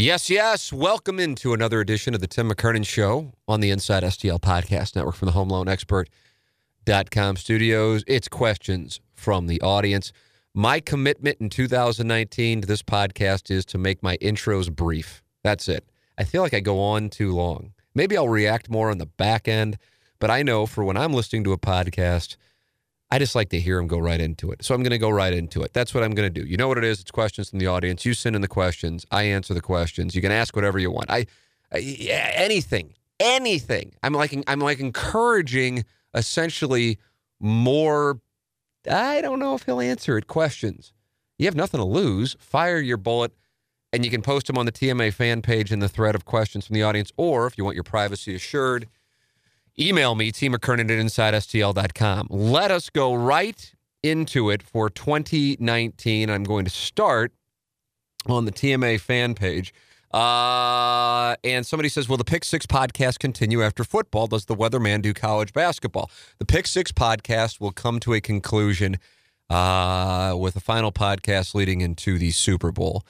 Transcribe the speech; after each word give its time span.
Yes, 0.00 0.30
yes. 0.30 0.72
Welcome 0.72 1.20
into 1.20 1.52
another 1.52 1.78
edition 1.78 2.14
of 2.14 2.22
the 2.22 2.26
Tim 2.26 2.48
McKernan 2.48 2.86
Show 2.86 3.34
on 3.46 3.60
the 3.60 3.70
Inside 3.70 4.02
STL 4.02 4.40
Podcast 4.40 4.96
Network 4.96 5.14
from 5.14 5.26
the 5.26 5.32
Home 5.32 5.50
Loan 5.50 5.66
studios. 7.36 8.02
It's 8.06 8.26
questions 8.26 9.02
from 9.12 9.46
the 9.46 9.60
audience. 9.60 10.14
My 10.54 10.80
commitment 10.80 11.36
in 11.38 11.50
2019 11.50 12.62
to 12.62 12.66
this 12.66 12.82
podcast 12.82 13.50
is 13.50 13.66
to 13.66 13.76
make 13.76 14.02
my 14.02 14.16
intros 14.22 14.74
brief. 14.74 15.22
That's 15.44 15.68
it. 15.68 15.84
I 16.16 16.24
feel 16.24 16.40
like 16.40 16.54
I 16.54 16.60
go 16.60 16.80
on 16.80 17.10
too 17.10 17.34
long. 17.34 17.74
Maybe 17.94 18.16
I'll 18.16 18.26
react 18.26 18.70
more 18.70 18.90
on 18.90 18.96
the 18.96 19.04
back 19.04 19.48
end, 19.48 19.76
but 20.18 20.30
I 20.30 20.42
know 20.42 20.64
for 20.64 20.82
when 20.82 20.96
I'm 20.96 21.12
listening 21.12 21.44
to 21.44 21.52
a 21.52 21.58
podcast, 21.58 22.38
I 23.10 23.18
just 23.18 23.34
like 23.34 23.48
to 23.50 23.60
hear 23.60 23.78
him 23.78 23.88
go 23.88 23.98
right 23.98 24.20
into 24.20 24.52
it. 24.52 24.64
So 24.64 24.74
I'm 24.74 24.82
going 24.82 24.92
to 24.92 24.98
go 24.98 25.10
right 25.10 25.32
into 25.32 25.62
it. 25.62 25.72
That's 25.72 25.92
what 25.92 26.04
I'm 26.04 26.14
going 26.14 26.32
to 26.32 26.40
do. 26.40 26.46
You 26.46 26.56
know 26.56 26.68
what 26.68 26.78
it 26.78 26.84
is? 26.84 27.00
It's 27.00 27.10
questions 27.10 27.50
from 27.50 27.58
the 27.58 27.66
audience. 27.66 28.04
You 28.04 28.14
send 28.14 28.36
in 28.36 28.42
the 28.42 28.48
questions. 28.48 29.04
I 29.10 29.24
answer 29.24 29.52
the 29.52 29.60
questions. 29.60 30.14
You 30.14 30.22
can 30.22 30.30
ask 30.30 30.54
whatever 30.54 30.78
you 30.78 30.90
want. 30.90 31.10
I, 31.10 31.26
I 31.72 31.78
yeah, 31.78 32.30
anything, 32.34 32.94
anything. 33.18 33.94
I'm 34.02 34.12
like 34.12 34.36
I'm 34.46 34.60
like 34.60 34.78
encouraging 34.78 35.84
essentially 36.14 36.98
more. 37.40 38.20
I 38.88 39.20
don't 39.20 39.40
know 39.40 39.54
if 39.54 39.64
he'll 39.64 39.80
answer 39.80 40.16
it. 40.16 40.28
Questions. 40.28 40.92
You 41.36 41.46
have 41.46 41.56
nothing 41.56 41.78
to 41.78 41.86
lose. 41.86 42.36
Fire 42.38 42.78
your 42.78 42.96
bullet, 42.96 43.32
and 43.92 44.04
you 44.04 44.10
can 44.10 44.22
post 44.22 44.46
them 44.46 44.58
on 44.58 44.66
the 44.66 44.72
TMA 44.72 45.12
fan 45.12 45.42
page 45.42 45.72
in 45.72 45.80
the 45.80 45.88
thread 45.88 46.14
of 46.14 46.24
questions 46.24 46.66
from 46.66 46.74
the 46.74 46.82
audience. 46.82 47.10
Or 47.16 47.46
if 47.46 47.58
you 47.58 47.64
want 47.64 47.74
your 47.74 47.84
privacy 47.84 48.34
assured 48.36 48.86
email 49.80 50.14
me, 50.14 50.30
T. 50.32 50.48
McKernan 50.48 50.90
at 50.90 51.04
InsideSTL.com. 51.04 52.28
Let 52.30 52.70
us 52.70 52.90
go 52.90 53.14
right 53.14 53.72
into 54.02 54.50
it 54.50 54.62
for 54.62 54.90
2019. 54.90 56.30
I'm 56.30 56.44
going 56.44 56.64
to 56.64 56.70
start 56.70 57.32
on 58.26 58.44
the 58.44 58.52
TMA 58.52 59.00
fan 59.00 59.34
page. 59.34 59.72
Uh, 60.12 61.36
and 61.44 61.64
somebody 61.64 61.88
says, 61.88 62.08
Will 62.08 62.16
the 62.16 62.24
Pick 62.24 62.44
Six 62.44 62.66
podcast 62.66 63.20
continue 63.20 63.62
after 63.62 63.84
football? 63.84 64.26
Does 64.26 64.46
the 64.46 64.56
weatherman 64.56 65.02
do 65.02 65.14
college 65.14 65.52
basketball? 65.52 66.10
The 66.38 66.44
Pick 66.44 66.66
Six 66.66 66.90
podcast 66.90 67.60
will 67.60 67.70
come 67.70 68.00
to 68.00 68.14
a 68.14 68.20
conclusion 68.20 68.96
uh, 69.48 70.34
with 70.36 70.56
a 70.56 70.60
final 70.60 70.90
podcast 70.90 71.54
leading 71.54 71.80
into 71.80 72.18
the 72.18 72.32
Super 72.32 72.72
Bowl. 72.72 73.04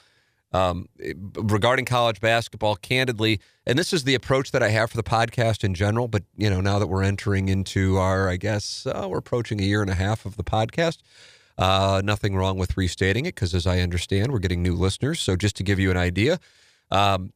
Um, 0.53 0.89
regarding 1.37 1.84
college 1.84 2.20
basketball, 2.20 2.75
candidly, 2.75 3.41
and 3.67 3.79
this 3.79 3.93
is 3.93 4.03
the 4.03 4.17
approach 4.17 4.51
that 4.51 4.65
I 4.65 4.70
have 4.70 4.91
for 4.91 4.97
the 4.97 5.05
podcast 5.05 5.62
in 5.62 5.75
general. 5.75 6.09
But 6.09 6.25
you 6.37 6.51
know, 6.51 6.61
now 6.61 6.81
that 6.81 6.89
we're 6.89 7.05
entering 7.05 7.48
into 7.48 7.98
our, 7.98 8.29
I 8.29 8.37
guess 8.37 8.84
uh, 8.84 9.06
we're 9.09 9.19
approaching 9.19 9.61
a 9.61 9.65
year 9.65 9.81
and 9.81 9.91
a 9.91 9.95
half 9.95 10.27
of 10.27 10.37
the 10.37 10.43
podcast. 10.43 10.98
Uh, 11.56 12.01
nothing 12.05 12.34
wrong 12.34 12.59
with 12.59 12.77
restating 12.77 13.27
it 13.27 13.34
because, 13.34 13.55
as 13.55 13.67
I 13.67 13.81
understand, 13.81 14.33
we're 14.33 14.39
getting 14.39 14.62
new 14.62 14.75
listeners. 14.75 15.21
So, 15.21 15.37
just 15.37 15.56
to 15.56 15.62
give 15.62 15.78
you 15.78 15.91
an 15.91 15.97
idea, 15.97 16.41
um, 16.91 17.33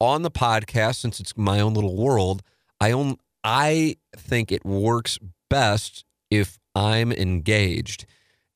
on 0.00 0.22
the 0.22 0.30
podcast, 0.30 0.96
since 0.96 1.20
it's 1.20 1.36
my 1.36 1.60
own 1.60 1.74
little 1.74 1.96
world, 1.96 2.42
I 2.80 2.90
own. 2.92 3.16
I 3.42 3.96
think 4.14 4.52
it 4.52 4.66
works 4.66 5.18
best 5.48 6.04
if 6.30 6.58
I'm 6.74 7.12
engaged. 7.12 8.06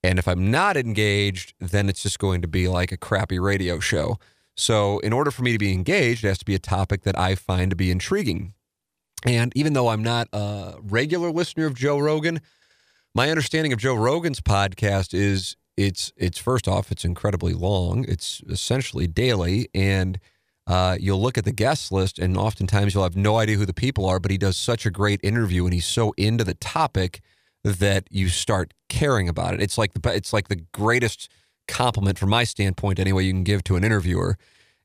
And 0.04 0.18
if 0.18 0.28
I'm 0.28 0.50
not 0.50 0.76
engaged, 0.76 1.54
then 1.60 1.88
it's 1.88 2.02
just 2.02 2.18
going 2.18 2.42
to 2.42 2.48
be 2.48 2.68
like 2.68 2.92
a 2.92 2.98
crappy 2.98 3.38
radio 3.38 3.80
show. 3.80 4.18
So, 4.54 4.98
in 4.98 5.14
order 5.14 5.30
for 5.30 5.42
me 5.42 5.52
to 5.52 5.58
be 5.58 5.72
engaged, 5.72 6.22
it 6.22 6.28
has 6.28 6.36
to 6.38 6.44
be 6.44 6.54
a 6.54 6.58
topic 6.58 7.04
that 7.04 7.18
I 7.18 7.34
find 7.34 7.70
to 7.70 7.76
be 7.76 7.90
intriguing. 7.90 8.52
And 9.24 9.50
even 9.56 9.72
though 9.72 9.88
I'm 9.88 10.02
not 10.02 10.28
a 10.34 10.74
regular 10.82 11.30
listener 11.30 11.64
of 11.64 11.74
Joe 11.74 11.98
Rogan, 11.98 12.42
my 13.14 13.30
understanding 13.30 13.72
of 13.72 13.78
Joe 13.78 13.94
Rogan's 13.94 14.42
podcast 14.42 15.14
is 15.14 15.56
it's 15.74 16.12
it's 16.18 16.36
first 16.38 16.68
off 16.68 16.92
it's 16.92 17.06
incredibly 17.06 17.54
long. 17.54 18.04
It's 18.06 18.42
essentially 18.46 19.06
daily, 19.06 19.70
and 19.72 20.20
uh, 20.66 20.98
you'll 21.00 21.22
look 21.22 21.38
at 21.38 21.46
the 21.46 21.52
guest 21.52 21.90
list, 21.90 22.18
and 22.18 22.36
oftentimes 22.36 22.92
you'll 22.92 23.04
have 23.04 23.16
no 23.16 23.38
idea 23.38 23.56
who 23.56 23.64
the 23.64 23.72
people 23.72 24.04
are. 24.04 24.20
But 24.20 24.32
he 24.32 24.36
does 24.36 24.58
such 24.58 24.84
a 24.84 24.90
great 24.90 25.20
interview, 25.22 25.64
and 25.64 25.72
he's 25.72 25.86
so 25.86 26.12
into 26.18 26.44
the 26.44 26.54
topic 26.54 27.22
that 27.64 28.06
you 28.10 28.28
start 28.28 28.74
caring 28.88 29.28
about 29.28 29.54
it. 29.54 29.62
It's 29.62 29.78
like 29.78 29.94
the 29.94 30.14
it's 30.14 30.32
like 30.32 30.48
the 30.48 30.62
greatest 30.72 31.28
compliment 31.66 32.18
from 32.18 32.30
my 32.30 32.44
standpoint, 32.44 32.98
anyway, 32.98 33.24
you 33.24 33.32
can 33.32 33.44
give 33.44 33.64
to 33.64 33.76
an 33.76 33.84
interviewer 33.84 34.36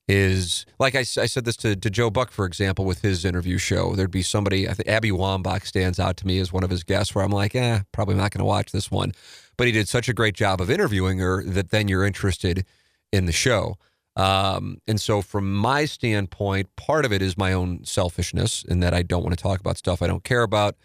is 0.10 0.66
like 0.80 0.96
I, 0.96 1.02
I 1.02 1.04
said 1.04 1.46
this 1.46 1.56
to, 1.58 1.76
to 1.76 1.90
Joe 1.90 2.10
Buck, 2.10 2.32
for 2.32 2.46
example, 2.46 2.84
with 2.84 3.04
his 3.04 3.24
interview 3.24 3.60
show. 3.60 3.94
There'd 3.94 4.10
be 4.10 4.24
somebody, 4.24 4.68
I 4.68 4.74
think 4.74 4.90
Abby 4.90 5.12
Wambach 5.12 5.68
stands 5.68 6.00
out 6.00 6.18
to 6.18 6.28
me 6.28 6.40
as 6.40 6.52
one 6.52 6.64
of 6.64 6.72
his 6.72 6.84
guests 6.84 7.14
where 7.14 7.24
I'm 7.24 7.32
like, 7.32 7.54
eh, 7.54 7.82
probably 7.92 8.16
not 8.16 8.32
going 8.32 8.40
to 8.40 8.46
watch 8.46 8.72
this 8.72 8.90
one. 8.90 9.14
But 9.56 9.68
he 9.68 9.72
did 9.72 9.88
such 9.88 10.10
a 10.10 10.14
great 10.14 10.34
job 10.34 10.62
of 10.62 10.72
interviewing 10.72 11.20
her 11.20 11.44
that 11.44 11.70
then 11.70 11.88
you're 11.88 12.06
interested 12.06 12.66
in 13.12 13.28
the 13.28 13.32
show. 13.32 13.76
Um, 14.16 14.80
and 14.88 15.00
so, 15.00 15.22
from 15.22 15.54
my 15.54 15.86
standpoint, 15.86 16.76
part 16.76 17.06
of 17.06 17.14
it 17.14 17.22
is 17.22 17.38
my 17.38 17.54
own 17.54 17.86
selfishness 17.86 18.64
in 18.68 18.80
that 18.80 18.94
I 18.94 19.04
don't 19.04 19.24
want 19.24 19.38
to 19.38 19.42
talk 19.42 19.60
about 19.60 19.78
stuff 19.78 20.02
I 20.02 20.08
don't 20.08 20.24
care 20.24 20.44
about. 20.44 20.76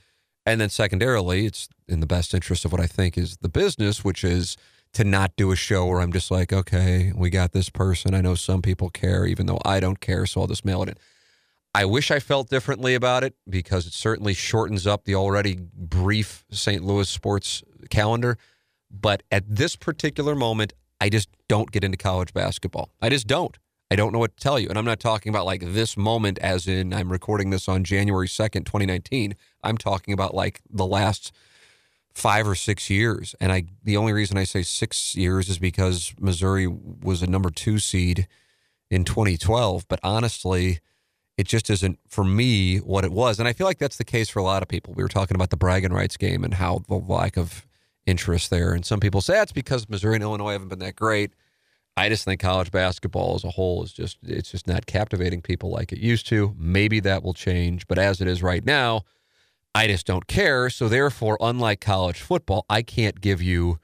And 0.46 0.60
then 0.60 0.68
secondarily, 0.68 1.46
it's 1.46 1.68
in 1.88 2.00
the 2.00 2.06
best 2.06 2.34
interest 2.34 2.64
of 2.64 2.72
what 2.72 2.80
I 2.80 2.86
think 2.86 3.16
is 3.16 3.38
the 3.38 3.48
business, 3.48 4.04
which 4.04 4.24
is 4.24 4.56
to 4.92 5.04
not 5.04 5.36
do 5.36 5.50
a 5.50 5.56
show 5.56 5.86
where 5.86 6.00
I'm 6.00 6.12
just 6.12 6.30
like, 6.30 6.52
okay, 6.52 7.12
we 7.14 7.30
got 7.30 7.52
this 7.52 7.70
person. 7.70 8.14
I 8.14 8.20
know 8.20 8.34
some 8.34 8.62
people 8.62 8.90
care, 8.90 9.26
even 9.26 9.46
though 9.46 9.60
I 9.64 9.80
don't 9.80 10.00
care, 10.00 10.26
so 10.26 10.42
I'll 10.42 10.46
just 10.46 10.64
mail 10.64 10.82
it 10.82 10.90
in. 10.90 10.94
I 11.74 11.84
wish 11.86 12.12
I 12.12 12.20
felt 12.20 12.48
differently 12.48 12.94
about 12.94 13.24
it 13.24 13.34
because 13.48 13.86
it 13.86 13.92
certainly 13.92 14.32
shortens 14.32 14.86
up 14.86 15.04
the 15.04 15.16
already 15.16 15.58
brief 15.74 16.44
St. 16.50 16.84
Louis 16.84 17.08
sports 17.08 17.64
calendar. 17.90 18.38
But 18.88 19.24
at 19.32 19.42
this 19.48 19.74
particular 19.74 20.36
moment, 20.36 20.72
I 21.00 21.08
just 21.08 21.28
don't 21.48 21.72
get 21.72 21.82
into 21.82 21.96
college 21.96 22.32
basketball. 22.32 22.90
I 23.02 23.08
just 23.08 23.26
don't. 23.26 23.58
I 23.90 23.96
don't 23.96 24.12
know 24.12 24.18
what 24.18 24.36
to 24.36 24.42
tell 24.42 24.58
you. 24.58 24.68
And 24.68 24.78
I'm 24.78 24.84
not 24.84 25.00
talking 25.00 25.30
about 25.30 25.46
like 25.46 25.60
this 25.62 25.96
moment, 25.96 26.38
as 26.38 26.66
in 26.66 26.92
I'm 26.92 27.12
recording 27.12 27.50
this 27.50 27.68
on 27.68 27.84
January 27.84 28.26
2nd, 28.26 28.64
2019. 28.64 29.36
I'm 29.62 29.76
talking 29.76 30.14
about 30.14 30.34
like 30.34 30.60
the 30.70 30.86
last 30.86 31.32
five 32.14 32.48
or 32.48 32.54
six 32.54 32.88
years. 32.88 33.34
And 33.40 33.52
I, 33.52 33.64
the 33.82 33.96
only 33.96 34.12
reason 34.12 34.38
I 34.38 34.44
say 34.44 34.62
six 34.62 35.14
years 35.14 35.48
is 35.48 35.58
because 35.58 36.14
Missouri 36.18 36.66
was 36.66 37.22
a 37.22 37.26
number 37.26 37.50
two 37.50 37.78
seed 37.78 38.28
in 38.90 39.04
2012. 39.04 39.86
But 39.88 40.00
honestly, 40.02 40.80
it 41.36 41.46
just 41.46 41.68
isn't 41.68 41.98
for 42.08 42.24
me 42.24 42.78
what 42.78 43.04
it 43.04 43.12
was. 43.12 43.38
And 43.38 43.48
I 43.48 43.52
feel 43.52 43.66
like 43.66 43.78
that's 43.78 43.96
the 43.96 44.04
case 44.04 44.28
for 44.28 44.38
a 44.38 44.44
lot 44.44 44.62
of 44.62 44.68
people. 44.68 44.94
We 44.94 45.02
were 45.02 45.08
talking 45.08 45.34
about 45.34 45.50
the 45.50 45.56
bragging 45.56 45.92
rights 45.92 46.16
game 46.16 46.44
and 46.44 46.54
how 46.54 46.84
the 46.88 46.94
lack 46.94 47.36
of 47.36 47.66
interest 48.06 48.50
there. 48.50 48.72
And 48.72 48.84
some 48.86 49.00
people 49.00 49.20
say 49.20 49.34
that's 49.34 49.52
because 49.52 49.88
Missouri 49.88 50.14
and 50.14 50.22
Illinois 50.22 50.52
haven't 50.52 50.68
been 50.68 50.78
that 50.80 50.96
great. 50.96 51.32
I 51.96 52.08
just 52.08 52.24
think 52.24 52.40
college 52.40 52.70
basketball 52.72 53.36
as 53.36 53.44
a 53.44 53.50
whole 53.50 53.84
is 53.84 53.92
just 53.92 54.18
it's 54.22 54.50
just 54.50 54.66
not 54.66 54.86
captivating 54.86 55.42
people 55.42 55.70
like 55.70 55.92
it 55.92 55.98
used 55.98 56.26
to. 56.28 56.54
Maybe 56.58 57.00
that 57.00 57.22
will 57.22 57.34
change, 57.34 57.86
but 57.86 57.98
as 57.98 58.20
it 58.20 58.26
is 58.26 58.42
right 58.42 58.64
now, 58.64 59.02
I 59.74 59.86
just 59.86 60.06
don't 60.06 60.26
care. 60.26 60.70
So 60.70 60.88
therefore, 60.88 61.36
unlike 61.40 61.80
college 61.80 62.20
football, 62.20 62.64
I 62.68 62.82
can't 62.82 63.20
give 63.20 63.40
you 63.40 63.78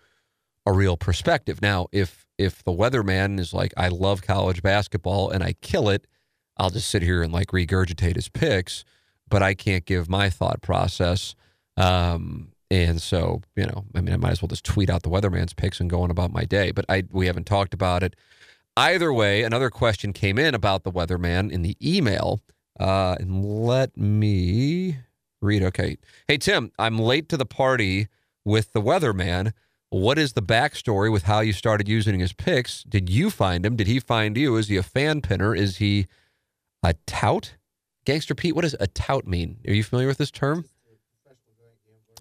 a 0.67 0.73
real 0.73 0.97
perspective. 0.97 1.63
Now, 1.63 1.87
if 1.93 2.27
if 2.37 2.65
the 2.65 2.73
weatherman 2.73 3.39
is 3.39 3.53
like, 3.53 3.73
I 3.77 3.89
love 3.89 4.23
college 4.23 4.63
basketball 4.63 5.31
and 5.31 5.45
I 5.45 5.55
kill 5.61 5.89
it, 5.89 6.07
I'll 6.57 6.71
just 6.71 6.89
sit 6.89 7.03
here 7.03 7.23
and 7.23 7.33
like 7.33 7.49
regurgitate 7.49 8.17
his 8.17 8.29
picks, 8.29 8.85
but 9.29 9.43
I 9.43 9.55
can't 9.55 9.85
give 9.85 10.09
my 10.09 10.31
thought 10.31 10.63
process. 10.63 11.35
Um, 11.77 12.50
and 12.71 13.03
so, 13.03 13.43
you 13.57 13.67
know, 13.67 13.85
I 13.95 14.01
mean, 14.01 14.15
I 14.15 14.17
might 14.17 14.31
as 14.31 14.43
well 14.43 14.49
just 14.49 14.65
tweet 14.65 14.91
out 14.91 15.03
the 15.03 15.11
weatherman's 15.11 15.53
picks 15.53 15.81
and 15.81 15.91
go 15.91 16.03
on 16.03 16.11
about 16.11 16.33
my 16.33 16.45
day. 16.45 16.71
But 16.71 16.85
I 16.89 17.05
we 17.11 17.27
haven't 17.27 17.47
talked 17.47 17.75
about 17.75 18.03
it. 18.03 18.15
Either 18.77 19.13
way, 19.13 19.43
another 19.43 19.71
question 19.71 20.13
came 20.13 20.39
in 20.39 20.55
about 20.55 20.85
the 20.85 20.93
weatherman 20.93 21.51
in 21.51 21.63
the 21.63 21.77
email. 21.83 22.41
Uh, 22.79 23.17
and 23.19 23.45
let 23.45 23.97
me 23.97 24.97
read. 25.43 25.63
Okay. 25.63 25.99
Hey, 26.29 26.39
Tim, 26.39 26.71
I'm 26.79 26.99
late 26.99 27.29
to 27.31 27.37
the 27.37 27.47
party 27.47 28.09
with 28.45 28.73
the 28.73 28.81
weatherman. 28.81 29.53
What 29.91 30.19
is 30.19 30.35
the 30.35 30.43
backstory 30.43 31.11
with 31.13 31.25
how 31.25 31.41
you 31.41 31.53
started 31.53 31.89
using 31.89 32.21
his 32.21 32.33
picks? 32.33 32.85
Did 32.85 33.11
you 33.11 33.29
find 33.29 33.67
him? 33.67 33.75
Did 33.75 33.89
he 33.89 33.99
find 33.99 34.37
you? 34.37 34.57
Is 34.57 34.69
he 34.69 34.77
a 34.77 34.85
fan 34.85 35.21
pinner? 35.21 35.55
Is 35.55 35.79
he 35.79 36.07
a 36.85 36.95
tout? 37.07 37.57
Gangster 38.05 38.37
Pete, 38.37 38.55
what 38.55 38.63
does 38.63 38.77
a 38.79 38.87
tout 38.87 39.27
mean? 39.27 39.59
Are 39.67 39.75
you 39.75 39.83
familiar 39.83 40.09
with 40.09 40.19
this 40.19 40.31
term? 40.31 40.65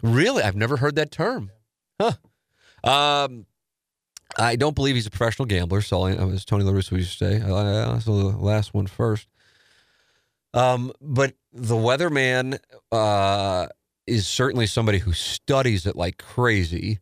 Really? 0.02 0.44
I've 0.44 0.56
never 0.56 0.78
heard 0.78 0.96
that 0.96 1.12
term. 1.12 1.52
Huh. 2.00 2.14
Um, 2.84 3.46
I 4.38 4.56
don't 4.56 4.76
believe 4.76 4.96
he's 4.96 5.08
a 5.08 5.12
professional 5.12 5.46
gambler. 5.46 5.82
So 5.82 6.04
I, 6.04 6.12
as 6.12 6.46
Tony 6.46 6.64
La 6.64 6.72
Russa 6.72 6.92
used 6.92 7.18
to 7.20 7.26
say, 7.26 7.42
I, 7.42 8.00
so 8.00 8.32
the 8.32 8.38
last 8.38 8.74
one 8.74 8.88
first. 8.88 9.28
Um, 10.54 10.92
but 11.02 11.34
the 11.52 11.76
weatherman 11.76 12.60
uh, 12.92 13.68
is 14.08 14.28
certainly 14.28 14.66
somebody 14.66 15.00
who 15.00 15.14
studies 15.14 15.86
it 15.86 15.96
like 15.96 16.18
crazy. 16.18 17.00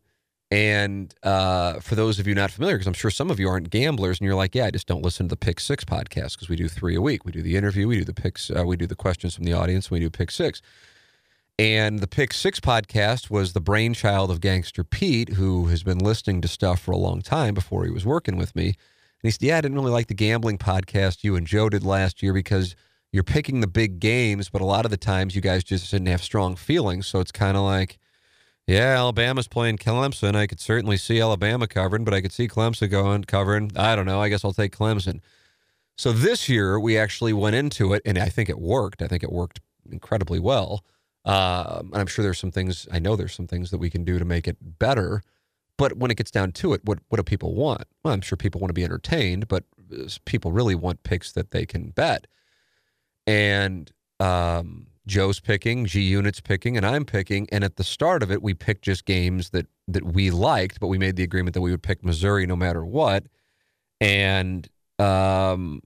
And 0.50 1.14
uh, 1.22 1.80
for 1.80 1.94
those 1.94 2.18
of 2.18 2.26
you 2.26 2.34
not 2.34 2.50
familiar, 2.50 2.76
because 2.76 2.86
I'm 2.86 2.94
sure 2.94 3.10
some 3.10 3.30
of 3.30 3.38
you 3.38 3.48
aren't 3.48 3.68
gamblers, 3.68 4.18
and 4.18 4.26
you're 4.26 4.34
like, 4.34 4.54
yeah, 4.54 4.64
I 4.64 4.70
just 4.70 4.86
don't 4.86 5.02
listen 5.02 5.26
to 5.26 5.30
the 5.30 5.36
Pick 5.36 5.60
Six 5.60 5.84
podcast 5.84 6.32
because 6.34 6.48
we 6.48 6.56
do 6.56 6.68
three 6.68 6.96
a 6.96 7.02
week. 7.02 7.26
We 7.26 7.32
do 7.32 7.42
the 7.42 7.56
interview, 7.56 7.86
we 7.86 7.98
do 7.98 8.04
the 8.04 8.14
picks, 8.14 8.50
uh, 8.50 8.64
we 8.64 8.76
do 8.76 8.86
the 8.86 8.96
questions 8.96 9.34
from 9.34 9.44
the 9.44 9.52
audience, 9.52 9.90
we 9.90 10.00
do 10.00 10.08
Pick 10.08 10.30
Six. 10.30 10.62
And 11.58 11.98
the 11.98 12.06
Pick 12.06 12.32
Six 12.32 12.60
podcast 12.60 13.30
was 13.30 13.52
the 13.52 13.60
brainchild 13.60 14.30
of 14.30 14.40
Gangster 14.40 14.84
Pete, 14.84 15.30
who 15.30 15.66
has 15.66 15.82
been 15.82 15.98
listening 15.98 16.40
to 16.42 16.48
stuff 16.48 16.80
for 16.80 16.92
a 16.92 16.96
long 16.96 17.20
time 17.20 17.52
before 17.52 17.84
he 17.84 17.90
was 17.90 18.06
working 18.06 18.36
with 18.36 18.54
me. 18.54 18.66
And 18.66 18.74
he 19.24 19.32
said, 19.32 19.42
Yeah, 19.42 19.58
I 19.58 19.60
didn't 19.62 19.76
really 19.76 19.90
like 19.90 20.06
the 20.06 20.14
gambling 20.14 20.58
podcast 20.58 21.24
you 21.24 21.34
and 21.34 21.48
Joe 21.48 21.68
did 21.68 21.82
last 21.82 22.22
year 22.22 22.32
because 22.32 22.76
you're 23.10 23.24
picking 23.24 23.60
the 23.60 23.66
big 23.66 23.98
games, 23.98 24.50
but 24.50 24.60
a 24.60 24.66
lot 24.66 24.84
of 24.84 24.92
the 24.92 24.96
times 24.96 25.34
you 25.34 25.40
guys 25.40 25.64
just 25.64 25.90
didn't 25.90 26.06
have 26.06 26.22
strong 26.22 26.54
feelings. 26.54 27.08
So 27.08 27.18
it's 27.18 27.32
kind 27.32 27.56
of 27.56 27.64
like, 27.64 27.98
yeah, 28.68 28.94
Alabama's 28.96 29.48
playing 29.48 29.78
Clemson. 29.78 30.36
I 30.36 30.46
could 30.46 30.60
certainly 30.60 30.96
see 30.96 31.20
Alabama 31.20 31.66
covering, 31.66 32.04
but 32.04 32.14
I 32.14 32.20
could 32.20 32.32
see 32.32 32.46
Clemson 32.46 32.88
going 32.88 33.24
covering. 33.24 33.72
I 33.74 33.96
don't 33.96 34.06
know. 34.06 34.20
I 34.20 34.28
guess 34.28 34.44
I'll 34.44 34.52
take 34.52 34.76
Clemson. 34.76 35.22
So 35.96 36.12
this 36.12 36.48
year 36.48 36.78
we 36.78 36.96
actually 36.96 37.32
went 37.32 37.56
into 37.56 37.94
it, 37.94 38.02
and 38.04 38.16
I 38.16 38.28
think 38.28 38.48
it 38.48 38.60
worked. 38.60 39.02
I 39.02 39.08
think 39.08 39.24
it 39.24 39.32
worked 39.32 39.58
incredibly 39.90 40.38
well. 40.38 40.84
Uh, 41.28 41.82
and 41.84 41.96
I'm 41.96 42.06
sure 42.06 42.22
there's 42.22 42.38
some 42.38 42.50
things. 42.50 42.88
I 42.90 42.98
know 42.98 43.14
there's 43.14 43.34
some 43.34 43.46
things 43.46 43.70
that 43.70 43.78
we 43.78 43.90
can 43.90 44.02
do 44.02 44.18
to 44.18 44.24
make 44.24 44.48
it 44.48 44.56
better. 44.60 45.22
But 45.76 45.98
when 45.98 46.10
it 46.10 46.16
gets 46.16 46.30
down 46.30 46.52
to 46.52 46.72
it, 46.72 46.80
what 46.84 46.98
what 47.08 47.18
do 47.18 47.22
people 47.22 47.54
want? 47.54 47.84
Well, 48.02 48.14
I'm 48.14 48.22
sure 48.22 48.36
people 48.36 48.60
want 48.60 48.70
to 48.70 48.74
be 48.74 48.82
entertained, 48.82 49.46
but 49.46 49.64
uh, 49.92 50.08
people 50.24 50.52
really 50.52 50.74
want 50.74 51.02
picks 51.02 51.30
that 51.32 51.50
they 51.50 51.66
can 51.66 51.90
bet. 51.90 52.26
And 53.26 53.92
um, 54.18 54.86
Joe's 55.06 55.38
picking, 55.38 55.84
G 55.84 56.00
Unit's 56.00 56.40
picking, 56.40 56.76
and 56.76 56.86
I'm 56.86 57.04
picking. 57.04 57.46
And 57.52 57.62
at 57.62 57.76
the 57.76 57.84
start 57.84 58.22
of 58.22 58.32
it, 58.32 58.42
we 58.42 58.54
picked 58.54 58.82
just 58.82 59.04
games 59.04 59.50
that 59.50 59.66
that 59.86 60.04
we 60.04 60.30
liked, 60.30 60.80
but 60.80 60.88
we 60.88 60.98
made 60.98 61.16
the 61.16 61.22
agreement 61.22 61.54
that 61.54 61.60
we 61.60 61.70
would 61.70 61.82
pick 61.82 62.02
Missouri 62.02 62.46
no 62.46 62.56
matter 62.56 62.84
what. 62.84 63.26
And 64.00 64.66
um, 64.98 65.82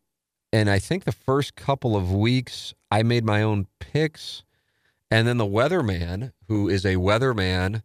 and 0.53 0.71
I 0.71 0.79
think 0.79 1.05
the 1.05 1.13
first 1.13 1.57
couple 1.57 1.97
of 1.97 2.13
weeks, 2.13 2.75
I 2.91 3.03
made 3.03 3.25
my 3.25 3.43
own 3.43 3.67
picks, 3.81 4.45
and 5.13 5.29
then 5.29 5.37
the 5.37 5.45
weatherman, 5.45 6.33
who 6.49 6.71
is 6.71 6.87
a 6.87 6.97
weatherman 6.97 7.83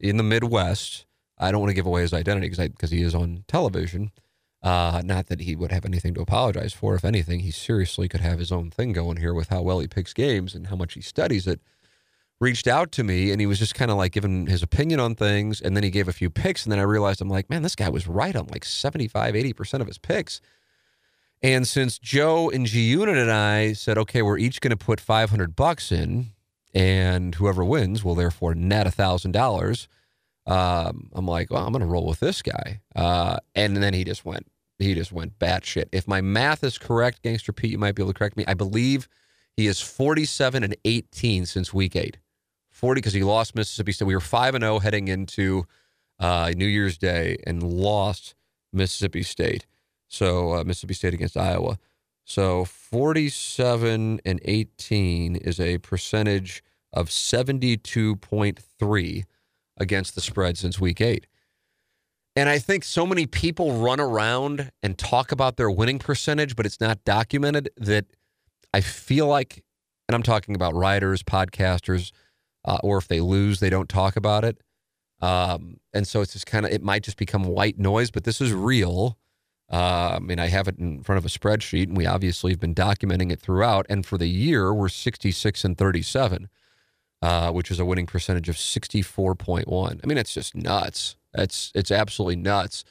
in 0.00 0.16
the 0.16 0.22
Midwest, 0.22 1.04
I 1.38 1.50
don't 1.50 1.60
want 1.60 1.68
to 1.70 1.74
give 1.74 1.84
away 1.84 2.00
his 2.00 2.14
identity 2.14 2.48
because 2.48 2.90
he 2.90 3.02
is 3.02 3.14
on 3.14 3.44
television. 3.46 4.10
Uh, 4.62 5.02
not 5.04 5.26
that 5.26 5.40
he 5.40 5.54
would 5.54 5.70
have 5.70 5.84
anything 5.84 6.14
to 6.14 6.22
apologize 6.22 6.72
for. 6.72 6.94
If 6.94 7.04
anything, 7.04 7.40
he 7.40 7.50
seriously 7.50 8.08
could 8.08 8.20
have 8.22 8.38
his 8.38 8.50
own 8.50 8.70
thing 8.70 8.92
going 8.92 9.18
here 9.18 9.34
with 9.34 9.48
how 9.48 9.60
well 9.60 9.80
he 9.80 9.86
picks 9.86 10.14
games 10.14 10.54
and 10.54 10.68
how 10.68 10.76
much 10.76 10.94
he 10.94 11.02
studies 11.02 11.46
it. 11.46 11.60
Reached 12.40 12.66
out 12.66 12.90
to 12.92 13.04
me 13.04 13.30
and 13.30 13.40
he 13.40 13.46
was 13.46 13.58
just 13.58 13.74
kind 13.74 13.90
of 13.90 13.98
like 13.98 14.12
giving 14.12 14.46
his 14.46 14.62
opinion 14.62 14.98
on 14.98 15.14
things. 15.14 15.60
And 15.60 15.76
then 15.76 15.82
he 15.82 15.90
gave 15.90 16.08
a 16.08 16.12
few 16.12 16.30
picks. 16.30 16.64
And 16.64 16.72
then 16.72 16.78
I 16.78 16.84
realized 16.84 17.20
I'm 17.20 17.28
like, 17.28 17.50
man, 17.50 17.62
this 17.62 17.76
guy 17.76 17.90
was 17.90 18.08
right 18.08 18.34
on 18.34 18.46
like 18.46 18.64
75, 18.64 19.34
80% 19.34 19.80
of 19.80 19.88
his 19.88 19.98
picks. 19.98 20.40
And 21.42 21.68
since 21.68 21.98
Joe 21.98 22.48
and 22.48 22.64
G 22.64 22.80
Unit 22.80 23.18
and 23.18 23.30
I 23.30 23.74
said, 23.74 23.98
okay, 23.98 24.22
we're 24.22 24.38
each 24.38 24.62
going 24.62 24.70
to 24.70 24.76
put 24.76 25.00
500 25.00 25.54
bucks 25.54 25.92
in, 25.92 26.30
and 26.74 27.34
whoever 27.34 27.64
wins 27.64 28.04
will 28.04 28.14
therefore 28.14 28.54
net 28.54 28.86
a 28.86 28.90
thousand 28.90 29.32
dollars. 29.32 29.88
Um, 30.46 31.10
I'm 31.12 31.26
like, 31.26 31.50
well, 31.50 31.64
I'm 31.66 31.72
to 31.72 31.86
roll 31.86 32.06
with 32.06 32.20
this 32.20 32.42
guy. 32.42 32.80
Uh, 32.96 33.38
and 33.54 33.76
then 33.76 33.94
he 33.94 34.04
just 34.04 34.24
went 34.24 34.46
he 34.78 34.94
just 34.94 35.12
went 35.12 35.38
batshit. 35.38 35.86
If 35.92 36.08
my 36.08 36.20
math 36.20 36.64
is 36.64 36.76
correct, 36.78 37.22
Gangster 37.22 37.52
Pete, 37.52 37.70
you 37.70 37.78
might 37.78 37.94
be 37.94 38.02
able 38.02 38.12
to 38.12 38.18
correct 38.18 38.36
me. 38.36 38.44
I 38.48 38.54
believe 38.54 39.08
he 39.56 39.66
is 39.66 39.80
47 39.80 40.64
and 40.64 40.76
18 40.84 41.46
since 41.46 41.72
week 41.72 41.94
eight. 41.94 42.18
40 42.70 42.98
because 42.98 43.12
he 43.12 43.22
lost 43.22 43.54
Mississippi 43.54 43.92
State. 43.92 44.06
We 44.06 44.14
were 44.14 44.20
5 44.20 44.56
and 44.56 44.64
0 44.64 44.80
heading 44.80 45.08
into 45.08 45.66
uh, 46.18 46.52
New 46.56 46.66
Year's 46.66 46.98
Day 46.98 47.36
and 47.46 47.62
lost 47.62 48.34
Mississippi 48.72 49.22
State. 49.22 49.66
So 50.08 50.54
uh, 50.54 50.64
Mississippi 50.64 50.94
State 50.94 51.14
against 51.14 51.36
Iowa. 51.36 51.78
So 52.24 52.64
47 52.64 54.20
and 54.24 54.40
18 54.44 55.36
is 55.36 55.60
a 55.60 55.78
percentage 55.78 56.62
of 56.92 57.08
72.3 57.08 59.24
against 59.78 60.14
the 60.14 60.20
spread 60.20 60.58
since 60.58 60.80
week 60.80 61.00
eight. 61.00 61.26
And 62.34 62.48
I 62.48 62.58
think 62.58 62.84
so 62.84 63.06
many 63.06 63.26
people 63.26 63.74
run 63.74 64.00
around 64.00 64.70
and 64.82 64.96
talk 64.96 65.32
about 65.32 65.56
their 65.56 65.70
winning 65.70 65.98
percentage, 65.98 66.56
but 66.56 66.64
it's 66.64 66.80
not 66.80 67.04
documented 67.04 67.68
that 67.76 68.06
I 68.72 68.80
feel 68.80 69.26
like, 69.26 69.62
and 70.08 70.14
I'm 70.14 70.22
talking 70.22 70.54
about 70.54 70.74
writers, 70.74 71.22
podcasters, 71.22 72.10
uh, 72.64 72.78
or 72.82 72.98
if 72.98 73.08
they 73.08 73.20
lose, 73.20 73.60
they 73.60 73.68
don't 73.68 73.88
talk 73.88 74.16
about 74.16 74.44
it. 74.44 74.58
Um, 75.20 75.76
and 75.92 76.06
so 76.06 76.22
it's 76.22 76.32
just 76.32 76.46
kind 76.46 76.64
of, 76.64 76.72
it 76.72 76.82
might 76.82 77.02
just 77.02 77.18
become 77.18 77.44
white 77.44 77.78
noise, 77.78 78.10
but 78.10 78.24
this 78.24 78.40
is 78.40 78.52
real. 78.52 79.18
Uh, 79.72 80.16
I 80.16 80.18
mean, 80.18 80.38
I 80.38 80.48
have 80.48 80.68
it 80.68 80.78
in 80.78 81.02
front 81.02 81.16
of 81.18 81.24
a 81.24 81.28
spreadsheet, 81.28 81.84
and 81.84 81.96
we 81.96 82.04
obviously 82.04 82.52
have 82.52 82.60
been 82.60 82.74
documenting 82.74 83.32
it 83.32 83.40
throughout. 83.40 83.86
And 83.88 84.04
for 84.04 84.18
the 84.18 84.26
year, 84.26 84.72
we're 84.74 84.90
66 84.90 85.64
and 85.64 85.78
37, 85.78 86.48
uh, 87.22 87.50
which 87.52 87.70
is 87.70 87.80
a 87.80 87.84
winning 87.84 88.06
percentage 88.06 88.50
of 88.50 88.56
64.1. 88.56 90.00
I 90.02 90.06
mean, 90.06 90.18
it's 90.18 90.34
just 90.34 90.54
nuts. 90.54 91.16
It's 91.34 91.72
it's 91.74 91.90
absolutely 91.90 92.36
nuts. 92.36 92.84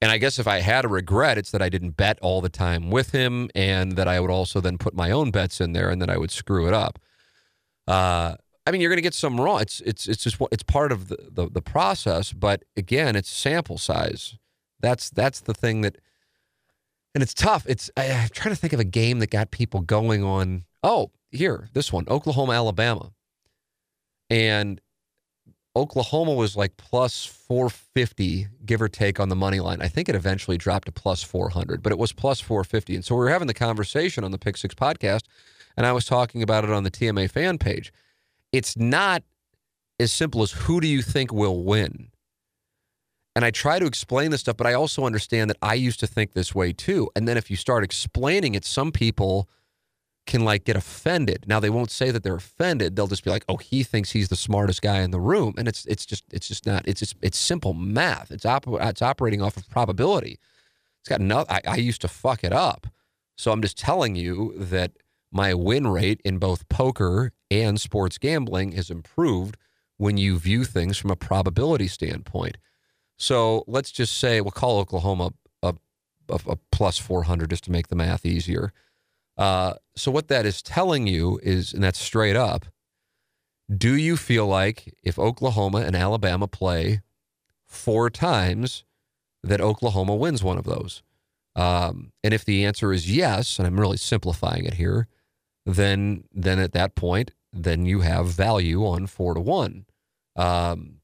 And 0.00 0.10
I 0.12 0.18
guess 0.18 0.38
if 0.38 0.46
I 0.46 0.60
had 0.60 0.84
a 0.84 0.88
regret, 0.88 1.36
it's 1.36 1.50
that 1.50 1.60
I 1.60 1.68
didn't 1.68 1.90
bet 1.90 2.18
all 2.22 2.40
the 2.40 2.48
time 2.48 2.90
with 2.90 3.10
him, 3.10 3.50
and 3.54 3.92
that 3.96 4.06
I 4.06 4.20
would 4.20 4.30
also 4.30 4.60
then 4.60 4.78
put 4.78 4.94
my 4.94 5.10
own 5.10 5.30
bets 5.32 5.60
in 5.60 5.72
there, 5.72 5.90
and 5.90 6.00
then 6.00 6.08
I 6.08 6.16
would 6.16 6.30
screw 6.30 6.68
it 6.68 6.74
up. 6.74 7.00
Uh, 7.88 8.36
I 8.66 8.70
mean, 8.70 8.80
you're 8.80 8.90
going 8.90 8.98
to 8.98 9.02
get 9.02 9.14
some 9.14 9.40
wrong. 9.40 9.60
It's 9.60 9.80
it's 9.80 10.06
it's 10.06 10.22
just 10.22 10.36
it's 10.52 10.62
part 10.62 10.92
of 10.92 11.08
the, 11.08 11.18
the 11.28 11.50
the 11.50 11.62
process. 11.62 12.32
But 12.32 12.64
again, 12.76 13.16
it's 13.16 13.28
sample 13.28 13.78
size. 13.78 14.38
That's 14.78 15.10
that's 15.10 15.40
the 15.40 15.54
thing 15.54 15.80
that, 15.80 15.98
and 17.14 17.22
it's 17.22 17.34
tough. 17.34 17.64
It's 17.68 17.90
I, 17.96 18.10
I'm 18.10 18.28
trying 18.30 18.54
to 18.54 18.60
think 18.60 18.72
of 18.72 18.80
a 18.80 18.84
game 18.84 19.18
that 19.20 19.30
got 19.30 19.50
people 19.50 19.80
going 19.80 20.22
on. 20.24 20.64
Oh, 20.82 21.10
here, 21.30 21.68
this 21.72 21.92
one, 21.92 22.04
Oklahoma, 22.08 22.52
Alabama, 22.52 23.12
and 24.28 24.80
Oklahoma 25.76 26.34
was 26.34 26.56
like 26.56 26.76
plus 26.76 27.24
450, 27.24 28.48
give 28.64 28.82
or 28.82 28.88
take, 28.88 29.20
on 29.20 29.28
the 29.28 29.36
money 29.36 29.60
line. 29.60 29.80
I 29.80 29.88
think 29.88 30.08
it 30.08 30.14
eventually 30.14 30.58
dropped 30.58 30.86
to 30.86 30.92
plus 30.92 31.22
400, 31.22 31.82
but 31.82 31.92
it 31.92 31.98
was 31.98 32.12
plus 32.12 32.40
450. 32.40 32.96
And 32.96 33.04
so 33.04 33.14
we 33.14 33.20
were 33.20 33.30
having 33.30 33.46
the 33.46 33.54
conversation 33.54 34.24
on 34.24 34.32
the 34.32 34.38
Pick 34.38 34.56
Six 34.56 34.74
podcast, 34.74 35.22
and 35.76 35.86
I 35.86 35.92
was 35.92 36.04
talking 36.04 36.42
about 36.42 36.64
it 36.64 36.70
on 36.70 36.82
the 36.82 36.90
TMA 36.90 37.30
fan 37.30 37.58
page. 37.58 37.92
It's 38.52 38.76
not 38.76 39.22
as 40.00 40.12
simple 40.12 40.42
as 40.42 40.52
who 40.52 40.80
do 40.80 40.88
you 40.88 41.02
think 41.02 41.32
will 41.32 41.62
win? 41.62 42.10
And 43.36 43.44
I 43.44 43.50
try 43.50 43.78
to 43.78 43.86
explain 43.86 44.32
this 44.32 44.40
stuff, 44.40 44.56
but 44.56 44.66
I 44.66 44.74
also 44.74 45.04
understand 45.04 45.50
that 45.50 45.56
I 45.62 45.74
used 45.74 46.00
to 46.00 46.06
think 46.06 46.32
this 46.32 46.54
way 46.54 46.72
too. 46.72 47.08
And 47.14 47.28
then 47.28 47.36
if 47.36 47.50
you 47.50 47.56
start 47.56 47.84
explaining 47.84 48.54
it, 48.54 48.64
some 48.64 48.90
people 48.90 49.48
can 50.26 50.44
like 50.44 50.64
get 50.64 50.76
offended. 50.76 51.44
Now 51.46 51.60
they 51.60 51.70
won't 51.70 51.90
say 51.90 52.10
that 52.10 52.22
they're 52.22 52.36
offended. 52.36 52.94
They'll 52.94 53.06
just 53.06 53.24
be 53.24 53.30
like, 53.30 53.44
"Oh, 53.48 53.56
he 53.56 53.82
thinks 53.82 54.12
he's 54.12 54.28
the 54.28 54.36
smartest 54.36 54.82
guy 54.82 55.00
in 55.00 55.10
the 55.10 55.20
room," 55.20 55.54
and 55.56 55.66
it's 55.66 55.84
it's 55.86 56.06
just 56.06 56.24
it's 56.32 56.48
just 56.48 56.66
not. 56.66 56.86
It's 56.86 57.00
just 57.00 57.16
it's 57.22 57.38
simple 57.38 57.74
math. 57.74 58.30
It's 58.30 58.46
op- 58.46 58.66
it's 58.68 59.02
operating 59.02 59.42
off 59.42 59.56
of 59.56 59.68
probability. 59.68 60.38
It's 61.00 61.08
got 61.08 61.20
no. 61.20 61.44
I, 61.48 61.60
I 61.66 61.76
used 61.76 62.00
to 62.02 62.08
fuck 62.08 62.44
it 62.44 62.52
up, 62.52 62.86
so 63.36 63.50
I'm 63.50 63.62
just 63.62 63.78
telling 63.78 64.14
you 64.14 64.54
that 64.56 64.92
my 65.32 65.54
win 65.54 65.86
rate 65.86 66.20
in 66.24 66.38
both 66.38 66.68
poker 66.68 67.32
and 67.50 67.80
sports 67.80 68.18
gambling 68.18 68.72
has 68.72 68.90
improved 68.90 69.56
when 69.96 70.16
you 70.16 70.38
view 70.38 70.64
things 70.64 70.98
from 70.98 71.10
a 71.10 71.16
probability 71.16 71.88
standpoint. 71.88 72.56
So 73.20 73.64
let's 73.66 73.92
just 73.92 74.18
say 74.18 74.40
we'll 74.40 74.50
call 74.50 74.78
Oklahoma 74.78 75.34
a, 75.62 75.74
a, 76.30 76.40
a 76.46 76.56
plus 76.72 76.96
400 76.96 77.50
just 77.50 77.64
to 77.64 77.70
make 77.70 77.88
the 77.88 77.94
math 77.94 78.24
easier. 78.24 78.72
Uh, 79.36 79.74
so 79.94 80.10
what 80.10 80.28
that 80.28 80.46
is 80.46 80.62
telling 80.62 81.06
you 81.06 81.38
is, 81.42 81.74
and 81.74 81.84
that's 81.84 82.00
straight 82.00 82.34
up, 82.34 82.64
do 83.74 83.94
you 83.94 84.16
feel 84.16 84.46
like 84.46 84.94
if 85.02 85.18
Oklahoma 85.18 85.82
and 85.82 85.94
Alabama 85.94 86.48
play 86.48 87.02
four 87.66 88.08
times, 88.08 88.84
that 89.42 89.60
Oklahoma 89.60 90.16
wins 90.16 90.42
one 90.42 90.56
of 90.56 90.64
those? 90.64 91.02
Um, 91.54 92.12
and 92.24 92.32
if 92.32 92.44
the 92.44 92.64
answer 92.64 92.90
is 92.90 93.14
yes, 93.14 93.58
and 93.58 93.66
I'm 93.66 93.78
really 93.78 93.98
simplifying 93.98 94.64
it 94.64 94.74
here, 94.74 95.08
then 95.66 96.24
then 96.32 96.58
at 96.58 96.72
that 96.72 96.94
point, 96.94 97.32
then 97.52 97.84
you 97.84 98.00
have 98.00 98.28
value 98.28 98.86
on 98.86 99.06
four 99.06 99.34
to 99.34 99.40
one. 99.40 99.84
Um, 100.36 101.00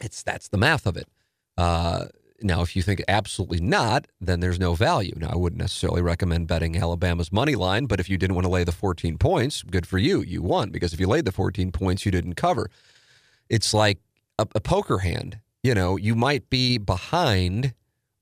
it's 0.00 0.22
that's 0.24 0.48
the 0.48 0.58
math 0.58 0.84
of 0.84 0.96
it. 0.96 1.08
Uh, 1.58 2.06
now, 2.40 2.62
if 2.62 2.74
you 2.74 2.82
think 2.82 3.02
absolutely 3.08 3.60
not, 3.60 4.06
then 4.20 4.40
there's 4.40 4.60
no 4.60 4.74
value. 4.74 5.12
Now, 5.16 5.30
I 5.30 5.36
wouldn't 5.36 5.60
necessarily 5.60 6.00
recommend 6.00 6.46
betting 6.46 6.76
Alabama's 6.76 7.32
money 7.32 7.56
line, 7.56 7.86
but 7.86 8.00
if 8.00 8.08
you 8.08 8.16
didn't 8.16 8.36
want 8.36 8.46
to 8.46 8.50
lay 8.50 8.64
the 8.64 8.72
14 8.72 9.18
points, 9.18 9.62
good 9.64 9.86
for 9.86 9.98
you. 9.98 10.22
You 10.22 10.40
won 10.40 10.70
because 10.70 10.94
if 10.94 11.00
you 11.00 11.08
laid 11.08 11.26
the 11.26 11.32
14 11.32 11.72
points, 11.72 12.06
you 12.06 12.12
didn't 12.12 12.34
cover. 12.34 12.70
It's 13.50 13.74
like 13.74 13.98
a, 14.38 14.46
a 14.54 14.60
poker 14.60 14.98
hand. 14.98 15.40
You 15.62 15.74
know, 15.74 15.96
you 15.96 16.14
might 16.14 16.48
be 16.48 16.78
behind 16.78 17.74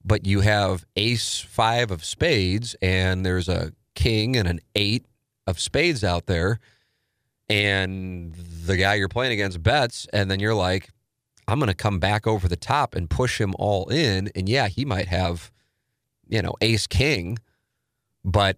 but 0.07 0.25
you 0.25 0.41
have 0.41 0.87
ace 0.95 1.41
five 1.41 1.91
of 1.91 2.05
spades, 2.05 2.77
and 2.81 3.27
there's 3.27 3.49
a 3.49 3.73
king 3.95 4.37
and 4.37 4.49
an 4.49 4.61
eight 4.77 5.05
of 5.49 5.59
spades 5.59 6.05
out 6.05 6.27
there, 6.27 6.61
and 7.49 8.33
the 8.35 8.77
guy 8.77 8.95
you're 8.95 9.09
playing 9.09 9.33
against 9.33 9.63
bets, 9.63 10.07
and 10.13 10.31
then 10.31 10.39
you're 10.39 10.55
like, 10.55 10.91
I'm 11.49 11.59
going 11.59 11.69
to 11.69 11.75
come 11.75 11.99
back 11.99 12.27
over 12.27 12.49
the 12.49 12.57
top 12.57 12.95
and 12.95 13.09
push 13.09 13.41
him 13.41 13.55
all 13.59 13.89
in. 13.89 14.31
And 14.35 14.49
yeah, 14.49 14.69
he 14.69 14.85
might 14.85 15.09
have, 15.09 15.51
you 16.29 16.43
know, 16.43 16.55
ace 16.61 16.87
king, 16.87 17.39
but, 18.25 18.57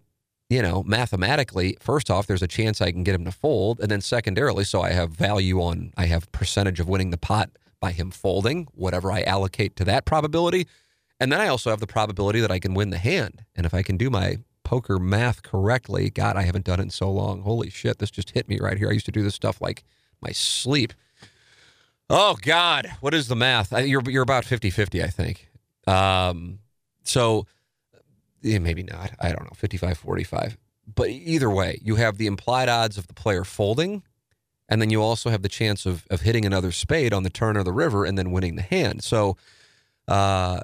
you 0.49 0.62
know, 0.62 0.83
mathematically, 0.85 1.76
first 1.80 2.11
off, 2.11 2.26
there's 2.26 2.42
a 2.42 2.49
chance 2.49 2.80
I 2.80 2.90
can 2.90 3.04
get 3.04 3.14
him 3.14 3.25
to 3.26 3.33
fold. 3.33 3.80
And 3.80 3.90
then 3.90 4.00
secondarily, 4.00 4.64
so 4.64 4.80
I 4.80 4.92
have 4.92 5.11
value 5.11 5.61
on, 5.61 5.92
I 5.97 6.07
have 6.07 6.33
percentage 6.33 6.80
of 6.80 6.88
winning 6.88 7.11
the 7.11 7.18
pot 7.18 7.50
by 7.80 7.92
him 7.92 8.11
folding, 8.11 8.66
whatever 8.73 9.12
I 9.12 9.23
allocate 9.23 9.76
to 9.76 9.85
that 9.85 10.04
probability. 10.04 10.66
And 11.21 11.30
then 11.30 11.40
I 11.40 11.49
also 11.49 11.71
have 11.71 11.80
the 11.80 11.87
probability 11.87 12.40
that 12.40 12.50
I 12.50 12.59
can 12.59 12.75
win 12.75 12.90
the 12.90 12.99
hand. 12.99 13.45
And 13.54 13.66
if 13.66 13.75
I 13.75 13.83
can 13.83 13.97
do 13.97 14.09
my 14.09 14.38
poker 14.64 14.99
math 14.99 15.42
correctly, 15.42 16.11
God, 16.11 16.37
I 16.37 16.42
haven't 16.42 16.64
done 16.64 16.78
it 16.80 16.85
in 16.85 16.90
so 16.90 17.11
long. 17.11 17.42
Holy 17.42 17.71
shit, 17.71 17.99
this 17.99 18.11
just 18.11 18.30
hit 18.30 18.49
me 18.49 18.59
right 18.61 18.78
here. 18.78 18.88
I 18.88 18.92
used 18.92 19.07
to 19.07 19.12
do 19.12 19.23
this 19.23 19.35
stuff 19.35 19.61
like 19.61 19.85
my 20.21 20.30
sleep. 20.30 20.92
Oh 22.11 22.37
God, 22.41 22.91
what 23.00 23.12
is 23.15 23.29
the 23.29 23.37
math? 23.37 23.73
You're 23.73 24.03
you're 24.09 24.23
about 24.23 24.45
50-50, 24.45 25.05
I 25.05 25.09
think. 25.09 25.49
Um, 25.87 26.61
so 27.05 27.47
yeah, 28.41 28.59
maybe 28.59 28.83
not. 28.83 29.12
I 29.21 29.31
don't 29.31 29.45
know, 29.45 29.57
55-45. 29.57 30.57
But 30.95 31.11
either 31.11 31.50
way, 31.50 31.79
you 31.83 31.97
have 31.97 32.17
the 32.17 32.27
implied 32.27 32.69
odds 32.69 32.97
of 32.97 33.09
the 33.09 33.15
player 33.15 33.45
folding, 33.45 34.03
and 34.69 34.81
then 34.81 34.88
you 34.88 35.03
also 35.03 35.29
have 35.29 35.43
the 35.43 35.49
chance 35.49 35.85
of 35.85 36.07
of 36.09 36.23
hitting 36.23 36.47
another 36.47 36.73
spade 36.73 37.12
on 37.12 37.25
the 37.25 37.31
turn 37.31 37.57
or 37.57 37.62
the 37.62 37.73
river 37.73 38.05
and 38.05 38.17
then 38.17 38.31
winning 38.31 38.57
the 38.57 38.62
hand. 38.62 39.05
So 39.05 39.37
uh, 40.07 40.61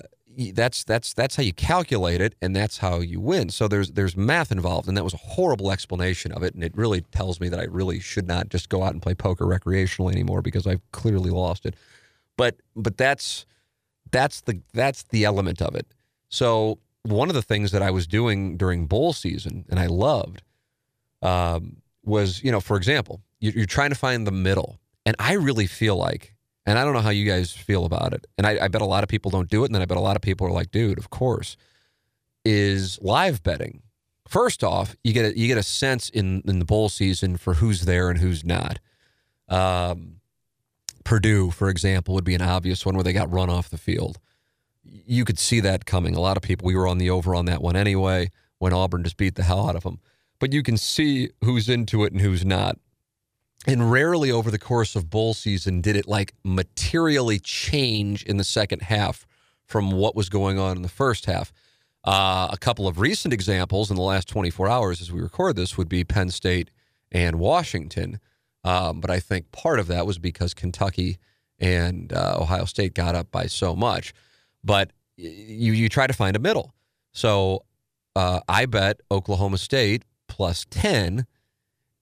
that's 0.55 0.85
that's 0.85 1.12
that's 1.14 1.37
how 1.37 1.43
you 1.43 1.53
calculate 1.53 2.21
it 2.21 2.35
and 2.43 2.55
that's 2.55 2.79
how 2.79 3.00
you 3.00 3.21
win. 3.21 3.49
So 3.49 3.69
there's 3.69 3.93
there's 3.93 4.17
math 4.17 4.50
involved 4.50 4.88
and 4.88 4.97
that 4.97 5.05
was 5.05 5.14
a 5.14 5.19
horrible 5.19 5.71
explanation 5.71 6.33
of 6.33 6.43
it 6.43 6.55
and 6.55 6.62
it 6.62 6.76
really 6.76 7.00
tells 7.00 7.41
me 7.41 7.49
that 7.49 7.61
I 7.61 7.64
really 7.64 8.00
should 8.00 8.26
not 8.26 8.49
just 8.49 8.69
go 8.69 8.83
out 8.83 8.93
and 8.93 9.03
play 9.03 9.14
poker 9.14 9.45
recreationally 9.45 10.12
anymore 10.12 10.43
because 10.43 10.67
I've 10.67 10.81
clearly 10.93 11.31
lost 11.31 11.67
it. 11.67 11.75
But 12.37 12.57
but 12.75 12.97
that's 12.97 13.47
that's 14.11 14.41
the 14.43 14.61
that's 14.73 15.05
the 15.05 15.25
element 15.25 15.62
of 15.62 15.75
it. 15.75 15.87
So 16.29 16.79
one 17.03 17.29
of 17.29 17.35
the 17.35 17.43
things 17.43 17.73
that 17.73 17.83
I 17.83 17.91
was 17.91 18.07
doing 18.07 18.57
during 18.57 18.87
bowl 18.87 19.12
season 19.12 19.64
and 19.69 19.79
I 19.79 19.87
loved 19.87 20.43
um, 21.23 21.76
was 22.05 22.43
you 22.43 22.50
know 22.50 22.61
for 22.61 22.76
example 22.76 23.21
you're 23.41 23.67
trying 23.67 23.91
to 23.91 23.97
find 23.97 24.26
the 24.26 24.33
middle 24.33 24.79
and 25.05 25.14
I 25.19 25.35
really 25.35 25.67
feel 25.67 25.97
like 25.97 26.34
and 26.66 26.78
I 26.78 26.85
don't 26.85 26.94
know 26.94 27.00
how 27.00 27.11
you 27.11 27.26
guys 27.26 27.52
feel 27.52 27.85
about 27.85 28.14
it. 28.14 28.26
And 28.38 28.47
I, 28.47 28.64
I 28.64 28.68
bet 28.68 28.83
a 28.83 28.87
lot 28.87 29.02
of 29.02 29.09
people 29.09 29.30
don't 29.30 29.50
do 29.50 29.64
it. 29.64 29.66
And 29.66 29.75
then 29.75 29.83
I 29.83 29.87
bet 29.87 29.99
a 29.99 30.00
lot 30.00 30.16
of 30.16 30.23
people 30.23 30.47
are 30.47 30.52
like, 30.52 30.71
dude, 30.71 30.99
of 30.99 31.11
course, 31.11 31.56
is 32.44 32.99
live 33.02 33.42
betting. 33.42 33.83
First 34.26 34.64
off, 34.64 34.97
you 35.04 35.12
get 35.12 35.26
a, 35.26 35.38
you 35.38 35.47
get 35.47 35.59
a 35.59 35.62
sense 35.62 36.09
in, 36.09 36.42
in 36.47 36.59
the 36.59 36.64
bowl 36.64 36.88
season 36.88 37.37
for 37.37 37.54
who's 37.54 37.83
there 37.83 38.09
and 38.09 38.18
who's 38.18 38.44
not. 38.44 38.78
Um, 39.49 40.21
Purdue, 41.04 41.50
for 41.50 41.68
example, 41.68 42.14
would 42.14 42.25
be 42.25 42.35
an 42.35 42.40
obvious 42.40 42.87
one 42.87 42.94
where 42.94 43.04
they 43.04 43.12
got 43.12 43.30
run 43.30 43.50
off 43.50 43.68
the 43.68 43.76
field. 43.76 44.18
You 44.83 45.26
could 45.26 45.38
see 45.38 45.61
that 45.61 45.85
coming. 45.85 46.14
A 46.14 46.21
lot 46.21 46.38
of 46.38 46.42
people, 46.42 46.66
we 46.66 46.75
were 46.75 46.88
on 46.88 46.97
the 46.97 47.11
over 47.11 47.35
on 47.35 47.44
that 47.44 47.61
one 47.61 47.76
anyway 47.76 48.30
when 48.59 48.73
Auburn 48.73 49.04
just 49.04 49.18
beat 49.18 49.35
the 49.35 49.42
hell 49.42 49.68
out 49.68 49.76
of 49.76 49.83
them. 49.83 50.00
But 50.38 50.54
you 50.54 50.62
can 50.62 50.78
see 50.78 51.30
who's 51.42 51.68
into 51.68 52.04
it 52.04 52.12
and 52.12 52.23
who's 52.23 52.44
not. 52.44 52.78
And 53.66 53.90
rarely 53.90 54.30
over 54.30 54.50
the 54.50 54.59
course 54.59 54.94
of 54.94 55.09
bowl 55.09 55.35
season 55.35 55.80
did 55.80 55.97
it 55.97 56.06
like 56.06 56.35
materially 56.44 57.38
change 57.38 58.23
in 58.23 58.37
the 58.37 58.44
second 58.44 58.83
half 58.83 59.26
from 59.64 59.90
what 59.90 60.14
was 60.14 60.28
going 60.28 60.59
on 60.59 60.76
in 60.76 60.83
the 60.83 60.88
first 60.88 61.26
half. 61.26 61.52
Uh, 62.04 62.49
a 62.52 62.59
couple 62.59 62.87
of 62.87 63.00
recent 63.00 63.33
examples 63.33 63.90
in 63.90 63.97
the 63.97 64.02
last 64.02 64.28
24 64.28 64.68
hours 64.68 65.00
as 65.00 65.11
we 65.11 65.21
record 65.21 65.56
this 65.56 65.78
would 65.78 65.88
be 65.88 66.04
Penn 66.04 66.28
State 66.28 66.71
and 67.11 67.38
Washington. 67.38 68.21
Um, 68.62 69.00
but 69.00 69.11
I 69.11 69.21
think 69.21 69.50
part 69.52 69.78
of 69.78 69.87
that 69.87 70.06
was 70.06 70.18
because 70.18 70.52
Kentucky 70.52 71.18
and 71.59 72.12
uh, 72.12 72.37
Ohio 72.38 72.66
State 72.66 72.94
got 72.94 73.14
up 73.14 73.30
by 73.30 73.47
so 73.47 73.75
much. 73.75 74.12
But 74.62 74.92
you 75.16 75.73
you 75.73 75.88
try 75.88 76.06
to 76.06 76.12
find 76.12 76.37
a 76.37 76.38
middle. 76.38 76.75
So 77.12 77.64
uh, 78.16 78.40
I 78.49 78.66
bet 78.66 79.00
Oklahoma 79.11 79.59
State 79.59 80.04
plus 80.28 80.66
10 80.71 81.26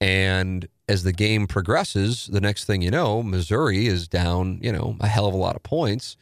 and 0.01 0.67
as 0.87 1.03
the 1.03 1.13
game 1.13 1.47
progresses, 1.47 2.27
the 2.27 2.41
next 2.41 2.65
thing 2.65 2.81
you 2.81 2.91
know, 2.91 3.23
Missouri 3.23 3.87
is 3.87 4.07
down, 4.07 4.59
you 4.61 4.71
know, 4.71 4.97
a 4.99 5.07
hell 5.07 5.27
of 5.27 5.33
a 5.33 5.37
lot 5.37 5.55
of 5.55 5.63
points. 5.63 6.17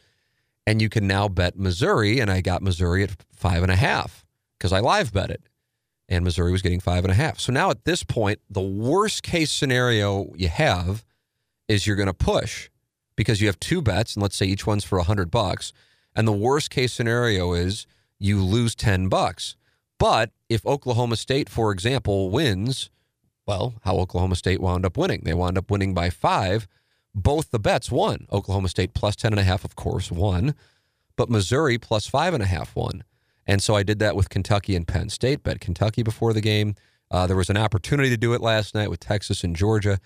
And 0.66 0.80
you 0.80 0.88
can 0.88 1.06
now 1.06 1.28
bet 1.28 1.58
Missouri. 1.58 2.20
And 2.20 2.30
I 2.30 2.40
got 2.40 2.62
Missouri 2.62 3.02
at 3.02 3.16
five 3.34 3.62
and 3.62 3.72
a 3.72 3.76
half 3.76 4.24
because 4.58 4.72
I 4.72 4.80
live 4.80 5.12
bet 5.12 5.30
it. 5.30 5.42
And 6.08 6.24
Missouri 6.24 6.52
was 6.52 6.62
getting 6.62 6.80
five 6.80 7.04
and 7.04 7.10
a 7.10 7.16
half. 7.16 7.40
So 7.40 7.52
now 7.52 7.70
at 7.70 7.84
this 7.84 8.04
point, 8.04 8.40
the 8.48 8.60
worst 8.60 9.22
case 9.22 9.50
scenario 9.50 10.32
you 10.36 10.48
have 10.48 11.04
is 11.68 11.86
you're 11.86 11.96
going 11.96 12.06
to 12.06 12.14
push 12.14 12.68
because 13.16 13.40
you 13.40 13.46
have 13.46 13.58
two 13.58 13.82
bets, 13.82 14.14
and 14.14 14.22
let's 14.22 14.36
say 14.36 14.46
each 14.46 14.66
one's 14.66 14.84
for 14.84 14.98
a 14.98 15.04
hundred 15.04 15.30
bucks. 15.30 15.72
And 16.14 16.28
the 16.28 16.32
worst 16.32 16.70
case 16.70 16.92
scenario 16.92 17.52
is 17.54 17.86
you 18.18 18.42
lose 18.42 18.74
10 18.74 19.08
bucks. 19.08 19.56
But 19.98 20.30
if 20.48 20.66
Oklahoma 20.66 21.16
State, 21.16 21.48
for 21.48 21.72
example, 21.72 22.30
wins, 22.30 22.90
well, 23.46 23.74
how 23.82 23.96
Oklahoma 23.96 24.36
State 24.36 24.60
wound 24.60 24.86
up 24.86 24.96
winning. 24.96 25.22
They 25.24 25.34
wound 25.34 25.58
up 25.58 25.70
winning 25.70 25.94
by 25.94 26.10
five. 26.10 26.68
Both 27.14 27.50
the 27.50 27.58
bets 27.58 27.90
won. 27.90 28.26
Oklahoma 28.32 28.68
State 28.68 28.94
plus 28.94 29.16
10.5, 29.16 29.64
of 29.64 29.76
course, 29.76 30.10
won, 30.10 30.54
but 31.16 31.28
Missouri 31.28 31.78
plus 31.78 32.06
five 32.06 32.34
and 32.34 32.42
a 32.42 32.46
half 32.46 32.74
won. 32.74 33.04
And 33.46 33.62
so 33.62 33.74
I 33.74 33.82
did 33.82 33.98
that 33.98 34.16
with 34.16 34.30
Kentucky 34.30 34.76
and 34.76 34.86
Penn 34.86 35.08
State, 35.08 35.42
bet 35.42 35.60
Kentucky 35.60 36.02
before 36.02 36.32
the 36.32 36.40
game. 36.40 36.74
Uh, 37.10 37.26
there 37.26 37.36
was 37.36 37.50
an 37.50 37.56
opportunity 37.56 38.08
to 38.08 38.16
do 38.16 38.32
it 38.32 38.40
last 38.40 38.74
night 38.74 38.88
with 38.88 39.00
Texas 39.00 39.44
and 39.44 39.54
Georgia. 39.54 39.98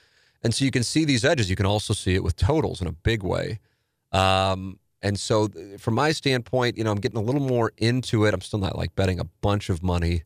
And 0.42 0.54
so 0.54 0.64
you 0.64 0.70
can 0.70 0.82
see 0.82 1.04
these 1.04 1.24
edges. 1.24 1.48
You 1.48 1.56
can 1.56 1.66
also 1.66 1.94
see 1.94 2.14
it 2.14 2.24
with 2.24 2.36
totals 2.36 2.80
in 2.80 2.86
a 2.86 2.92
big 2.92 3.22
way. 3.22 3.60
Um, 4.12 4.78
and 5.02 5.18
so, 5.20 5.48
from 5.78 5.94
my 5.94 6.10
standpoint, 6.12 6.78
you 6.78 6.84
know, 6.84 6.90
I'm 6.90 6.98
getting 6.98 7.18
a 7.18 7.22
little 7.22 7.40
more 7.40 7.72
into 7.76 8.24
it. 8.24 8.34
I'm 8.34 8.40
still 8.40 8.58
not 8.58 8.76
like 8.76 8.94
betting 8.96 9.20
a 9.20 9.24
bunch 9.24 9.68
of 9.68 9.82
money, 9.82 10.24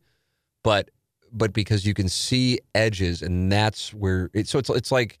but 0.63 0.89
but 1.31 1.53
because 1.53 1.85
you 1.85 1.93
can 1.93 2.09
see 2.09 2.59
edges, 2.75 3.21
and 3.21 3.51
that's 3.51 3.93
where 3.93 4.29
it, 4.33 4.47
so 4.47 4.59
it's 4.59 4.69
it's 4.69 4.91
like. 4.91 5.19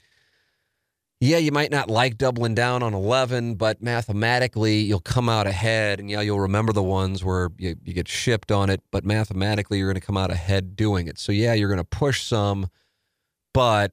Yeah, 1.23 1.37
you 1.37 1.51
might 1.51 1.69
not 1.69 1.87
like 1.87 2.17
doubling 2.17 2.55
down 2.55 2.81
on 2.81 2.95
11, 2.95 3.53
but 3.53 3.79
mathematically 3.79 4.79
you'll 4.79 4.99
come 4.99 5.29
out 5.29 5.45
ahead. 5.45 5.99
And 5.99 6.09
yeah, 6.09 6.21
you'll 6.21 6.39
remember 6.39 6.73
the 6.73 6.81
ones 6.81 7.23
where 7.23 7.51
you, 7.59 7.75
you 7.83 7.93
get 7.93 8.07
shipped 8.07 8.51
on 8.51 8.71
it, 8.71 8.81
but 8.89 9.05
mathematically 9.05 9.77
you're 9.77 9.87
going 9.87 10.01
to 10.01 10.05
come 10.05 10.17
out 10.17 10.31
ahead 10.31 10.75
doing 10.75 11.05
it. 11.05 11.19
So 11.19 11.31
yeah, 11.31 11.53
you're 11.53 11.69
going 11.69 11.77
to 11.77 11.83
push 11.83 12.23
some, 12.23 12.69
but 13.53 13.91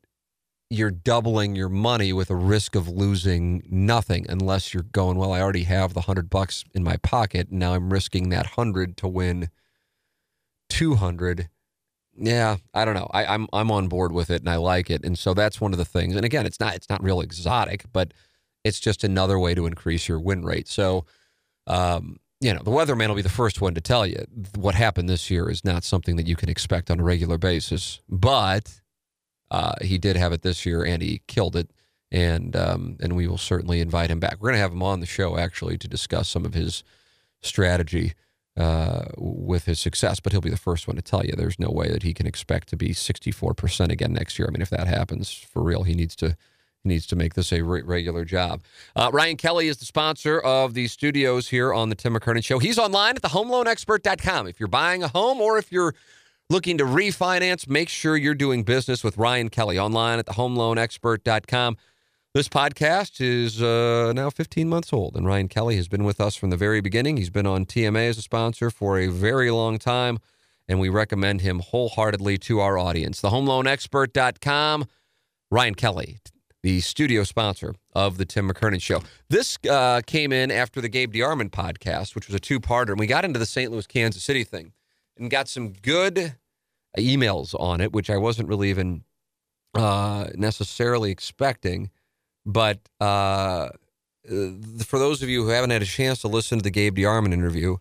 you're 0.70 0.90
doubling 0.90 1.54
your 1.54 1.68
money 1.68 2.14
with 2.14 2.30
a 2.30 2.34
risk 2.34 2.74
of 2.74 2.88
losing 2.88 3.62
nothing 3.68 4.24
unless 4.28 4.72
you're 4.72 4.82
going, 4.82 5.18
well, 5.18 5.32
I 5.32 5.42
already 5.42 5.64
have 5.64 5.92
the 5.92 6.00
100 6.00 6.30
bucks 6.30 6.64
in 6.74 6.82
my 6.82 6.96
pocket. 6.96 7.48
And 7.50 7.58
now 7.58 7.74
I'm 7.74 7.92
risking 7.92 8.30
that 8.30 8.56
100 8.56 8.96
to 8.96 9.08
win 9.08 9.50
200 10.70 11.50
yeah, 12.20 12.56
I 12.74 12.84
don't 12.84 12.94
know. 12.94 13.08
I, 13.12 13.24
am 13.24 13.48
I'm, 13.52 13.60
I'm 13.60 13.70
on 13.70 13.88
board 13.88 14.12
with 14.12 14.30
it 14.30 14.42
and 14.42 14.50
I 14.50 14.56
like 14.56 14.90
it, 14.90 15.04
and 15.04 15.18
so 15.18 15.34
that's 15.34 15.60
one 15.60 15.72
of 15.72 15.78
the 15.78 15.84
things. 15.84 16.16
And 16.16 16.24
again, 16.24 16.46
it's 16.46 16.60
not 16.60 16.74
it's 16.74 16.88
not 16.88 17.02
real 17.02 17.20
exotic, 17.20 17.84
but 17.92 18.12
it's 18.64 18.80
just 18.80 19.04
another 19.04 19.38
way 19.38 19.54
to 19.54 19.66
increase 19.66 20.08
your 20.08 20.18
win 20.18 20.44
rate. 20.44 20.68
So, 20.68 21.04
um, 21.66 22.18
you 22.40 22.52
know, 22.52 22.62
the 22.62 22.70
weatherman 22.70 23.08
will 23.08 23.14
be 23.14 23.22
the 23.22 23.28
first 23.28 23.60
one 23.60 23.74
to 23.74 23.80
tell 23.80 24.06
you 24.06 24.24
what 24.56 24.74
happened 24.74 25.08
this 25.08 25.30
year 25.30 25.48
is 25.48 25.64
not 25.64 25.84
something 25.84 26.16
that 26.16 26.26
you 26.26 26.36
can 26.36 26.48
expect 26.48 26.90
on 26.90 27.00
a 27.00 27.04
regular 27.04 27.38
basis. 27.38 28.00
But 28.08 28.80
uh, 29.50 29.74
he 29.80 29.98
did 29.98 30.16
have 30.16 30.32
it 30.32 30.42
this 30.42 30.66
year, 30.66 30.84
and 30.84 31.02
he 31.02 31.22
killed 31.26 31.56
it. 31.56 31.70
And 32.10 32.56
um, 32.56 32.96
and 33.00 33.14
we 33.14 33.28
will 33.28 33.38
certainly 33.38 33.80
invite 33.80 34.10
him 34.10 34.18
back. 34.18 34.38
We're 34.40 34.48
going 34.48 34.56
to 34.56 34.62
have 34.62 34.72
him 34.72 34.82
on 34.82 35.00
the 35.00 35.06
show 35.06 35.36
actually 35.36 35.76
to 35.78 35.88
discuss 35.88 36.28
some 36.28 36.46
of 36.46 36.54
his 36.54 36.82
strategy 37.42 38.14
uh, 38.58 39.04
with 39.16 39.66
his 39.66 39.78
success, 39.78 40.18
but 40.18 40.32
he'll 40.32 40.40
be 40.40 40.50
the 40.50 40.56
first 40.56 40.88
one 40.88 40.96
to 40.96 41.02
tell 41.02 41.24
you 41.24 41.32
there's 41.32 41.58
no 41.58 41.70
way 41.70 41.88
that 41.90 42.02
he 42.02 42.12
can 42.12 42.26
expect 42.26 42.68
to 42.68 42.76
be 42.76 42.90
64% 42.90 43.90
again 43.90 44.12
next 44.12 44.38
year. 44.38 44.48
I 44.48 44.50
mean, 44.50 44.62
if 44.62 44.70
that 44.70 44.88
happens 44.88 45.32
for 45.32 45.62
real, 45.62 45.84
he 45.84 45.94
needs 45.94 46.16
to 46.16 46.36
he 46.84 46.88
needs 46.88 47.06
to 47.06 47.16
make 47.16 47.34
this 47.34 47.52
a 47.52 47.62
re- 47.62 47.82
regular 47.82 48.24
job. 48.24 48.62
Uh, 48.94 49.10
Ryan 49.12 49.36
Kelly 49.36 49.66
is 49.66 49.78
the 49.78 49.84
sponsor 49.84 50.38
of 50.38 50.74
the 50.74 50.86
studios 50.86 51.48
here 51.48 51.74
on 51.74 51.88
the 51.88 51.96
Tim 51.96 52.14
McKernan 52.14 52.44
Show. 52.44 52.60
He's 52.60 52.78
online 52.78 53.16
at 53.16 53.22
thehomeloanexpert.com. 53.22 54.46
If 54.46 54.60
you're 54.60 54.68
buying 54.68 55.02
a 55.02 55.08
home 55.08 55.40
or 55.40 55.58
if 55.58 55.72
you're 55.72 55.94
looking 56.50 56.78
to 56.78 56.84
refinance, 56.84 57.68
make 57.68 57.88
sure 57.88 58.16
you're 58.16 58.34
doing 58.34 58.62
business 58.62 59.02
with 59.02 59.18
Ryan 59.18 59.50
Kelly 59.50 59.78
online 59.78 60.20
at 60.20 60.26
thehomeloanexpert.com. 60.26 61.76
This 62.34 62.46
podcast 62.46 63.22
is 63.22 63.62
uh, 63.62 64.12
now 64.14 64.28
15 64.28 64.68
months 64.68 64.92
old, 64.92 65.16
and 65.16 65.26
Ryan 65.26 65.48
Kelly 65.48 65.76
has 65.76 65.88
been 65.88 66.04
with 66.04 66.20
us 66.20 66.36
from 66.36 66.50
the 66.50 66.58
very 66.58 66.82
beginning. 66.82 67.16
He's 67.16 67.30
been 67.30 67.46
on 67.46 67.64
TMA 67.64 68.10
as 68.10 68.18
a 68.18 68.22
sponsor 68.22 68.70
for 68.70 68.98
a 68.98 69.06
very 69.06 69.50
long 69.50 69.78
time, 69.78 70.18
and 70.68 70.78
we 70.78 70.90
recommend 70.90 71.40
him 71.40 71.60
wholeheartedly 71.60 72.36
to 72.40 72.60
our 72.60 72.76
audience. 72.76 73.22
TheHomeLoanExpert.com. 73.22 74.84
Ryan 75.50 75.74
Kelly, 75.74 76.18
the 76.62 76.80
studio 76.80 77.24
sponsor 77.24 77.74
of 77.94 78.18
the 78.18 78.26
Tim 78.26 78.50
McKernan 78.50 78.82
Show. 78.82 79.00
This 79.30 79.56
uh, 79.68 80.02
came 80.06 80.30
in 80.30 80.50
after 80.50 80.82
the 80.82 80.90
Gabe 80.90 81.14
DeArmond 81.14 81.50
podcast, 81.50 82.14
which 82.14 82.26
was 82.26 82.34
a 82.34 82.40
two-parter, 82.40 82.90
and 82.90 82.98
we 82.98 83.06
got 83.06 83.24
into 83.24 83.38
the 83.38 83.46
St. 83.46 83.72
Louis 83.72 83.86
Kansas 83.86 84.22
City 84.22 84.44
thing 84.44 84.74
and 85.16 85.30
got 85.30 85.48
some 85.48 85.72
good 85.72 86.36
emails 86.98 87.58
on 87.58 87.80
it, 87.80 87.94
which 87.94 88.10
I 88.10 88.18
wasn't 88.18 88.50
really 88.50 88.68
even 88.68 89.04
uh, 89.74 90.26
necessarily 90.34 91.10
expecting. 91.10 91.90
But 92.48 92.80
uh, 92.98 93.68
for 94.86 94.98
those 94.98 95.22
of 95.22 95.28
you 95.28 95.44
who 95.44 95.50
haven't 95.50 95.68
had 95.68 95.82
a 95.82 95.86
chance 95.86 96.22
to 96.22 96.28
listen 96.28 96.58
to 96.58 96.62
the 96.62 96.70
Gabe 96.70 96.96
DeArmond 96.96 97.34
interview, 97.34 97.76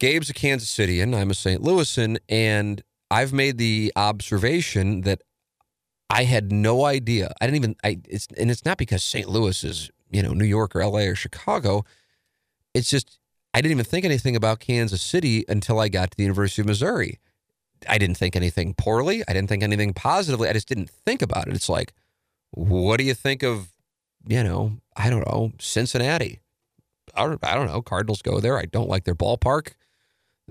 Gabe's 0.00 0.28
a 0.28 0.34
Kansas 0.34 0.68
Cityan, 0.68 1.16
I'm 1.16 1.30
a 1.30 1.34
St. 1.34 1.62
Louisan, 1.62 2.18
and 2.28 2.82
I've 3.12 3.32
made 3.32 3.58
the 3.58 3.92
observation 3.94 5.02
that 5.02 5.22
I 6.10 6.24
had 6.24 6.50
no 6.50 6.84
idea. 6.84 7.32
I 7.40 7.46
didn't 7.46 7.56
even. 7.56 7.76
I 7.84 8.00
it's 8.08 8.26
and 8.36 8.50
it's 8.50 8.64
not 8.64 8.76
because 8.76 9.04
St. 9.04 9.28
Louis 9.28 9.62
is 9.62 9.88
you 10.10 10.20
know 10.20 10.32
New 10.32 10.44
York 10.44 10.74
or 10.74 10.82
L.A. 10.82 11.06
or 11.06 11.14
Chicago. 11.14 11.84
It's 12.74 12.90
just 12.90 13.20
I 13.54 13.60
didn't 13.60 13.72
even 13.72 13.84
think 13.84 14.04
anything 14.04 14.34
about 14.34 14.58
Kansas 14.58 15.00
City 15.00 15.44
until 15.48 15.78
I 15.78 15.88
got 15.88 16.10
to 16.10 16.16
the 16.16 16.24
University 16.24 16.62
of 16.62 16.66
Missouri. 16.66 17.20
I 17.88 17.98
didn't 17.98 18.16
think 18.16 18.34
anything 18.34 18.74
poorly. 18.74 19.22
I 19.28 19.32
didn't 19.32 19.48
think 19.48 19.62
anything 19.62 19.94
positively. 19.94 20.48
I 20.48 20.54
just 20.54 20.68
didn't 20.68 20.90
think 20.90 21.22
about 21.22 21.46
it. 21.46 21.54
It's 21.54 21.68
like, 21.68 21.92
what 22.52 22.98
do 22.98 23.04
you 23.04 23.14
think 23.14 23.42
of, 23.42 23.72
you 24.26 24.42
know, 24.42 24.78
I 24.96 25.10
don't 25.10 25.26
know, 25.26 25.52
Cincinnati? 25.58 26.40
I 27.14 27.26
don't, 27.26 27.44
I 27.44 27.54
don't 27.54 27.66
know. 27.66 27.82
Cardinals 27.82 28.22
go 28.22 28.40
there. 28.40 28.58
I 28.58 28.66
don't 28.66 28.88
like 28.88 29.04
their 29.04 29.14
ballpark. 29.14 29.72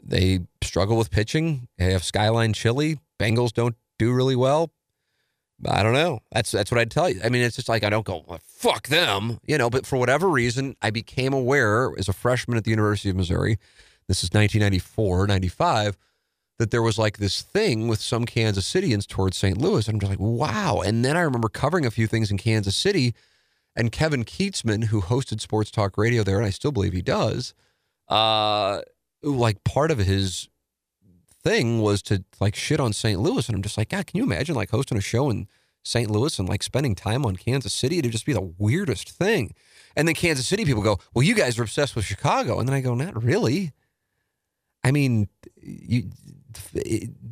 They 0.02 0.42
struggle 0.62 0.98
with 0.98 1.12
pitching. 1.12 1.68
They 1.78 1.92
have 1.92 2.04
Skyline 2.04 2.54
Chili. 2.54 3.00
Bengals 3.20 3.54
don't 3.54 3.76
do 3.98 4.14
really 4.14 4.36
well. 4.36 4.72
I 5.68 5.84
don't 5.84 5.94
know. 5.94 6.20
That's 6.32 6.52
that's 6.52 6.72
what 6.72 6.80
I'd 6.80 6.92
tell 6.92 7.10
you. 7.10 7.20
I 7.24 7.28
mean, 7.28 7.42
it's 7.42 7.58
just 7.58 7.68
like 7.68 7.84
I 7.84 7.90
don't 7.90 8.06
go 8.06 8.24
well, 8.26 8.40
fuck 8.46 8.88
them, 8.88 9.40
you 9.46 9.58
know. 9.58 9.70
But 9.70 9.86
for 9.86 9.98
whatever 9.98 10.30
reason, 10.30 10.78
I 10.82 10.90
became 10.90 11.34
aware 11.34 11.94
as 11.98 12.08
a 12.08 12.14
freshman 12.14 12.58
at 12.58 12.64
the 12.64 12.70
University 12.70 13.10
of 13.10 13.18
Missouri. 13.18 13.58
This 14.08 14.24
is 14.24 14.30
1994, 14.30 15.28
95 15.28 15.98
that 16.60 16.72
there 16.72 16.84
was 16.84 17.00
like 17.00 17.18
this 17.18 17.42
thing 17.42 17.88
with 17.88 18.00
some 18.02 18.26
Kansas 18.26 18.72
Cityans 18.72 19.08
towards 19.08 19.38
St. 19.38 19.58
Louis. 19.58 19.88
And 19.88 19.96
I'm 19.96 20.00
just 20.00 20.12
like, 20.12 20.20
wow. 20.20 20.82
And 20.86 21.04
then 21.04 21.18
I 21.18 21.22
remember 21.22 21.50
covering 21.50 21.86
a 21.86 21.92
few 21.92 22.06
things 22.06 22.30
in 22.30 22.38
Kansas 22.38 22.76
City, 22.76 23.16
and 23.76 23.92
Kevin 23.94 24.26
Kietzman, 24.26 24.86
who 24.86 25.02
hosted 25.02 25.40
Sports 25.40 25.72
Talk 25.72 25.98
Radio 25.98 26.22
there, 26.22 26.38
and 26.38 26.46
I 26.46 26.50
still 26.50 26.74
believe 26.74 26.92
he 26.92 27.02
does, 27.02 27.54
uh, 28.10 28.82
like 29.24 29.64
part 29.64 29.90
of 29.90 30.00
his 30.00 30.50
thing 31.42 31.82
was 31.82 32.02
to 32.04 32.26
like 32.42 32.56
shit 32.56 32.82
on 32.82 32.92
St. 32.92 33.20
Louis. 33.20 33.48
And 33.48 33.56
I'm 33.56 33.62
just 33.62 33.78
like, 33.78 33.90
God, 33.90 34.06
can 34.06 34.18
you 34.18 34.24
imagine 34.24 34.54
like 34.54 34.72
hosting 34.72 34.98
a 34.98 35.02
show 35.02 35.30
in 35.30 35.48
St. 35.84 36.12
Louis 36.12 36.38
and 36.38 36.50
like 36.50 36.62
spending 36.62 36.94
time 36.94 37.26
on 37.26 37.38
Kansas 37.38 37.74
City? 37.74 38.00
It'd 38.00 38.12
just 38.12 38.26
be 38.26 38.34
the 38.34 38.54
weirdest 38.58 39.10
thing. 39.12 39.54
And 39.96 40.08
then 40.08 40.16
Kansas 40.16 40.48
City 40.48 40.66
people 40.66 40.84
go, 40.84 41.00
well, 41.14 41.24
you 41.24 41.36
guys 41.36 41.58
are 41.58 41.64
obsessed 41.64 41.96
with 41.96 42.04
Chicago. 42.04 42.60
And 42.60 42.68
then 42.68 42.76
I 42.76 42.82
go, 42.82 42.96
not 42.96 43.24
really. 43.24 43.72
I 44.84 44.92
mean, 44.92 45.30
you 45.62 46.10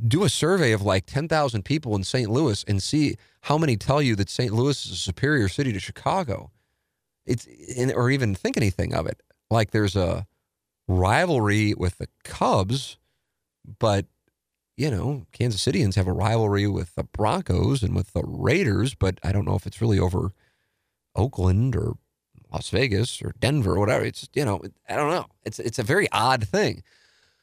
do 0.08 0.24
a 0.24 0.30
survey 0.30 0.72
of 0.72 0.82
like 0.82 1.06
10,000 1.06 1.64
people 1.64 1.96
in 1.96 2.04
St. 2.04 2.30
Louis 2.30 2.64
and 2.68 2.82
see 2.82 3.16
how 3.42 3.58
many 3.58 3.78
tell 3.78 4.02
you 4.02 4.16
that 4.16 4.30
St. 4.30 4.54
Louis 4.54 4.86
is 4.86 4.92
a 4.92 4.96
superior 4.96 5.48
city 5.48 5.74
to 5.74 5.80
Chicago. 5.80 6.52
It's 7.26 7.48
or 7.94 8.10
even 8.10 8.36
think 8.36 8.58
anything 8.58 8.94
of 8.94 9.06
it. 9.06 9.22
Like 9.50 9.72
there's 9.72 9.96
a 9.96 10.28
rivalry 10.88 11.74
with 11.74 11.98
the 11.98 12.08
Cubs, 12.24 12.98
but 13.80 14.06
you 14.78 14.92
know, 14.92 15.26
Kansas 15.32 15.66
Cityans 15.66 15.96
have 15.96 16.08
a 16.08 16.14
rivalry 16.14 16.68
with 16.68 16.96
the 16.96 17.04
Broncos 17.04 17.82
and 17.82 17.96
with 17.96 18.14
the 18.14 18.24
Raiders, 18.24 18.94
but 18.94 19.20
I 19.24 19.32
don't 19.32 19.46
know 19.46 19.56
if 19.56 19.66
it's 19.66 19.82
really 19.82 20.00
over 20.00 20.32
Oakland 21.16 21.76
or 21.76 21.98
Las 22.52 22.70
Vegas 22.70 23.22
or 23.22 23.34
Denver 23.40 23.76
or 23.76 23.80
whatever. 23.80 24.06
It's 24.06 24.30
you 24.34 24.46
know, 24.46 24.62
I 24.88 24.96
don't 24.96 25.12
know. 25.12 25.26
It's 25.44 25.60
it's 25.60 25.80
a 25.80 25.84
very 25.84 26.08
odd 26.12 26.48
thing. 26.48 26.84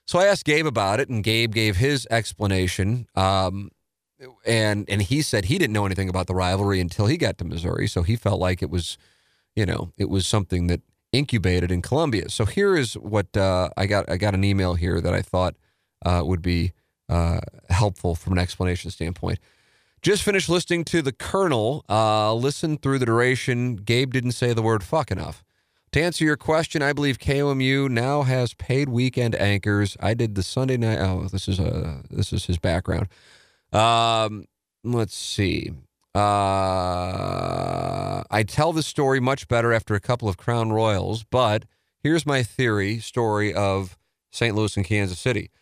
So 0.06 0.18
I 0.18 0.26
asked 0.26 0.44
Gabe 0.44 0.66
about 0.66 1.00
it, 1.00 1.08
and 1.08 1.24
Gabe 1.24 1.52
gave 1.52 1.76
his 1.76 2.06
explanation. 2.10 3.06
Um, 3.14 3.70
and 4.46 4.88
and 4.88 5.02
he 5.02 5.22
said 5.22 5.46
he 5.46 5.58
didn't 5.58 5.72
know 5.72 5.86
anything 5.86 6.08
about 6.08 6.26
the 6.26 6.34
rivalry 6.34 6.80
until 6.80 7.06
he 7.06 7.16
got 7.16 7.38
to 7.38 7.44
Missouri, 7.44 7.86
so 7.86 8.02
he 8.02 8.16
felt 8.16 8.40
like 8.40 8.62
it 8.62 8.70
was, 8.70 8.96
you 9.56 9.66
know, 9.66 9.92
it 9.96 10.08
was 10.08 10.26
something 10.26 10.66
that 10.68 10.80
incubated 11.12 11.70
in 11.70 11.82
Columbia. 11.82 12.28
So 12.28 12.44
here 12.44 12.76
is 12.76 12.94
what 12.94 13.36
uh, 13.36 13.70
I 13.76 13.86
got. 13.86 14.10
I 14.10 14.16
got 14.16 14.34
an 14.34 14.44
email 14.44 14.74
here 14.74 15.00
that 15.00 15.14
I 15.14 15.22
thought 15.22 15.56
uh, 16.04 16.22
would 16.24 16.42
be 16.42 16.72
uh, 17.08 17.40
helpful 17.70 18.14
from 18.14 18.32
an 18.34 18.38
explanation 18.38 18.90
standpoint. 18.90 19.38
Just 20.02 20.22
finished 20.22 20.48
listening 20.48 20.84
to 20.86 21.00
the 21.00 21.12
Colonel. 21.12 21.84
Uh, 21.88 22.34
listen 22.34 22.76
through 22.76 22.98
the 22.98 23.06
duration. 23.06 23.76
Gabe 23.76 24.12
didn't 24.12 24.32
say 24.32 24.52
the 24.52 24.62
word 24.62 24.82
fuck 24.82 25.10
enough. 25.10 25.43
To 25.94 26.02
answer 26.02 26.24
your 26.24 26.36
question, 26.36 26.82
I 26.82 26.92
believe 26.92 27.20
KOMU 27.20 27.88
now 27.88 28.22
has 28.22 28.52
paid 28.52 28.88
weekend 28.88 29.36
anchors. 29.36 29.96
I 30.00 30.14
did 30.14 30.34
the 30.34 30.42
Sunday 30.42 30.76
night. 30.76 30.98
Oh, 30.98 31.28
this 31.30 31.46
is 31.46 31.60
a 31.60 32.02
this 32.10 32.32
is 32.32 32.46
his 32.46 32.58
background. 32.58 33.06
Um, 33.72 34.46
let's 34.82 35.14
see. 35.14 35.70
Uh, 36.12 36.18
I 38.28 38.44
tell 38.44 38.72
the 38.72 38.82
story 38.82 39.20
much 39.20 39.46
better 39.46 39.72
after 39.72 39.94
a 39.94 40.00
couple 40.00 40.28
of 40.28 40.36
Crown 40.36 40.72
Royals, 40.72 41.22
but 41.22 41.64
here's 42.02 42.26
my 42.26 42.42
theory 42.42 42.98
story 42.98 43.54
of 43.54 43.96
St. 44.32 44.56
Louis 44.56 44.76
and 44.76 44.84
Kansas 44.84 45.20
City. 45.20 45.52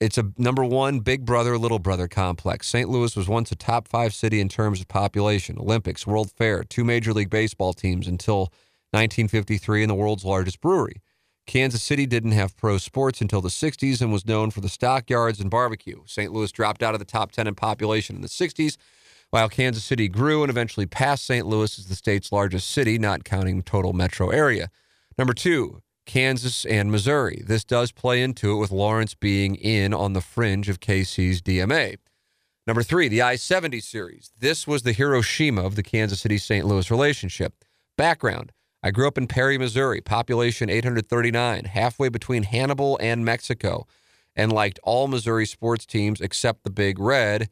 It's 0.00 0.16
a 0.16 0.32
number 0.38 0.64
one 0.64 1.00
big 1.00 1.26
brother, 1.26 1.58
little 1.58 1.78
brother 1.78 2.08
complex. 2.08 2.68
St. 2.68 2.88
Louis 2.88 3.14
was 3.14 3.28
once 3.28 3.52
a 3.52 3.54
top 3.54 3.86
five 3.86 4.14
city 4.14 4.40
in 4.40 4.48
terms 4.48 4.80
of 4.80 4.88
population, 4.88 5.58
Olympics, 5.58 6.06
World 6.06 6.32
Fair, 6.32 6.64
two 6.64 6.84
Major 6.84 7.12
League 7.12 7.28
Baseball 7.28 7.74
teams 7.74 8.08
until 8.08 8.50
1953 8.94 9.82
and 9.82 9.90
the 9.90 9.94
world's 9.94 10.24
largest 10.24 10.60
brewery. 10.60 11.02
Kansas 11.46 11.82
City 11.82 12.06
didn't 12.06 12.32
have 12.32 12.56
pro 12.56 12.78
sports 12.78 13.20
until 13.20 13.40
the 13.40 13.50
60s 13.50 14.00
and 14.00 14.12
was 14.12 14.24
known 14.24 14.50
for 14.50 14.60
the 14.60 14.68
stockyards 14.68 15.40
and 15.40 15.50
barbecue. 15.50 16.00
St. 16.06 16.32
Louis 16.32 16.50
dropped 16.50 16.82
out 16.82 16.94
of 16.94 17.00
the 17.00 17.04
top 17.04 17.32
10 17.32 17.46
in 17.46 17.54
population 17.54 18.16
in 18.16 18.22
the 18.22 18.28
60s, 18.28 18.76
while 19.30 19.48
Kansas 19.48 19.84
City 19.84 20.08
grew 20.08 20.42
and 20.42 20.50
eventually 20.50 20.86
passed 20.86 21.26
St. 21.26 21.46
Louis 21.46 21.78
as 21.78 21.86
the 21.86 21.96
state's 21.96 22.32
largest 22.32 22.70
city, 22.70 22.98
not 22.98 23.24
counting 23.24 23.62
total 23.62 23.92
metro 23.92 24.30
area. 24.30 24.70
Number 25.18 25.34
two, 25.34 25.82
Kansas 26.06 26.64
and 26.64 26.90
Missouri. 26.90 27.42
This 27.46 27.64
does 27.64 27.92
play 27.92 28.22
into 28.22 28.52
it 28.52 28.56
with 28.56 28.70
Lawrence 28.70 29.14
being 29.14 29.54
in 29.56 29.92
on 29.92 30.12
the 30.12 30.20
fringe 30.20 30.68
of 30.68 30.80
KC's 30.80 31.42
DMA. 31.42 31.96
Number 32.66 32.82
three, 32.82 33.08
the 33.08 33.22
I 33.22 33.36
70 33.36 33.80
series. 33.80 34.30
This 34.38 34.66
was 34.66 34.82
the 34.82 34.92
Hiroshima 34.92 35.62
of 35.62 35.76
the 35.76 35.82
Kansas 35.82 36.20
City 36.20 36.38
St. 36.38 36.64
Louis 36.64 36.90
relationship. 36.90 37.64
Background 37.98 38.52
I 38.84 38.90
grew 38.90 39.08
up 39.08 39.16
in 39.16 39.28
Perry, 39.28 39.56
Missouri, 39.56 40.02
population 40.02 40.68
839, 40.68 41.64
halfway 41.64 42.10
between 42.10 42.42
Hannibal 42.42 42.98
and 43.00 43.24
Mexico, 43.24 43.86
and 44.36 44.52
liked 44.52 44.78
all 44.82 45.08
Missouri 45.08 45.46
sports 45.46 45.86
teams 45.86 46.20
except 46.20 46.64
the 46.64 46.70
Big 46.70 46.98
Red. 46.98 47.48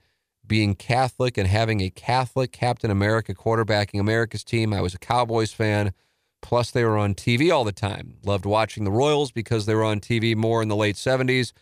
Being 0.46 0.74
Catholic 0.74 1.38
and 1.38 1.48
having 1.48 1.80
a 1.80 1.88
Catholic 1.88 2.52
Captain 2.52 2.90
America 2.90 3.32
quarterbacking 3.32 3.98
America's 3.98 4.44
team, 4.44 4.74
I 4.74 4.82
was 4.82 4.92
a 4.92 4.98
Cowboys 4.98 5.54
fan. 5.54 5.94
Plus, 6.42 6.70
they 6.70 6.84
were 6.84 6.98
on 6.98 7.14
TV 7.14 7.50
all 7.50 7.64
the 7.64 7.72
time. 7.72 8.18
Loved 8.26 8.44
watching 8.44 8.84
the 8.84 8.90
Royals 8.90 9.32
because 9.32 9.64
they 9.64 9.74
were 9.74 9.84
on 9.84 10.00
TV 10.00 10.36
more 10.36 10.60
in 10.60 10.68
the 10.68 10.76
late 10.76 10.96
70s, 10.96 11.54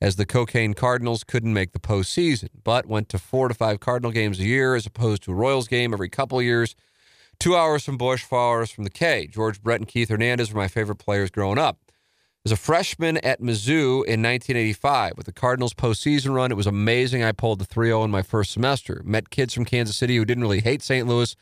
as 0.00 0.16
the 0.16 0.24
Cocaine 0.24 0.72
Cardinals 0.72 1.22
couldn't 1.22 1.52
make 1.52 1.72
the 1.72 1.78
postseason, 1.78 2.48
but 2.64 2.86
went 2.86 3.10
to 3.10 3.18
four 3.18 3.48
to 3.48 3.54
five 3.54 3.78
Cardinal 3.78 4.10
games 4.10 4.40
a 4.40 4.44
year 4.44 4.74
as 4.74 4.86
opposed 4.86 5.22
to 5.24 5.32
a 5.32 5.34
Royals 5.34 5.68
game 5.68 5.92
every 5.92 6.08
couple 6.08 6.40
years 6.40 6.74
Two 7.40 7.54
hours 7.54 7.84
from 7.84 7.96
Busch, 7.96 8.24
four 8.24 8.40
hours 8.40 8.72
from 8.72 8.82
the 8.82 8.90
K. 8.90 9.28
George 9.28 9.62
Brett 9.62 9.78
and 9.78 9.86
Keith 9.86 10.08
Hernandez 10.08 10.52
were 10.52 10.60
my 10.60 10.66
favorite 10.66 10.96
players 10.96 11.30
growing 11.30 11.56
up. 11.56 11.78
As 12.44 12.50
a 12.50 12.56
freshman 12.56 13.16
at 13.18 13.40
Mizzou 13.40 14.04
in 14.04 14.22
1985 14.22 15.12
with 15.16 15.26
the 15.26 15.32
Cardinals 15.32 15.72
postseason 15.72 16.34
run, 16.34 16.50
it 16.50 16.56
was 16.56 16.66
amazing. 16.66 17.22
I 17.22 17.30
pulled 17.30 17.60
the 17.60 17.64
3 17.64 17.88
0 17.88 18.02
in 18.02 18.10
my 18.10 18.22
first 18.22 18.50
semester. 18.50 19.02
Met 19.04 19.30
kids 19.30 19.54
from 19.54 19.64
Kansas 19.64 19.96
City 19.96 20.16
who 20.16 20.24
didn't 20.24 20.42
really 20.42 20.60
hate 20.60 20.82
St. 20.82 21.06
Louis, 21.06 21.36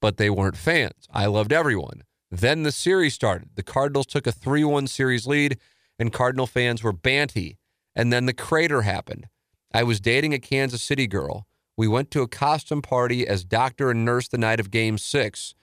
but 0.00 0.18
they 0.18 0.30
weren't 0.30 0.56
fans. 0.56 1.08
I 1.10 1.26
loved 1.26 1.52
everyone. 1.52 2.04
Then 2.30 2.62
the 2.62 2.70
series 2.70 3.14
started. 3.14 3.48
The 3.56 3.64
Cardinals 3.64 4.06
took 4.06 4.28
a 4.28 4.32
3 4.32 4.62
1 4.62 4.86
series 4.86 5.26
lead, 5.26 5.58
and 5.98 6.12
Cardinal 6.12 6.46
fans 6.46 6.84
were 6.84 6.92
banty. 6.92 7.58
And 7.96 8.12
then 8.12 8.26
the 8.26 8.32
crater 8.32 8.82
happened. 8.82 9.26
I 9.74 9.82
was 9.82 10.00
dating 10.00 10.32
a 10.32 10.38
Kansas 10.38 10.82
City 10.82 11.08
girl. 11.08 11.48
We 11.80 11.88
went 11.88 12.10
to 12.10 12.20
a 12.20 12.28
costume 12.28 12.82
party 12.82 13.26
as 13.26 13.42
doctor 13.42 13.90
and 13.90 14.04
nurse 14.04 14.28
the 14.28 14.36
night 14.36 14.60
of 14.60 14.70
game 14.70 14.98
six. 14.98 15.54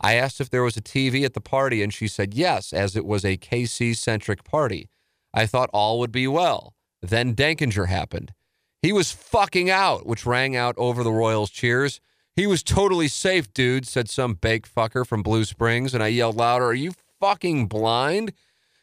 I 0.00 0.14
asked 0.14 0.40
if 0.40 0.50
there 0.50 0.64
was 0.64 0.76
a 0.76 0.82
TV 0.82 1.24
at 1.24 1.32
the 1.32 1.40
party, 1.40 1.80
and 1.80 1.94
she 1.94 2.08
said 2.08 2.34
yes, 2.34 2.72
as 2.72 2.96
it 2.96 3.06
was 3.06 3.24
a 3.24 3.36
KC 3.36 3.96
centric 3.96 4.42
party. 4.42 4.88
I 5.32 5.46
thought 5.46 5.70
all 5.72 6.00
would 6.00 6.10
be 6.10 6.26
well. 6.26 6.74
Then 7.00 7.36
Denkinger 7.36 7.86
happened. 7.86 8.34
He 8.82 8.92
was 8.92 9.12
fucking 9.12 9.70
out, 9.70 10.06
which 10.06 10.26
rang 10.26 10.56
out 10.56 10.74
over 10.76 11.04
the 11.04 11.12
Royals' 11.12 11.50
cheers. 11.50 12.00
He 12.34 12.48
was 12.48 12.64
totally 12.64 13.06
safe, 13.06 13.54
dude, 13.54 13.86
said 13.86 14.10
some 14.10 14.34
bake 14.34 14.68
fucker 14.68 15.06
from 15.06 15.22
Blue 15.22 15.44
Springs, 15.44 15.94
and 15.94 16.02
I 16.02 16.08
yelled 16.08 16.34
louder, 16.34 16.64
Are 16.64 16.74
you 16.74 16.94
fucking 17.20 17.68
blind? 17.68 18.32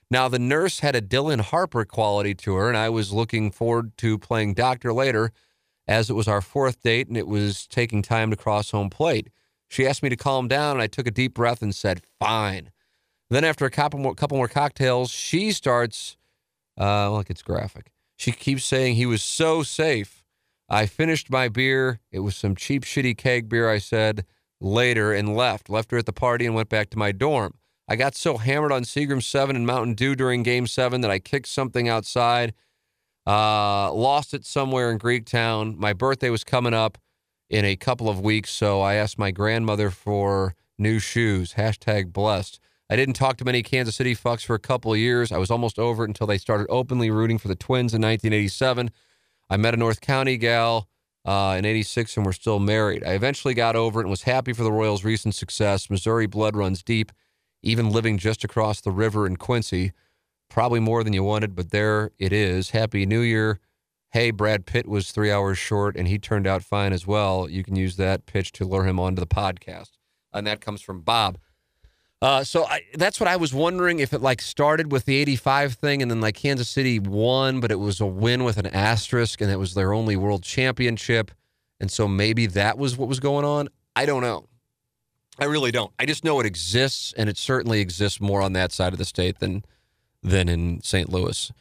Now, 0.09 0.29
the 0.29 0.39
nurse 0.39 0.79
had 0.79 0.95
a 0.95 1.01
Dylan 1.01 1.41
Harper 1.41 1.83
quality 1.83 2.33
to 2.35 2.55
her, 2.55 2.69
and 2.69 2.77
I 2.77 2.87
was 2.87 3.11
looking 3.11 3.51
forward 3.51 3.97
to 3.97 4.17
playing 4.17 4.53
doctor 4.53 4.93
later 4.93 5.33
as 5.87 6.09
it 6.09 6.13
was 6.13 6.27
our 6.27 6.41
fourth 6.41 6.81
date 6.81 7.07
and 7.07 7.17
it 7.17 7.27
was 7.27 7.67
taking 7.67 8.01
time 8.01 8.29
to 8.29 8.35
cross 8.35 8.71
home 8.71 8.89
plate. 8.89 9.29
She 9.69 9.85
asked 9.85 10.03
me 10.03 10.09
to 10.09 10.15
calm 10.15 10.47
down, 10.47 10.77
and 10.77 10.81
I 10.81 10.87
took 10.87 11.07
a 11.07 11.11
deep 11.11 11.33
breath 11.33 11.61
and 11.61 11.75
said, 11.75 12.01
Fine. 12.19 12.71
Then, 13.29 13.43
after 13.43 13.65
a 13.65 13.69
couple 13.69 13.99
more, 13.99 14.15
couple 14.15 14.37
more 14.37 14.47
cocktails, 14.47 15.11
she 15.11 15.51
starts, 15.51 16.15
uh, 16.79 17.11
look, 17.11 17.29
it's 17.29 17.41
graphic. 17.41 17.91
She 18.15 18.31
keeps 18.31 18.63
saying 18.63 18.95
he 18.95 19.05
was 19.05 19.21
so 19.21 19.63
safe. 19.63 20.23
I 20.69 20.85
finished 20.85 21.29
my 21.29 21.49
beer. 21.49 21.99
It 22.11 22.19
was 22.19 22.35
some 22.35 22.55
cheap, 22.55 22.83
shitty 22.83 23.17
keg 23.17 23.49
beer, 23.49 23.69
I 23.69 23.77
said 23.79 24.25
later, 24.59 25.13
and 25.13 25.35
left. 25.35 25.69
Left 25.69 25.91
her 25.91 25.97
at 25.97 26.05
the 26.05 26.13
party 26.13 26.45
and 26.45 26.55
went 26.55 26.69
back 26.69 26.89
to 26.91 26.97
my 26.97 27.11
dorm. 27.11 27.55
I 27.87 27.95
got 27.95 28.15
so 28.15 28.37
hammered 28.37 28.71
on 28.71 28.83
Seagram 28.83 29.23
7 29.23 29.55
and 29.55 29.65
Mountain 29.65 29.93
Dew 29.93 30.15
during 30.15 30.43
game 30.43 30.67
seven 30.67 31.01
that 31.01 31.11
I 31.11 31.19
kicked 31.19 31.47
something 31.47 31.87
outside, 31.87 32.53
uh, 33.27 33.91
lost 33.91 34.33
it 34.33 34.45
somewhere 34.45 34.89
in 34.89 34.97
Greektown. 34.97 35.77
My 35.77 35.91
birthday 35.91 36.29
was 36.29 36.45
coming 36.45 36.73
up 36.73 36.97
in 37.49 37.65
a 37.65 37.75
couple 37.75 38.09
of 38.09 38.21
weeks, 38.21 38.51
so 38.51 38.79
I 38.81 38.93
asked 38.93 39.19
my 39.19 39.31
grandmother 39.31 39.89
for 39.89 40.55
new 40.77 40.99
shoes. 40.99 41.55
Hashtag 41.55 42.13
blessed. 42.13 42.59
I 42.89 42.95
didn't 42.95 43.15
talk 43.15 43.35
to 43.37 43.45
many 43.45 43.63
Kansas 43.63 43.97
City 43.97 44.15
fucks 44.15 44.45
for 44.45 44.55
a 44.55 44.59
couple 44.59 44.93
of 44.93 44.97
years. 44.97 45.33
I 45.33 45.37
was 45.37 45.51
almost 45.51 45.77
over 45.77 46.05
it 46.05 46.09
until 46.09 46.25
they 46.25 46.37
started 46.37 46.67
openly 46.69 47.11
rooting 47.11 47.37
for 47.37 47.49
the 47.49 47.55
Twins 47.55 47.93
in 47.93 48.01
1987. 48.01 48.91
I 49.49 49.57
met 49.57 49.73
a 49.73 49.77
North 49.77 49.99
County 49.99 50.37
gal 50.37 50.87
uh, 51.25 51.55
in 51.57 51.65
86 51.65 52.15
and 52.15 52.25
we're 52.25 52.31
still 52.31 52.59
married. 52.59 53.03
I 53.03 53.11
eventually 53.11 53.53
got 53.53 53.75
over 53.75 53.99
it 53.99 54.03
and 54.03 54.09
was 54.09 54.23
happy 54.23 54.53
for 54.53 54.63
the 54.63 54.71
Royals' 54.71 55.03
recent 55.03 55.35
success. 55.35 55.89
Missouri 55.89 56.27
blood 56.27 56.55
runs 56.55 56.81
deep, 56.81 57.11
even 57.61 57.89
living 57.89 58.17
just 58.17 58.45
across 58.45 58.79
the 58.79 58.91
river 58.91 59.27
in 59.27 59.35
Quincy. 59.35 59.91
Probably 60.49 60.79
more 60.79 61.03
than 61.03 61.13
you 61.13 61.23
wanted, 61.23 61.55
but 61.55 61.71
there 61.71 62.11
it 62.17 62.31
is. 62.31 62.71
Happy 62.71 63.05
New 63.05 63.21
Year. 63.21 63.59
Hey, 64.11 64.31
Brad 64.31 64.65
Pitt 64.65 64.87
was 64.87 65.11
three 65.11 65.31
hours 65.31 65.57
short 65.57 65.95
and 65.97 66.07
he 66.07 66.17
turned 66.17 66.47
out 66.47 66.63
fine 66.63 66.93
as 66.93 67.05
well. 67.05 67.49
You 67.49 67.63
can 67.63 67.75
use 67.75 67.97
that 67.97 68.25
pitch 68.25 68.51
to 68.53 68.65
lure 68.65 68.85
him 68.85 68.99
onto 68.99 69.19
the 69.19 69.27
podcast. 69.27 69.91
And 70.33 70.47
that 70.47 70.61
comes 70.61 70.81
from 70.81 71.01
Bob. 71.01 71.37
Uh, 72.21 72.43
so 72.43 72.65
I, 72.65 72.81
that's 72.95 73.19
what 73.19 73.27
I 73.27 73.35
was 73.35 73.53
wondering 73.53 73.99
if 73.99 74.11
it 74.11 74.21
like 74.21 74.41
started 74.41 74.91
with 74.91 75.05
the 75.05 75.17
85 75.17 75.73
thing 75.73 76.01
and 76.01 76.09
then 76.09 76.19
like 76.21 76.35
Kansas 76.35 76.67
City 76.67 76.99
won, 76.99 77.59
but 77.59 77.71
it 77.71 77.79
was 77.79 78.01
a 78.01 78.07
win 78.07 78.43
with 78.43 78.57
an 78.57 78.65
asterisk 78.67 79.39
and 79.41 79.51
it 79.51 79.57
was 79.57 79.75
their 79.75 79.93
only 79.93 80.15
world 80.15 80.41
championship. 80.41 81.31
And 81.79 81.91
so 81.91 82.07
maybe 82.07 82.47
that 82.47 82.77
was 82.77 82.97
what 82.97 83.07
was 83.07 83.19
going 83.19 83.45
on. 83.45 83.69
I 83.95 84.05
don't 84.05 84.21
know. 84.21 84.47
I 85.37 85.45
really 85.45 85.71
don't. 85.71 85.91
I 85.99 86.07
just 86.07 86.23
know 86.23 86.39
it 86.39 86.47
exists 86.47 87.13
and 87.15 87.29
it 87.29 87.37
certainly 87.37 87.81
exists 87.81 88.19
more 88.19 88.41
on 88.41 88.53
that 88.53 88.71
side 88.71 88.93
of 88.93 88.99
the 88.99 89.05
state 89.05 89.37
than 89.37 89.63
than 90.23 90.49
in 90.49 90.81
St. 90.81 91.09
Louis. 91.09 91.51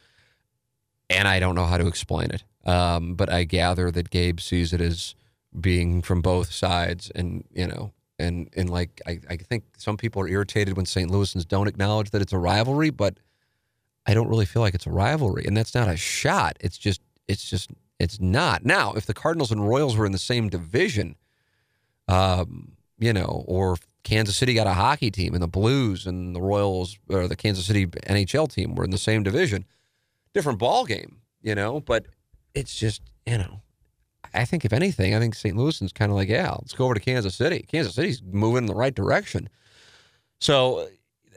And 1.09 1.27
I 1.27 1.39
don't 1.39 1.55
know 1.55 1.65
how 1.65 1.77
to 1.77 1.87
explain 1.87 2.31
it. 2.31 2.43
Um, 2.65 3.15
but 3.15 3.31
I 3.31 3.45
gather 3.45 3.91
that 3.91 4.09
Gabe 4.09 4.39
sees 4.39 4.73
it 4.73 4.81
as 4.81 5.15
being 5.57 6.01
from 6.01 6.21
both 6.21 6.51
sides 6.51 7.09
and, 7.15 7.45
you 7.53 7.65
know, 7.65 7.93
and 8.19 8.49
and 8.55 8.69
like 8.69 9.01
I, 9.05 9.19
I 9.29 9.37
think 9.37 9.63
some 9.77 9.97
people 9.97 10.21
are 10.21 10.27
irritated 10.27 10.75
when 10.75 10.85
St. 10.85 11.09
Louisans 11.09 11.47
don't 11.47 11.67
acknowledge 11.67 12.09
that 12.11 12.21
it's 12.21 12.33
a 12.33 12.37
rivalry, 12.37 12.89
but 12.89 13.19
I 14.05 14.13
don't 14.13 14.27
really 14.27 14.45
feel 14.45 14.61
like 14.61 14.73
it's 14.73 14.87
a 14.87 14.91
rivalry, 14.91 15.45
and 15.45 15.55
that's 15.55 15.75
not 15.75 15.87
a 15.87 15.97
shot. 15.97 16.57
It's 16.59 16.77
just 16.77 17.01
it's 17.27 17.47
just 17.49 17.69
it's 17.99 18.19
not. 18.19 18.65
Now, 18.65 18.93
if 18.93 19.05
the 19.05 19.13
Cardinals 19.13 19.51
and 19.51 19.67
Royals 19.67 19.95
were 19.95 20.05
in 20.05 20.11
the 20.11 20.17
same 20.17 20.49
division, 20.49 21.15
um, 22.07 22.73
you 22.97 23.13
know, 23.13 23.43
or 23.47 23.77
Kansas 24.07 24.37
City 24.37 24.53
got 24.53 24.67
a 24.67 24.73
hockey 24.73 25.11
team 25.11 25.33
and 25.33 25.43
the 25.43 25.47
Blues 25.47 26.07
and 26.07 26.35
the 26.35 26.41
Royals 26.41 26.97
or 27.09 27.27
the 27.27 27.35
Kansas 27.35 27.65
City 27.65 27.87
NHL 27.87 28.51
team 28.51 28.75
were 28.75 28.83
in 28.83 28.91
the 28.91 28.97
same 28.97 29.23
division, 29.23 29.65
different 30.33 30.59
ball 30.59 30.85
game, 30.85 31.17
you 31.41 31.55
know. 31.55 31.81
But 31.81 32.05
it's 32.53 32.77
just 32.77 33.01
you 33.25 33.37
know 33.37 33.61
I 34.33 34.45
think 34.45 34.65
if 34.65 34.73
anything, 34.73 35.15
I 35.15 35.19
think 35.19 35.35
St. 35.35 35.55
Louis 35.55 35.81
is 35.81 35.91
kind 35.91 36.11
of 36.11 36.15
like, 36.15 36.29
yeah, 36.29 36.51
let's 36.51 36.73
go 36.73 36.85
over 36.85 36.93
to 36.93 36.99
Kansas 36.99 37.35
City. 37.35 37.65
Kansas 37.67 37.95
City's 37.95 38.21
moving 38.23 38.59
in 38.59 38.65
the 38.65 38.75
right 38.75 38.93
direction. 38.93 39.49
So 40.39 40.87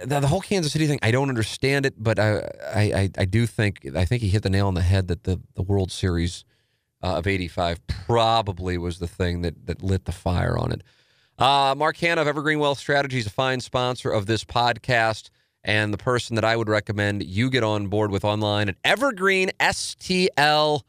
the, 0.04 0.20
the 0.20 0.26
whole 0.26 0.40
Kansas 0.40 0.72
City 0.72 0.86
thing, 0.86 0.98
I 1.02 1.10
don't 1.10 1.28
understand 1.28 1.86
it, 1.86 1.94
but 1.96 2.18
I, 2.18 2.50
I, 2.74 3.10
I 3.16 3.24
do 3.24 3.46
think 3.46 3.86
I 3.96 4.04
think 4.04 4.22
he 4.22 4.28
hit 4.28 4.42
the 4.42 4.50
nail 4.50 4.66
on 4.66 4.74
the 4.74 4.82
head 4.82 5.08
that 5.08 5.24
the 5.24 5.40
the 5.54 5.62
World 5.62 5.90
Series 5.90 6.44
uh, 7.02 7.16
of 7.16 7.26
'85 7.26 7.86
probably 7.86 8.78
was 8.78 8.98
the 8.98 9.08
thing 9.08 9.42
that 9.42 9.66
that 9.66 9.82
lit 9.82 10.04
the 10.04 10.12
fire 10.12 10.58
on 10.58 10.72
it. 10.72 10.82
Uh, 11.40 11.74
Mark 11.74 11.96
Hanna 11.96 12.20
of 12.20 12.28
Evergreen 12.28 12.58
Wealth 12.58 12.78
Strategies, 12.78 13.26
a 13.26 13.30
fine 13.30 13.60
sponsor 13.60 14.10
of 14.10 14.26
this 14.26 14.44
podcast, 14.44 15.30
and 15.64 15.90
the 15.90 15.96
person 15.96 16.34
that 16.34 16.44
I 16.44 16.54
would 16.54 16.68
recommend 16.68 17.24
you 17.24 17.48
get 17.48 17.64
on 17.64 17.86
board 17.86 18.10
with 18.10 18.26
online 18.26 18.68
at 18.68 18.76
Evergreen 18.84 19.50
STL 19.58 20.82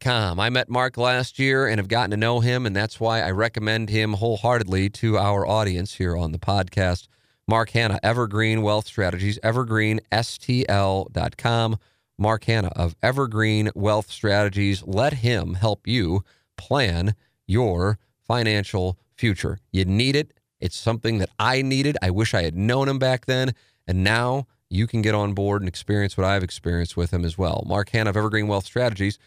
com. 0.00 0.40
I 0.40 0.50
met 0.50 0.68
Mark 0.68 0.98
last 0.98 1.38
year 1.38 1.66
and 1.66 1.78
have 1.78 1.88
gotten 1.88 2.10
to 2.10 2.18
know 2.18 2.40
him, 2.40 2.66
and 2.66 2.76
that's 2.76 3.00
why 3.00 3.22
I 3.22 3.30
recommend 3.30 3.88
him 3.88 4.12
wholeheartedly 4.12 4.90
to 4.90 5.16
our 5.16 5.46
audience 5.46 5.94
here 5.94 6.14
on 6.14 6.32
the 6.32 6.38
podcast. 6.38 7.08
Mark 7.46 7.70
Hanna, 7.70 7.98
Evergreen 8.02 8.60
Wealth 8.60 8.86
Strategies, 8.86 9.38
evergreenstl.com. 9.38 11.78
Mark 12.18 12.44
Hanna 12.44 12.68
of 12.76 12.96
Evergreen 13.02 13.70
Wealth 13.74 14.10
Strategies. 14.10 14.82
Let 14.82 15.14
him 15.14 15.54
help 15.54 15.86
you 15.86 16.22
plan 16.58 17.14
your 17.46 17.98
financial 18.26 18.98
future. 19.18 19.58
You 19.72 19.84
need 19.84 20.16
it. 20.16 20.32
It's 20.60 20.76
something 20.76 21.18
that 21.18 21.30
I 21.38 21.62
needed. 21.62 21.96
I 22.02 22.10
wish 22.10 22.34
I 22.34 22.42
had 22.42 22.56
known 22.56 22.88
him 22.88 22.98
back 22.98 23.26
then. 23.26 23.54
And 23.86 24.02
now 24.02 24.46
you 24.70 24.86
can 24.86 25.02
get 25.02 25.14
on 25.14 25.34
board 25.34 25.62
and 25.62 25.68
experience 25.68 26.16
what 26.16 26.26
I've 26.26 26.42
experienced 26.42 26.96
with 26.96 27.12
him 27.12 27.24
as 27.24 27.38
well. 27.38 27.62
Mark 27.66 27.90
Hanna 27.90 28.10
of 28.10 28.16
Evergreen 28.16 28.48
Wealth 28.48 28.66
Strategies 28.66 29.18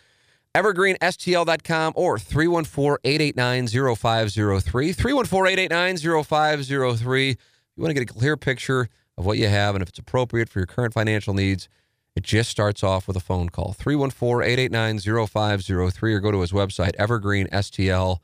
evergreenstl.com 0.54 1.94
or 1.96 2.18
314-889-0503 2.18 4.96
314-889-0503 4.96 7.30
you 7.30 7.38
want 7.78 7.90
to 7.90 7.94
get 7.94 8.04
a 8.04 8.14
clear 8.14 8.36
picture 8.36 8.90
of 9.18 9.26
what 9.26 9.38
you 9.38 9.48
have 9.48 9.76
and 9.76 9.82
if 9.82 9.88
it's 9.88 10.00
appropriate 10.00 10.50
for 10.50 10.60
your 10.60 10.66
current 10.66 10.94
financial 10.94 11.34
needs 11.34 11.70
it 12.18 12.24
just 12.24 12.50
starts 12.50 12.84
off 12.84 13.08
with 13.08 13.16
a 13.16 13.22
phone 13.22 13.48
call 13.48 13.74
314-889-0503 13.80 16.14
or 16.14 16.20
go 16.20 16.32
to 16.32 16.42
his 16.42 16.52
website 16.52 16.98
evergreenstl.com 16.98 18.20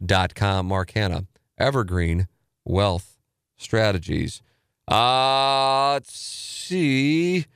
mark 0.00 0.90
hanna 0.92 1.24
evergreen 1.58 2.28
wealth 2.64 3.18
strategies 3.56 4.42
uh 4.88 5.92
let's 5.92 6.16
see 6.16 7.46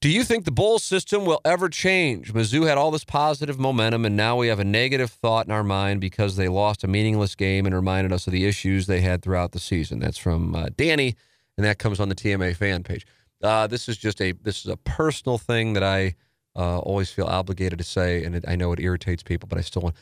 do 0.00 0.08
you 0.08 0.22
think 0.22 0.44
the 0.44 0.52
bowl 0.52 0.78
system 0.78 1.24
will 1.24 1.40
ever 1.44 1.68
change? 1.68 2.32
Mizzou 2.32 2.68
had 2.68 2.78
all 2.78 2.92
this 2.92 3.04
positive 3.04 3.58
momentum, 3.58 4.04
and 4.04 4.16
now 4.16 4.36
we 4.36 4.46
have 4.46 4.60
a 4.60 4.64
negative 4.64 5.10
thought 5.10 5.46
in 5.46 5.50
our 5.50 5.64
mind 5.64 6.00
because 6.00 6.36
they 6.36 6.46
lost 6.46 6.84
a 6.84 6.86
meaningless 6.86 7.34
game 7.34 7.66
and 7.66 7.74
reminded 7.74 8.12
us 8.12 8.28
of 8.28 8.32
the 8.32 8.46
issues 8.46 8.86
they 8.86 9.00
had 9.00 9.22
throughout 9.22 9.50
the 9.50 9.58
season. 9.58 9.98
That's 9.98 10.16
from 10.16 10.54
uh, 10.54 10.68
Danny, 10.76 11.16
and 11.56 11.66
that 11.66 11.80
comes 11.80 11.98
on 11.98 12.08
the 12.08 12.14
TMA 12.14 12.54
fan 12.54 12.84
page. 12.84 13.08
Uh, 13.42 13.66
this 13.66 13.88
is 13.88 13.96
just 13.96 14.20
a 14.20 14.30
this 14.30 14.64
is 14.64 14.70
a 14.70 14.76
personal 14.76 15.36
thing 15.36 15.72
that 15.72 15.82
I 15.82 16.14
uh, 16.54 16.78
always 16.78 17.10
feel 17.10 17.26
obligated 17.26 17.78
to 17.78 17.84
say, 17.84 18.22
and 18.22 18.36
it, 18.36 18.44
I 18.46 18.54
know 18.54 18.72
it 18.72 18.78
irritates 18.78 19.24
people, 19.24 19.48
but 19.48 19.58
I 19.58 19.62
still 19.62 19.82
want. 19.82 19.96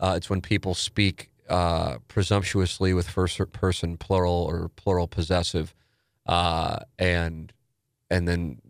Uh, 0.00 0.14
it's 0.16 0.30
when 0.30 0.40
people 0.40 0.74
speak 0.74 1.30
uh, 1.48 1.98
presumptuously 2.08 2.92
with 2.92 3.08
first 3.08 3.40
person 3.52 3.96
plural 3.96 4.44
or 4.48 4.68
plural 4.76 5.08
possessive, 5.08 5.74
uh, 6.26 6.80
and 6.98 7.52
and 8.10 8.28
then 8.28 8.60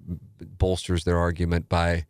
bolsters 0.58 1.04
their 1.04 1.18
argument 1.18 1.68
by 1.68 2.06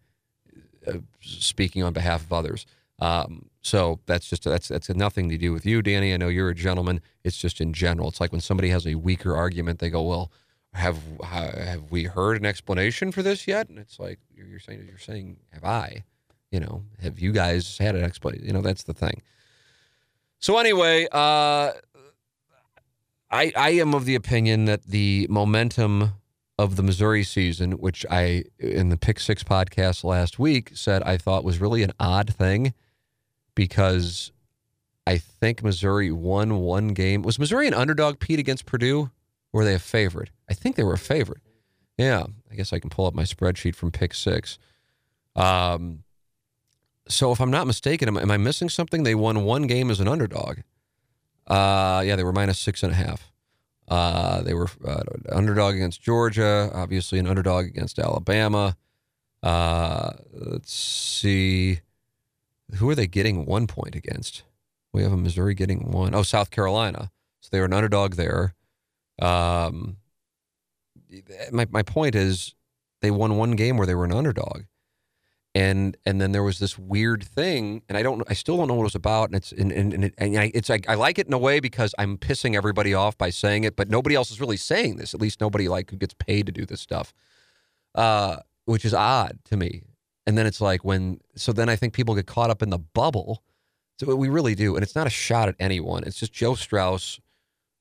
uh, 0.87 0.99
speaking 1.21 1.83
on 1.83 1.93
behalf 1.93 2.23
of 2.23 2.33
others. 2.33 2.67
Um, 3.01 3.51
so 3.63 4.01
that's 4.07 4.29
just 4.29 4.45
that's 4.45 4.69
that's 4.69 4.89
nothing 4.91 5.29
to 5.31 5.39
do 5.39 5.53
with 5.53 5.67
you, 5.67 5.83
Danny. 5.83 6.13
I 6.15 6.17
know 6.17 6.29
you're 6.29 6.51
a 6.51 6.55
gentleman. 6.55 7.01
It's 7.25 7.37
just 7.37 7.61
in 7.61 7.73
general. 7.73 8.09
It's 8.09 8.21
like 8.21 8.33
when 8.33 8.41
somebody 8.41 8.71
has 8.71 8.87
a 8.87 8.95
weaker 8.95 9.37
argument, 9.37 9.79
they 9.79 9.91
go, 9.91 10.03
"Well, 10.03 10.33
have 10.75 10.99
have 11.23 11.91
we 11.91 12.05
heard 12.05 12.37
an 12.39 12.47
explanation 12.47 13.13
for 13.13 13.23
this 13.23 13.47
yet?" 13.47 13.69
And 13.69 13.79
it's 13.79 13.99
like 13.99 14.19
you're 14.35 14.59
saying 14.59 14.85
you're 14.87 14.99
saying, 14.99 15.39
"Have 15.53 15.65
I?" 15.65 16.05
You 16.51 16.61
know, 16.61 16.85
have 17.03 17.19
you 17.19 17.33
guys 17.33 17.77
had 17.79 17.95
an 17.95 18.05
explanation? 18.05 18.47
You 18.47 18.53
know, 18.53 18.63
that's 18.63 18.85
the 18.85 18.95
thing. 18.95 19.23
So 20.39 20.59
anyway, 20.59 21.07
uh, 21.13 21.73
I 23.31 23.53
I 23.55 23.71
am 23.71 23.95
of 23.95 24.05
the 24.05 24.15
opinion 24.15 24.65
that 24.67 24.85
the 24.85 25.27
momentum 25.29 26.15
of 26.59 26.77
the 26.77 26.83
Missouri 26.83 27.23
season, 27.23 27.73
which 27.73 28.05
I, 28.11 28.45
in 28.59 28.89
the 28.89 28.97
Pick 28.97 29.21
Six 29.21 29.45
podcast 29.45 30.03
last 30.03 30.39
week, 30.39 30.73
said 30.75 31.03
I 31.05 31.17
thought 31.17 31.45
was 31.45 31.61
really 31.61 31.83
an 31.83 31.93
odd 32.01 32.35
thing 32.35 32.75
because 33.55 34.33
I 35.07 35.19
think 35.19 35.63
Missouri 35.63 36.11
won 36.11 36.59
one 36.59 36.89
game. 36.89 37.23
Was 37.23 37.39
Missouri 37.39 37.69
an 37.69 37.75
underdog, 37.75 38.19
Pete, 38.19 38.39
against 38.39 38.67
Purdue? 38.67 39.11
Or 39.53 39.61
were 39.61 39.65
they 39.65 39.75
a 39.75 39.79
favorite? 39.79 40.31
I 40.51 40.55
think 40.55 40.77
they 40.77 40.85
were 40.85 40.95
a 40.95 40.99
favorite. 40.99 41.41
Yeah, 41.97 42.27
I 42.51 42.55
guess 42.55 42.73
I 42.73 42.79
can 42.79 42.91
pull 42.91 43.07
up 43.07 43.15
my 43.15 43.23
spreadsheet 43.23 43.75
from 43.75 43.91
Pick 43.91 44.13
Six. 44.15 44.59
Um, 45.35 46.05
so 47.09 47.33
if 47.33 47.41
I'm 47.41 47.51
not 47.51 47.67
mistaken, 47.67 48.09
am, 48.09 48.17
am 48.17 48.31
I 48.31 48.37
missing 48.37 48.69
something? 48.69 49.03
They 49.03 49.15
won 49.15 49.45
one 49.45 49.67
game 49.67 49.91
as 49.91 50.01
an 50.01 50.09
underdog. 50.09 50.59
Uh, 51.47 52.03
yeah, 52.05 52.17
they 52.17 52.25
were 52.25 52.33
minus 52.33 52.59
six 52.59 52.83
and 52.83 52.93
a 52.93 52.97
half. 52.97 53.33
Uh, 53.89 54.43
they 54.43 54.53
were 54.53 54.69
uh, 54.87 55.03
underdog 55.33 55.75
against 55.75 56.03
Georgia, 56.03 56.71
obviously 56.75 57.19
an 57.19 57.27
underdog 57.27 57.65
against 57.65 57.99
Alabama. 57.99 58.77
Uh, 59.43 60.13
let's 60.33 60.73
see, 60.73 61.81
who 62.75 62.91
are 62.91 62.95
they 62.95 63.07
getting 63.07 63.47
one 63.47 63.67
point 63.67 63.95
against? 63.95 64.43
We 64.93 65.03
have 65.03 65.13
a 65.13 65.17
Missouri 65.17 65.55
getting 65.55 65.91
one. 65.91 66.15
Oh, 66.15 66.23
South 66.23 66.51
Carolina. 66.51 67.11
So 67.41 67.49
they 67.53 67.61
were 67.61 67.67
an 67.67 67.73
underdog 67.73 68.15
there. 68.15 68.55
Um, 69.21 69.97
my 71.51 71.67
my 71.71 71.83
point 71.83 72.15
is, 72.15 72.55
they 73.01 73.11
won 73.11 73.37
one 73.37 73.53
game 73.53 73.77
where 73.77 73.87
they 73.87 73.95
were 73.95 74.05
an 74.05 74.13
underdog, 74.13 74.65
and 75.55 75.97
and 76.05 76.21
then 76.21 76.33
there 76.33 76.43
was 76.43 76.59
this 76.59 76.79
weird 76.79 77.25
thing, 77.25 77.83
and 77.89 77.97
I 77.97 78.03
don't, 78.03 78.23
I 78.29 78.35
still 78.35 78.57
don't 78.57 78.69
know 78.69 78.75
what 78.75 78.83
it 78.83 78.85
was 78.85 78.95
about, 78.95 79.29
and 79.29 79.37
it's 79.37 79.53
and 79.53 79.73
and, 79.73 79.95
and, 79.95 80.05
it, 80.05 80.15
and 80.19 80.39
I, 80.39 80.51
it's 80.55 80.69
like 80.69 80.89
I 80.89 80.95
like 80.95 81.19
it 81.19 81.27
in 81.27 81.33
a 81.33 81.39
way 81.39 81.61
because 81.61 81.95
I'm 81.99 82.19
pissing 82.19 82.55
everybody 82.55 82.95
off 82.95 83.17
by 83.17 83.31
saying 83.31 83.65
it, 83.65 83.75
but 83.77 83.89
nobody 83.89 84.15
else 84.15 84.31
is 84.31 84.41
really 84.41 84.57
saying 84.57 84.97
this. 84.97 85.15
At 85.15 85.21
least 85.21 85.41
nobody 85.41 85.69
like 85.69 85.91
who 85.91 85.97
gets 85.97 86.15
paid 86.15 86.47
to 86.47 86.53
do 86.53 86.67
this 86.67 86.81
stuff, 86.81 87.13
uh, 87.95 88.37
which 88.67 88.85
is 88.85 88.95
odd 88.95 89.39
to 89.47 89.57
me. 89.57 89.83
And 90.27 90.37
then 90.37 90.47
it's 90.47 90.61
like 90.61 90.85
when, 90.85 91.21
so 91.37 91.55
then 91.55 91.71
I 91.71 91.77
think 91.77 91.95
people 91.95 92.15
get 92.15 92.27
caught 92.27 92.51
up 92.51 92.63
in 92.63 92.69
the 92.69 92.79
bubble. 92.79 93.43
So 93.99 94.15
we 94.15 94.29
really 94.29 94.55
do, 94.55 94.77
and 94.77 94.83
it's 94.83 94.95
not 94.95 95.07
a 95.07 95.11
shot 95.11 95.49
at 95.49 95.57
anyone. 95.59 96.05
It's 96.05 96.19
just 96.19 96.33
Joe 96.33 96.55
Strauss 96.55 97.19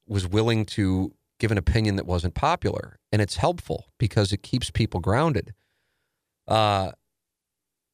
was 0.08 0.26
willing 0.26 0.66
to 0.68 1.14
give 1.40 1.52
an 1.52 1.58
opinion 1.58 1.98
that 1.98 2.06
wasn't 2.06 2.34
popular, 2.34 3.00
and 3.12 3.22
it's 3.22 3.36
helpful 3.36 3.88
because 4.00 4.32
it 4.32 4.42
keeps 4.42 4.72
people 4.72 5.00
grounded. 5.02 5.54
Uh, 6.48 6.92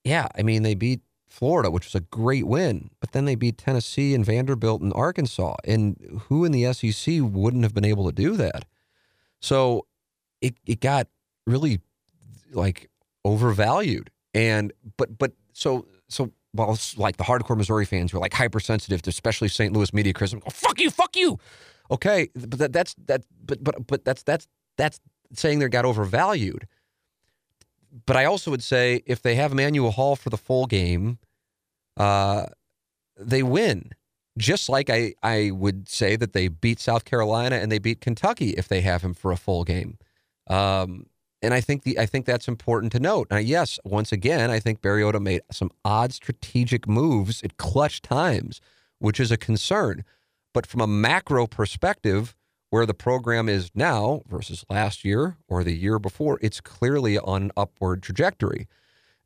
yeah, 0.03 0.27
I 0.37 0.43
mean 0.43 0.63
they 0.63 0.75
beat 0.75 1.01
Florida, 1.27 1.71
which 1.71 1.85
was 1.85 1.95
a 1.95 2.01
great 2.01 2.45
win, 2.45 2.91
but 2.99 3.11
then 3.11 3.25
they 3.25 3.35
beat 3.35 3.57
Tennessee 3.57 4.13
and 4.13 4.25
Vanderbilt 4.25 4.81
and 4.81 4.93
Arkansas, 4.93 5.55
and 5.65 6.21
who 6.27 6.45
in 6.45 6.51
the 6.51 6.71
SEC 6.73 7.15
wouldn't 7.21 7.63
have 7.63 7.73
been 7.73 7.85
able 7.85 8.05
to 8.05 8.11
do 8.11 8.35
that? 8.37 8.65
So 9.39 9.87
it 10.41 10.55
it 10.65 10.79
got 10.79 11.07
really 11.47 11.81
like 12.51 12.89
overvalued, 13.25 14.11
and 14.33 14.71
but 14.97 15.17
but 15.17 15.31
so 15.53 15.87
so 16.07 16.31
well, 16.53 16.77
like 16.97 17.17
the 17.17 17.23
hardcore 17.23 17.57
Missouri 17.57 17.85
fans 17.85 18.13
were 18.13 18.19
like 18.19 18.33
hypersensitive 18.33 19.01
to 19.03 19.09
especially 19.09 19.47
St. 19.47 19.73
Louis 19.73 19.91
media 19.93 20.13
criticism. 20.13 20.41
Oh, 20.45 20.51
fuck 20.51 20.79
you, 20.79 20.91
fuck 20.91 21.15
you. 21.15 21.39
Okay, 21.89 22.29
but 22.35 22.59
that, 22.59 22.73
that's 22.73 22.95
that. 23.05 23.23
But 23.45 23.63
but 23.63 23.87
but 23.87 24.05
that's 24.05 24.23
that's 24.23 24.47
that's 24.77 24.99
saying 25.33 25.59
they 25.59 25.67
got 25.67 25.85
overvalued. 25.85 26.67
But 28.06 28.17
I 28.17 28.25
also 28.25 28.49
would 28.51 28.63
say 28.63 29.03
if 29.06 29.21
they 29.21 29.36
have 29.36 29.51
Emmanuel 29.51 29.91
Hall 29.91 30.15
for 30.15 30.29
the 30.29 30.38
full 30.38 30.65
game, 30.65 31.19
uh, 31.97 32.47
they 33.17 33.43
win. 33.43 33.91
Just 34.36 34.67
like 34.67 34.89
I, 34.89 35.13
I 35.21 35.51
would 35.51 35.88
say 35.88 36.15
that 36.15 36.34
they 36.34 36.47
beat 36.47 36.79
South 36.79 37.06
Carolina 37.06 37.58
and 37.58 37.71
they 37.71 37.77
beat 37.77 38.01
Kentucky 38.01 38.51
if 38.51 38.67
they 38.67 38.82
have 38.82 39.03
him 39.03 39.13
for 39.13 39.32
a 39.32 39.38
full 39.38 39.63
game. 39.63 39.99
Um, 40.49 41.06
and 41.43 41.53
I 41.53 41.62
think 41.62 41.84
the 41.84 41.99
I 41.99 42.08
think 42.08 42.25
that's 42.25 42.47
important 42.47 42.91
to 42.93 42.99
note. 42.99 43.27
Now, 43.29 43.38
yes, 43.38 43.77
once 43.84 44.12
again, 44.12 44.49
I 44.49 44.60
think 44.60 44.82
Barry 44.82 45.03
Odom 45.03 45.21
made 45.21 45.41
some 45.51 45.69
odd 45.86 46.13
strategic 46.13 46.88
moves 46.88 47.43
at 47.43 47.58
clutch 47.58 48.01
times, 48.01 48.60
which 48.99 49.19
is 49.19 49.32
a 49.32 49.38
concern. 49.38 50.03
But 50.53 50.65
from 50.65 50.82
a 50.82 50.88
macro 50.88 51.45
perspective, 51.45 52.36
where 52.73 52.88
the 52.88 52.93
program 52.95 53.47
is 53.47 53.69
now 53.75 54.23
versus 54.27 54.65
last 54.67 55.05
year 55.05 55.38
or 55.47 55.63
the 55.63 55.77
year 55.77 55.99
before, 55.99 56.39
it's 56.41 56.59
clearly 56.59 57.19
on 57.19 57.43
an 57.43 57.51
upward 57.55 58.01
trajectory. 58.01 58.67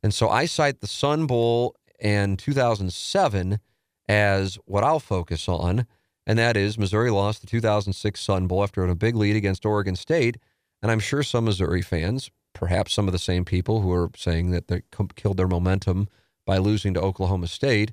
And 0.02 0.12
so 0.12 0.28
I 0.28 0.44
cite 0.44 0.80
the 0.80 0.86
Sun 0.86 1.26
Bowl 1.26 1.74
and 1.98 2.38
2007 2.38 3.58
as 4.06 4.58
what 4.66 4.84
I'll 4.84 5.00
focus 5.00 5.48
on, 5.48 5.86
and 6.26 6.38
that 6.38 6.58
is 6.58 6.76
Missouri 6.76 7.08
lost 7.08 7.40
the 7.40 7.46
2006 7.46 8.20
Sun 8.20 8.48
Bowl 8.48 8.62
after 8.62 8.84
a 8.84 8.94
big 8.94 9.16
lead 9.16 9.34
against 9.34 9.64
Oregon 9.64 9.96
State. 9.96 10.36
And 10.82 10.92
I'm 10.92 11.00
sure 11.00 11.22
some 11.22 11.46
Missouri 11.46 11.80
fans, 11.80 12.30
perhaps 12.52 12.92
some 12.92 13.08
of 13.08 13.12
the 13.12 13.18
same 13.18 13.46
people 13.46 13.80
who 13.80 13.90
are 13.92 14.10
saying 14.14 14.50
that 14.50 14.68
they 14.68 14.82
killed 15.16 15.38
their 15.38 15.48
momentum 15.48 16.08
by 16.44 16.58
losing 16.58 16.92
to 16.92 17.00
Oklahoma 17.00 17.46
State, 17.46 17.92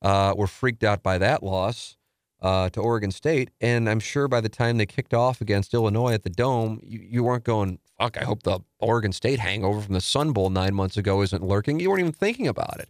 uh, 0.00 0.32
were 0.34 0.46
freaked 0.46 0.84
out 0.84 1.02
by 1.02 1.18
that 1.18 1.42
loss 1.42 1.98
uh, 2.46 2.70
to 2.70 2.80
Oregon 2.80 3.10
State. 3.10 3.50
And 3.60 3.90
I'm 3.90 3.98
sure 3.98 4.28
by 4.28 4.40
the 4.40 4.48
time 4.48 4.76
they 4.76 4.86
kicked 4.86 5.12
off 5.12 5.40
against 5.40 5.74
Illinois 5.74 6.12
at 6.12 6.22
the 6.22 6.30
Dome, 6.30 6.80
you, 6.84 7.00
you 7.00 7.24
weren't 7.24 7.42
going, 7.42 7.80
fuck, 7.98 8.16
I 8.16 8.22
hope 8.22 8.44
the 8.44 8.60
Oregon 8.78 9.10
State 9.10 9.40
hangover 9.40 9.80
from 9.80 9.94
the 9.94 10.00
Sun 10.00 10.32
Bowl 10.32 10.48
nine 10.48 10.72
months 10.72 10.96
ago 10.96 11.22
isn't 11.22 11.42
lurking. 11.42 11.80
You 11.80 11.90
weren't 11.90 12.00
even 12.00 12.12
thinking 12.12 12.46
about 12.46 12.78
it. 12.78 12.88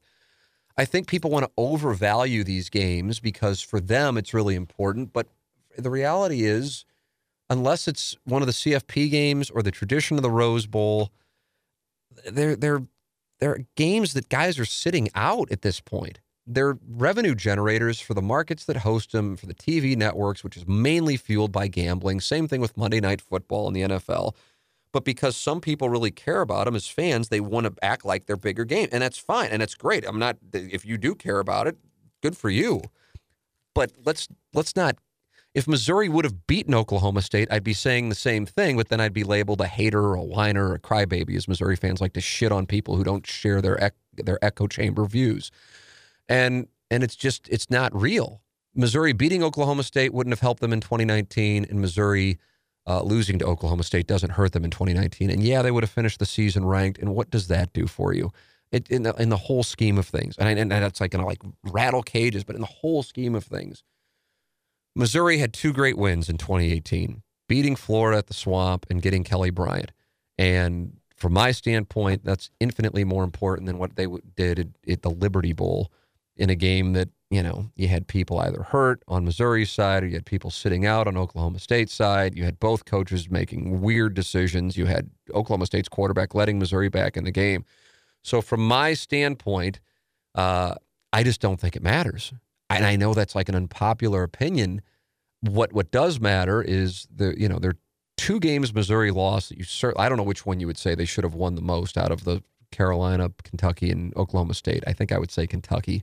I 0.76 0.84
think 0.84 1.08
people 1.08 1.30
want 1.30 1.46
to 1.46 1.50
overvalue 1.56 2.44
these 2.44 2.68
games 2.68 3.18
because 3.18 3.62
for 3.62 3.80
them 3.80 4.18
it's 4.18 4.34
really 4.34 4.56
important. 4.56 5.14
But 5.14 5.26
the 5.78 5.88
reality 5.88 6.44
is, 6.44 6.84
unless 7.48 7.88
it's 7.88 8.14
one 8.24 8.42
of 8.42 8.46
the 8.46 8.52
CFP 8.52 9.10
games 9.10 9.48
or 9.48 9.62
the 9.62 9.70
tradition 9.70 10.18
of 10.18 10.22
the 10.22 10.30
Rose 10.30 10.66
Bowl, 10.66 11.12
they're 12.30 12.56
they're 12.56 12.82
they're 13.38 13.64
games 13.74 14.12
that 14.12 14.28
guys 14.28 14.58
are 14.58 14.66
sitting 14.66 15.08
out 15.14 15.50
at 15.50 15.62
this 15.62 15.80
point. 15.80 16.20
They're 16.46 16.78
revenue 16.88 17.34
generators 17.34 18.00
for 18.00 18.14
the 18.14 18.22
markets 18.22 18.64
that 18.66 18.78
host 18.78 19.12
them, 19.12 19.36
for 19.36 19.46
the 19.46 19.54
TV 19.54 19.96
networks, 19.96 20.44
which 20.44 20.56
is 20.56 20.66
mainly 20.66 21.16
fueled 21.16 21.52
by 21.52 21.66
gambling. 21.68 22.20
Same 22.20 22.46
thing 22.46 22.60
with 22.60 22.76
Monday 22.76 23.00
Night 23.00 23.20
Football 23.20 23.66
and 23.66 23.74
the 23.74 23.82
NFL. 23.82 24.34
But 24.92 25.04
because 25.04 25.36
some 25.36 25.60
people 25.60 25.88
really 25.88 26.12
care 26.12 26.40
about 26.40 26.66
them 26.66 26.76
as 26.76 26.86
fans, 26.88 27.28
they 27.28 27.40
want 27.40 27.66
to 27.66 27.74
act 27.84 28.04
like 28.04 28.26
they're 28.26 28.36
bigger 28.36 28.64
game, 28.64 28.88
and 28.92 29.02
that's 29.02 29.18
fine 29.18 29.50
and 29.50 29.60
that's 29.60 29.74
great. 29.74 30.06
I'm 30.06 30.18
not. 30.18 30.36
If 30.52 30.86
you 30.86 30.96
do 30.96 31.14
care 31.14 31.40
about 31.40 31.66
it, 31.66 31.76
good 32.22 32.36
for 32.36 32.48
you. 32.48 32.82
But 33.74 33.92
let's 34.04 34.28
let's 34.54 34.74
not 34.76 34.96
if 35.56 35.66
Missouri 35.66 36.10
would 36.10 36.26
have 36.26 36.46
beaten 36.46 36.74
Oklahoma 36.74 37.22
State, 37.22 37.48
I'd 37.50 37.64
be 37.64 37.72
saying 37.72 38.10
the 38.10 38.14
same 38.14 38.44
thing, 38.44 38.76
but 38.76 38.90
then 38.90 39.00
I'd 39.00 39.14
be 39.14 39.24
labeled 39.24 39.62
a 39.62 39.66
hater 39.66 40.02
or 40.02 40.14
a 40.14 40.22
whiner 40.22 40.68
or 40.68 40.74
a 40.74 40.78
crybaby, 40.78 41.34
as 41.34 41.48
Missouri 41.48 41.76
fans 41.76 41.98
like 41.98 42.12
to 42.12 42.20
shit 42.20 42.52
on 42.52 42.66
people 42.66 42.94
who 42.96 43.02
don't 43.02 43.26
share 43.26 43.62
their 43.62 43.90
their 44.12 44.38
echo 44.44 44.66
chamber 44.66 45.06
views. 45.06 45.50
And 46.28 46.68
and 46.90 47.02
it's 47.02 47.16
just 47.16 47.48
it's 47.48 47.70
not 47.70 47.94
real. 47.94 48.42
Missouri 48.74 49.12
beating 49.12 49.42
Oklahoma 49.42 49.82
State 49.82 50.12
wouldn't 50.12 50.32
have 50.32 50.40
helped 50.40 50.60
them 50.60 50.72
in 50.72 50.80
2019, 50.80 51.66
and 51.68 51.80
Missouri 51.80 52.38
uh, 52.86 53.02
losing 53.02 53.38
to 53.38 53.46
Oklahoma 53.46 53.82
State 53.82 54.06
doesn't 54.06 54.30
hurt 54.30 54.52
them 54.52 54.64
in 54.64 54.70
2019. 54.70 55.30
And 55.30 55.42
yeah, 55.42 55.62
they 55.62 55.70
would 55.70 55.82
have 55.82 55.90
finished 55.90 56.18
the 56.18 56.26
season 56.26 56.64
ranked. 56.64 56.98
And 56.98 57.14
what 57.14 57.30
does 57.30 57.48
that 57.48 57.72
do 57.72 57.86
for 57.86 58.12
you? 58.12 58.32
It, 58.70 58.88
in 58.90 59.02
the 59.04 59.14
in 59.14 59.28
the 59.28 59.36
whole 59.36 59.62
scheme 59.62 59.96
of 59.96 60.06
things, 60.06 60.36
and, 60.38 60.58
and 60.58 60.70
that's 60.70 61.00
like 61.00 61.12
gonna 61.12 61.26
like 61.26 61.42
rattle 61.64 62.02
cages, 62.02 62.44
but 62.44 62.56
in 62.56 62.60
the 62.60 62.66
whole 62.66 63.02
scheme 63.02 63.34
of 63.34 63.44
things, 63.44 63.84
Missouri 64.94 65.38
had 65.38 65.52
two 65.52 65.72
great 65.72 65.96
wins 65.96 66.28
in 66.28 66.36
2018, 66.36 67.22
beating 67.48 67.76
Florida 67.76 68.18
at 68.18 68.26
the 68.26 68.34
swamp 68.34 68.86
and 68.90 69.02
getting 69.02 69.22
Kelly 69.22 69.50
Bryant. 69.50 69.92
And 70.36 70.96
from 71.14 71.32
my 71.32 71.52
standpoint, 71.52 72.24
that's 72.24 72.50
infinitely 72.58 73.04
more 73.04 73.22
important 73.22 73.66
than 73.66 73.78
what 73.78 73.94
they 73.94 74.06
did 74.34 74.58
at, 74.58 74.66
at 74.88 75.02
the 75.02 75.10
Liberty 75.10 75.52
Bowl 75.52 75.92
in 76.36 76.50
a 76.50 76.54
game 76.54 76.92
that, 76.92 77.08
you 77.30 77.42
know, 77.42 77.70
you 77.74 77.88
had 77.88 78.06
people 78.06 78.38
either 78.38 78.62
hurt 78.62 79.02
on 79.08 79.24
Missouri's 79.24 79.70
side 79.70 80.02
or 80.02 80.06
you 80.06 80.14
had 80.14 80.26
people 80.26 80.50
sitting 80.50 80.86
out 80.86 81.08
on 81.08 81.16
Oklahoma 81.16 81.58
State's 81.58 81.94
side. 81.94 82.36
You 82.36 82.44
had 82.44 82.60
both 82.60 82.84
coaches 82.84 83.30
making 83.30 83.80
weird 83.80 84.14
decisions. 84.14 84.76
You 84.76 84.86
had 84.86 85.10
Oklahoma 85.34 85.66
State's 85.66 85.88
quarterback 85.88 86.34
letting 86.34 86.58
Missouri 86.58 86.88
back 86.88 87.16
in 87.16 87.24
the 87.24 87.32
game. 87.32 87.64
So, 88.22 88.40
from 88.40 88.66
my 88.66 88.94
standpoint, 88.94 89.80
uh, 90.34 90.74
I 91.12 91.22
just 91.22 91.40
don't 91.40 91.58
think 91.58 91.76
it 91.76 91.82
matters 91.82 92.32
and 92.70 92.84
I 92.84 92.96
know 92.96 93.14
that's 93.14 93.34
like 93.34 93.48
an 93.48 93.54
unpopular 93.54 94.22
opinion. 94.22 94.82
What 95.40 95.72
what 95.72 95.90
does 95.90 96.20
matter 96.20 96.62
is 96.62 97.06
the 97.14 97.38
you 97.38 97.48
know 97.48 97.58
there 97.58 97.72
are 97.72 97.78
two 98.16 98.40
games 98.40 98.74
Missouri 98.74 99.10
lost 99.10 99.50
that 99.50 99.58
you 99.58 99.64
certainly 99.64 100.04
I 100.04 100.08
don't 100.08 100.18
know 100.18 100.24
which 100.24 100.46
one 100.46 100.60
you 100.60 100.66
would 100.66 100.78
say 100.78 100.94
they 100.94 101.04
should 101.04 101.24
have 101.24 101.34
won 101.34 101.54
the 101.54 101.62
most 101.62 101.96
out 101.96 102.10
of 102.10 102.24
the 102.24 102.42
Carolina, 102.72 103.30
Kentucky, 103.44 103.90
and 103.90 104.14
Oklahoma 104.16 104.54
State. 104.54 104.82
I 104.86 104.92
think 104.92 105.12
I 105.12 105.18
would 105.18 105.30
say 105.30 105.46
Kentucky, 105.46 106.02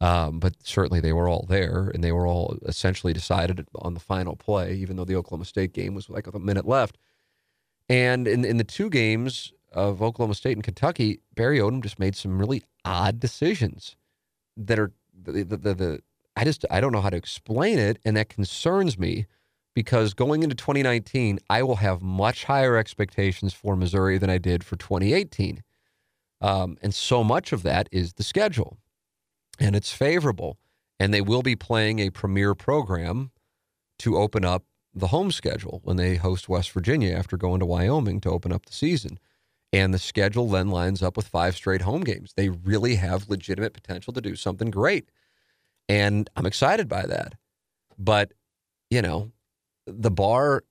um, 0.00 0.38
but 0.38 0.54
certainly 0.62 1.00
they 1.00 1.12
were 1.12 1.28
all 1.28 1.44
there 1.48 1.90
and 1.92 2.04
they 2.04 2.12
were 2.12 2.26
all 2.26 2.56
essentially 2.66 3.12
decided 3.12 3.66
on 3.76 3.94
the 3.94 4.00
final 4.00 4.36
play, 4.36 4.74
even 4.74 4.96
though 4.96 5.04
the 5.04 5.16
Oklahoma 5.16 5.44
State 5.44 5.72
game 5.72 5.94
was 5.94 6.08
like 6.08 6.26
a 6.26 6.38
minute 6.38 6.66
left. 6.66 6.98
And 7.88 8.28
in 8.28 8.44
in 8.44 8.58
the 8.58 8.64
two 8.64 8.90
games 8.90 9.52
of 9.72 10.02
Oklahoma 10.02 10.34
State 10.34 10.56
and 10.56 10.64
Kentucky, 10.64 11.20
Barry 11.34 11.58
Odom 11.58 11.82
just 11.82 11.98
made 11.98 12.14
some 12.14 12.38
really 12.38 12.62
odd 12.84 13.20
decisions 13.20 13.96
that 14.56 14.78
are 14.78 14.92
the, 15.12 15.44
the, 15.44 15.56
the, 15.56 15.74
the 15.74 16.00
I 16.36 16.44
just 16.44 16.64
I 16.70 16.80
don't 16.80 16.92
know 16.92 17.00
how 17.00 17.10
to 17.10 17.16
explain 17.16 17.78
it, 17.78 17.98
and 18.04 18.16
that 18.16 18.28
concerns 18.28 18.98
me 18.98 19.26
because 19.74 20.14
going 20.14 20.42
into 20.42 20.54
2019, 20.54 21.38
I 21.50 21.62
will 21.62 21.76
have 21.76 22.02
much 22.02 22.44
higher 22.44 22.76
expectations 22.76 23.52
for 23.52 23.76
Missouri 23.76 24.18
than 24.18 24.30
I 24.30 24.38
did 24.38 24.62
for 24.64 24.76
2018, 24.76 25.62
um, 26.40 26.76
and 26.82 26.94
so 26.94 27.24
much 27.24 27.52
of 27.52 27.62
that 27.64 27.88
is 27.90 28.14
the 28.14 28.22
schedule, 28.22 28.78
and 29.58 29.76
it's 29.76 29.92
favorable, 29.92 30.58
and 30.98 31.12
they 31.12 31.20
will 31.20 31.42
be 31.42 31.56
playing 31.56 31.98
a 31.98 32.10
premier 32.10 32.54
program 32.54 33.30
to 34.00 34.16
open 34.16 34.44
up 34.44 34.64
the 34.94 35.08
home 35.08 35.30
schedule 35.30 35.80
when 35.84 35.96
they 35.96 36.16
host 36.16 36.48
West 36.48 36.70
Virginia 36.72 37.14
after 37.14 37.36
going 37.36 37.60
to 37.60 37.66
Wyoming 37.66 38.20
to 38.20 38.30
open 38.30 38.52
up 38.52 38.66
the 38.66 38.72
season. 38.72 39.18
And 39.72 39.92
the 39.92 39.98
schedule 39.98 40.48
then 40.48 40.68
lines 40.68 41.02
up 41.02 41.16
with 41.16 41.28
five 41.28 41.54
straight 41.54 41.82
home 41.82 42.02
games. 42.02 42.32
They 42.34 42.48
really 42.48 42.94
have 42.96 43.28
legitimate 43.28 43.74
potential 43.74 44.12
to 44.14 44.20
do 44.20 44.34
something 44.34 44.70
great. 44.70 45.10
And 45.88 46.28
I'm 46.36 46.46
excited 46.46 46.88
by 46.88 47.06
that. 47.06 47.34
But, 47.98 48.32
you 48.90 49.02
know, 49.02 49.30
the 49.86 50.10
bar 50.10 50.64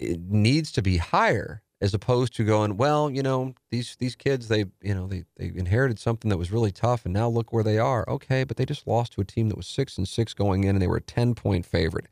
needs 0.00 0.72
to 0.72 0.82
be 0.82 0.98
higher. 0.98 1.62
As 1.80 1.92
opposed 1.92 2.34
to 2.34 2.44
going, 2.44 2.76
well, 2.76 3.10
you 3.10 3.22
know, 3.22 3.54
these 3.70 3.96
these 3.96 4.16
kids 4.16 4.48
they 4.48 4.64
you 4.82 4.94
know 4.94 5.06
they 5.06 5.24
they 5.36 5.52
inherited 5.54 5.98
something 5.98 6.28
that 6.28 6.38
was 6.38 6.52
really 6.52 6.72
tough, 6.72 7.04
and 7.04 7.14
now 7.14 7.28
look 7.28 7.52
where 7.52 7.64
they 7.64 7.78
are. 7.78 8.08
Okay, 8.08 8.44
but 8.44 8.56
they 8.56 8.64
just 8.64 8.86
lost 8.86 9.12
to 9.12 9.20
a 9.20 9.24
team 9.24 9.48
that 9.48 9.56
was 9.56 9.66
six 9.66 9.98
and 9.98 10.08
six 10.08 10.34
going 10.34 10.64
in, 10.64 10.70
and 10.70 10.82
they 10.82 10.86
were 10.86 10.96
a 10.96 11.02
ten 11.02 11.34
point 11.34 11.66
favorite. 11.66 12.06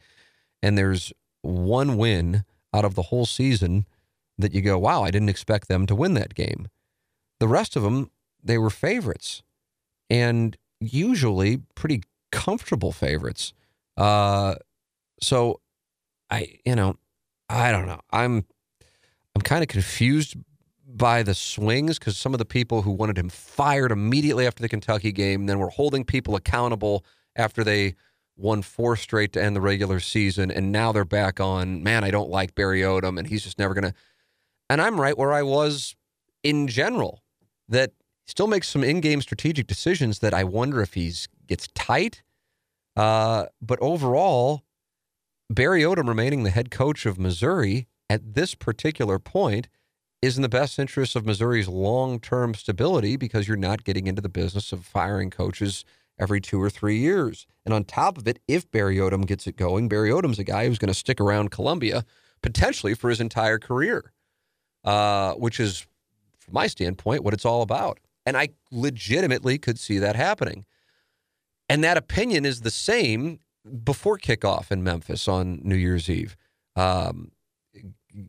And 0.62 0.76
there's 0.78 1.12
one 1.42 1.96
win 1.96 2.44
out 2.72 2.84
of 2.84 2.94
the 2.94 3.02
whole 3.02 3.26
season 3.26 3.86
that 4.38 4.52
you 4.52 4.60
go, 4.60 4.78
wow, 4.78 5.02
I 5.02 5.10
didn't 5.10 5.28
expect 5.28 5.68
them 5.68 5.86
to 5.86 5.94
win 5.94 6.14
that 6.14 6.34
game. 6.34 6.68
The 7.38 7.48
rest 7.48 7.76
of 7.76 7.82
them, 7.82 8.10
they 8.42 8.58
were 8.58 8.70
favorites, 8.70 9.42
and 10.10 10.56
usually 10.80 11.58
pretty 11.74 12.02
comfortable 12.32 12.92
favorites. 12.92 13.52
Uh, 13.96 14.56
so 15.22 15.60
I, 16.30 16.58
you 16.64 16.74
know, 16.74 16.96
I 17.48 17.70
don't 17.70 17.86
know. 17.86 18.00
I'm 18.10 18.44
I'm 19.34 19.42
kind 19.42 19.62
of 19.62 19.68
confused 19.68 20.36
by 20.86 21.22
the 21.22 21.34
swings 21.34 21.98
because 21.98 22.16
some 22.16 22.34
of 22.34 22.38
the 22.38 22.44
people 22.44 22.82
who 22.82 22.92
wanted 22.92 23.18
him 23.18 23.28
fired 23.28 23.90
immediately 23.90 24.46
after 24.46 24.62
the 24.62 24.68
Kentucky 24.68 25.12
game, 25.12 25.46
then 25.46 25.58
were 25.58 25.70
holding 25.70 26.04
people 26.04 26.36
accountable 26.36 27.04
after 27.34 27.64
they 27.64 27.94
won 28.36 28.62
four 28.62 28.96
straight 28.96 29.32
to 29.32 29.42
end 29.42 29.56
the 29.56 29.60
regular 29.60 30.00
season, 30.00 30.50
and 30.50 30.72
now 30.72 30.92
they're 30.92 31.04
back 31.04 31.40
on. 31.40 31.82
Man, 31.82 32.04
I 32.04 32.10
don't 32.10 32.30
like 32.30 32.54
Barry 32.54 32.80
Odom, 32.80 33.18
and 33.18 33.26
he's 33.26 33.42
just 33.42 33.58
never 33.58 33.74
gonna. 33.74 33.94
And 34.70 34.80
I'm 34.80 35.00
right 35.00 35.16
where 35.16 35.32
I 35.32 35.42
was 35.42 35.94
in 36.42 36.68
general. 36.68 37.22
That 37.68 37.92
still 38.26 38.46
makes 38.46 38.68
some 38.68 38.84
in-game 38.84 39.20
strategic 39.20 39.66
decisions 39.66 40.20
that 40.20 40.34
I 40.34 40.44
wonder 40.44 40.80
if 40.80 40.94
he's 40.94 41.28
gets 41.46 41.68
tight. 41.74 42.22
Uh, 42.96 43.46
but 43.60 43.78
overall, 43.80 44.62
Barry 45.50 45.82
Odom 45.82 46.08
remaining 46.08 46.42
the 46.42 46.50
head 46.50 46.70
coach 46.70 47.06
of 47.06 47.18
Missouri 47.18 47.88
at 48.08 48.34
this 48.34 48.54
particular 48.54 49.18
point 49.18 49.68
is 50.22 50.36
in 50.36 50.42
the 50.42 50.48
best 50.48 50.78
interest 50.78 51.16
of 51.16 51.26
Missouri's 51.26 51.68
long 51.68 52.18
term 52.18 52.54
stability 52.54 53.16
because 53.16 53.46
you're 53.46 53.56
not 53.56 53.84
getting 53.84 54.06
into 54.06 54.22
the 54.22 54.28
business 54.28 54.72
of 54.72 54.84
firing 54.84 55.30
coaches 55.30 55.84
every 56.18 56.40
two 56.40 56.60
or 56.60 56.70
three 56.70 56.98
years. 56.98 57.46
And 57.64 57.74
on 57.74 57.84
top 57.84 58.16
of 58.16 58.26
it, 58.26 58.38
if 58.48 58.70
Barry 58.70 58.96
Odom 58.96 59.26
gets 59.26 59.46
it 59.46 59.56
going, 59.56 59.88
Barry 59.88 60.10
Odom's 60.10 60.38
a 60.38 60.44
guy 60.44 60.66
who's 60.66 60.78
going 60.78 60.88
to 60.88 60.94
stick 60.94 61.20
around 61.20 61.50
Columbia 61.50 62.04
potentially 62.42 62.94
for 62.94 63.10
his 63.10 63.20
entire 63.20 63.58
career, 63.58 64.12
uh, 64.84 65.32
which 65.34 65.58
is, 65.58 65.86
from 66.38 66.54
my 66.54 66.66
standpoint, 66.66 67.24
what 67.24 67.34
it's 67.34 67.44
all 67.44 67.62
about. 67.62 67.98
And 68.26 68.36
I 68.36 68.50
legitimately 68.70 69.58
could 69.58 69.78
see 69.78 69.98
that 69.98 70.16
happening. 70.16 70.64
And 71.68 71.82
that 71.84 71.96
opinion 71.96 72.44
is 72.44 72.60
the 72.60 72.70
same 72.70 73.40
before 73.82 74.18
kickoff 74.18 74.70
in 74.70 74.84
Memphis 74.84 75.26
on 75.26 75.60
New 75.62 75.74
Year's 75.74 76.08
Eve. 76.08 76.36
Um, 76.76 77.32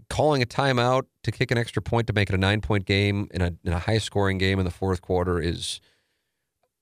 calling 0.09 0.41
a 0.41 0.45
timeout 0.45 1.03
to 1.23 1.31
kick 1.31 1.51
an 1.51 1.57
extra 1.57 1.81
point 1.81 2.07
to 2.07 2.13
make 2.13 2.29
it 2.29 2.35
a 2.35 2.37
nine 2.37 2.61
point 2.61 2.85
game 2.85 3.27
in 3.31 3.41
a, 3.41 3.53
in 3.63 3.73
a 3.73 3.79
high 3.79 3.97
scoring 3.97 4.37
game 4.37 4.59
in 4.59 4.65
the 4.65 4.71
fourth 4.71 5.01
quarter 5.01 5.39
is, 5.39 5.79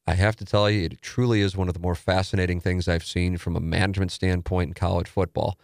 I 0.07 0.13
have 0.15 0.35
to 0.37 0.45
tell 0.45 0.69
you, 0.69 0.85
it 0.85 1.01
truly 1.01 1.41
is 1.41 1.55
one 1.55 1.67
of 1.67 1.73
the 1.73 1.79
more 1.79 1.95
fascinating 1.95 2.59
things 2.59 2.87
I've 2.87 3.05
seen 3.05 3.37
from 3.37 3.55
a 3.55 3.59
management 3.59 4.11
standpoint 4.11 4.69
in 4.69 4.73
college 4.73 5.07
football. 5.07 5.57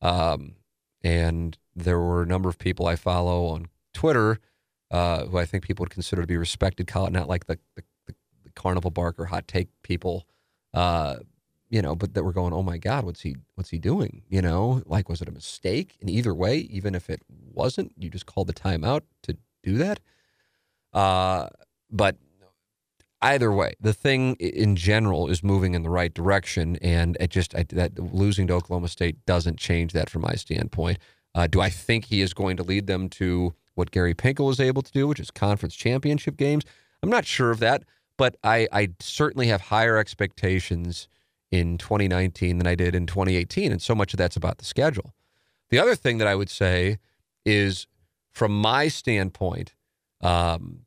Um, 0.00 0.56
and 1.02 1.56
there 1.74 1.98
were 1.98 2.22
a 2.22 2.26
number 2.26 2.48
of 2.48 2.58
people 2.58 2.86
I 2.86 2.96
follow 2.96 3.46
on 3.46 3.66
Twitter 3.92 4.38
uh, 4.90 5.26
who 5.26 5.38
I 5.38 5.44
think 5.44 5.64
people 5.64 5.82
would 5.84 5.90
consider 5.90 6.22
to 6.22 6.26
be 6.26 6.36
respected 6.36 6.90
not 6.94 7.28
like 7.28 7.46
the, 7.46 7.58
the, 7.74 7.82
the, 8.06 8.14
the 8.44 8.50
carnival 8.54 8.90
barker 8.90 9.26
hot 9.26 9.48
take 9.48 9.68
people. 9.82 10.26
Uh, 10.72 11.16
you 11.76 11.82
know, 11.82 11.94
but 11.94 12.14
that 12.14 12.24
we're 12.24 12.32
going, 12.32 12.54
oh 12.54 12.62
my 12.62 12.78
God, 12.78 13.04
what's 13.04 13.20
he 13.20 13.36
what's 13.54 13.68
he 13.68 13.76
doing? 13.76 14.22
You 14.30 14.40
know, 14.40 14.82
like 14.86 15.10
was 15.10 15.20
it 15.20 15.28
a 15.28 15.30
mistake? 15.30 15.98
And 16.00 16.08
either 16.08 16.32
way, 16.32 16.56
even 16.56 16.94
if 16.94 17.10
it 17.10 17.20
wasn't, 17.52 17.92
you 17.98 18.08
just 18.08 18.24
called 18.24 18.46
the 18.46 18.54
timeout 18.54 19.02
to 19.24 19.36
do 19.62 19.76
that. 19.76 20.00
Uh, 20.94 21.50
but 21.90 22.16
either 23.20 23.52
way, 23.52 23.74
the 23.78 23.92
thing 23.92 24.36
in 24.36 24.74
general 24.74 25.28
is 25.28 25.42
moving 25.42 25.74
in 25.74 25.82
the 25.82 25.90
right 25.90 26.14
direction, 26.14 26.76
and 26.76 27.18
it 27.20 27.28
just 27.28 27.54
I, 27.54 27.64
that 27.68 27.98
losing 27.98 28.46
to 28.46 28.54
Oklahoma 28.54 28.88
State 28.88 29.26
doesn't 29.26 29.58
change 29.58 29.92
that 29.92 30.08
from 30.08 30.22
my 30.22 30.32
standpoint. 30.32 30.96
Uh, 31.34 31.46
do 31.46 31.60
I 31.60 31.68
think 31.68 32.06
he 32.06 32.22
is 32.22 32.32
going 32.32 32.56
to 32.56 32.62
lead 32.62 32.86
them 32.86 33.10
to 33.10 33.52
what 33.74 33.90
Gary 33.90 34.14
Pinkel 34.14 34.46
was 34.46 34.60
able 34.60 34.80
to 34.80 34.92
do, 34.92 35.06
which 35.06 35.20
is 35.20 35.30
conference 35.30 35.74
championship 35.74 36.38
games? 36.38 36.64
I'm 37.02 37.10
not 37.10 37.26
sure 37.26 37.50
of 37.50 37.58
that, 37.58 37.84
but 38.16 38.36
I, 38.42 38.66
I 38.72 38.88
certainly 38.98 39.48
have 39.48 39.60
higher 39.60 39.98
expectations 39.98 41.08
in 41.50 41.78
2019 41.78 42.58
than 42.58 42.66
I 42.66 42.74
did 42.74 42.94
in 42.94 43.06
2018. 43.06 43.72
And 43.72 43.80
so 43.80 43.94
much 43.94 44.12
of 44.12 44.18
that's 44.18 44.36
about 44.36 44.58
the 44.58 44.64
schedule. 44.64 45.14
The 45.70 45.78
other 45.78 45.94
thing 45.94 46.18
that 46.18 46.28
I 46.28 46.34
would 46.34 46.50
say 46.50 46.98
is, 47.44 47.86
from 48.30 48.60
my 48.60 48.88
standpoint, 48.88 49.74
um, 50.20 50.80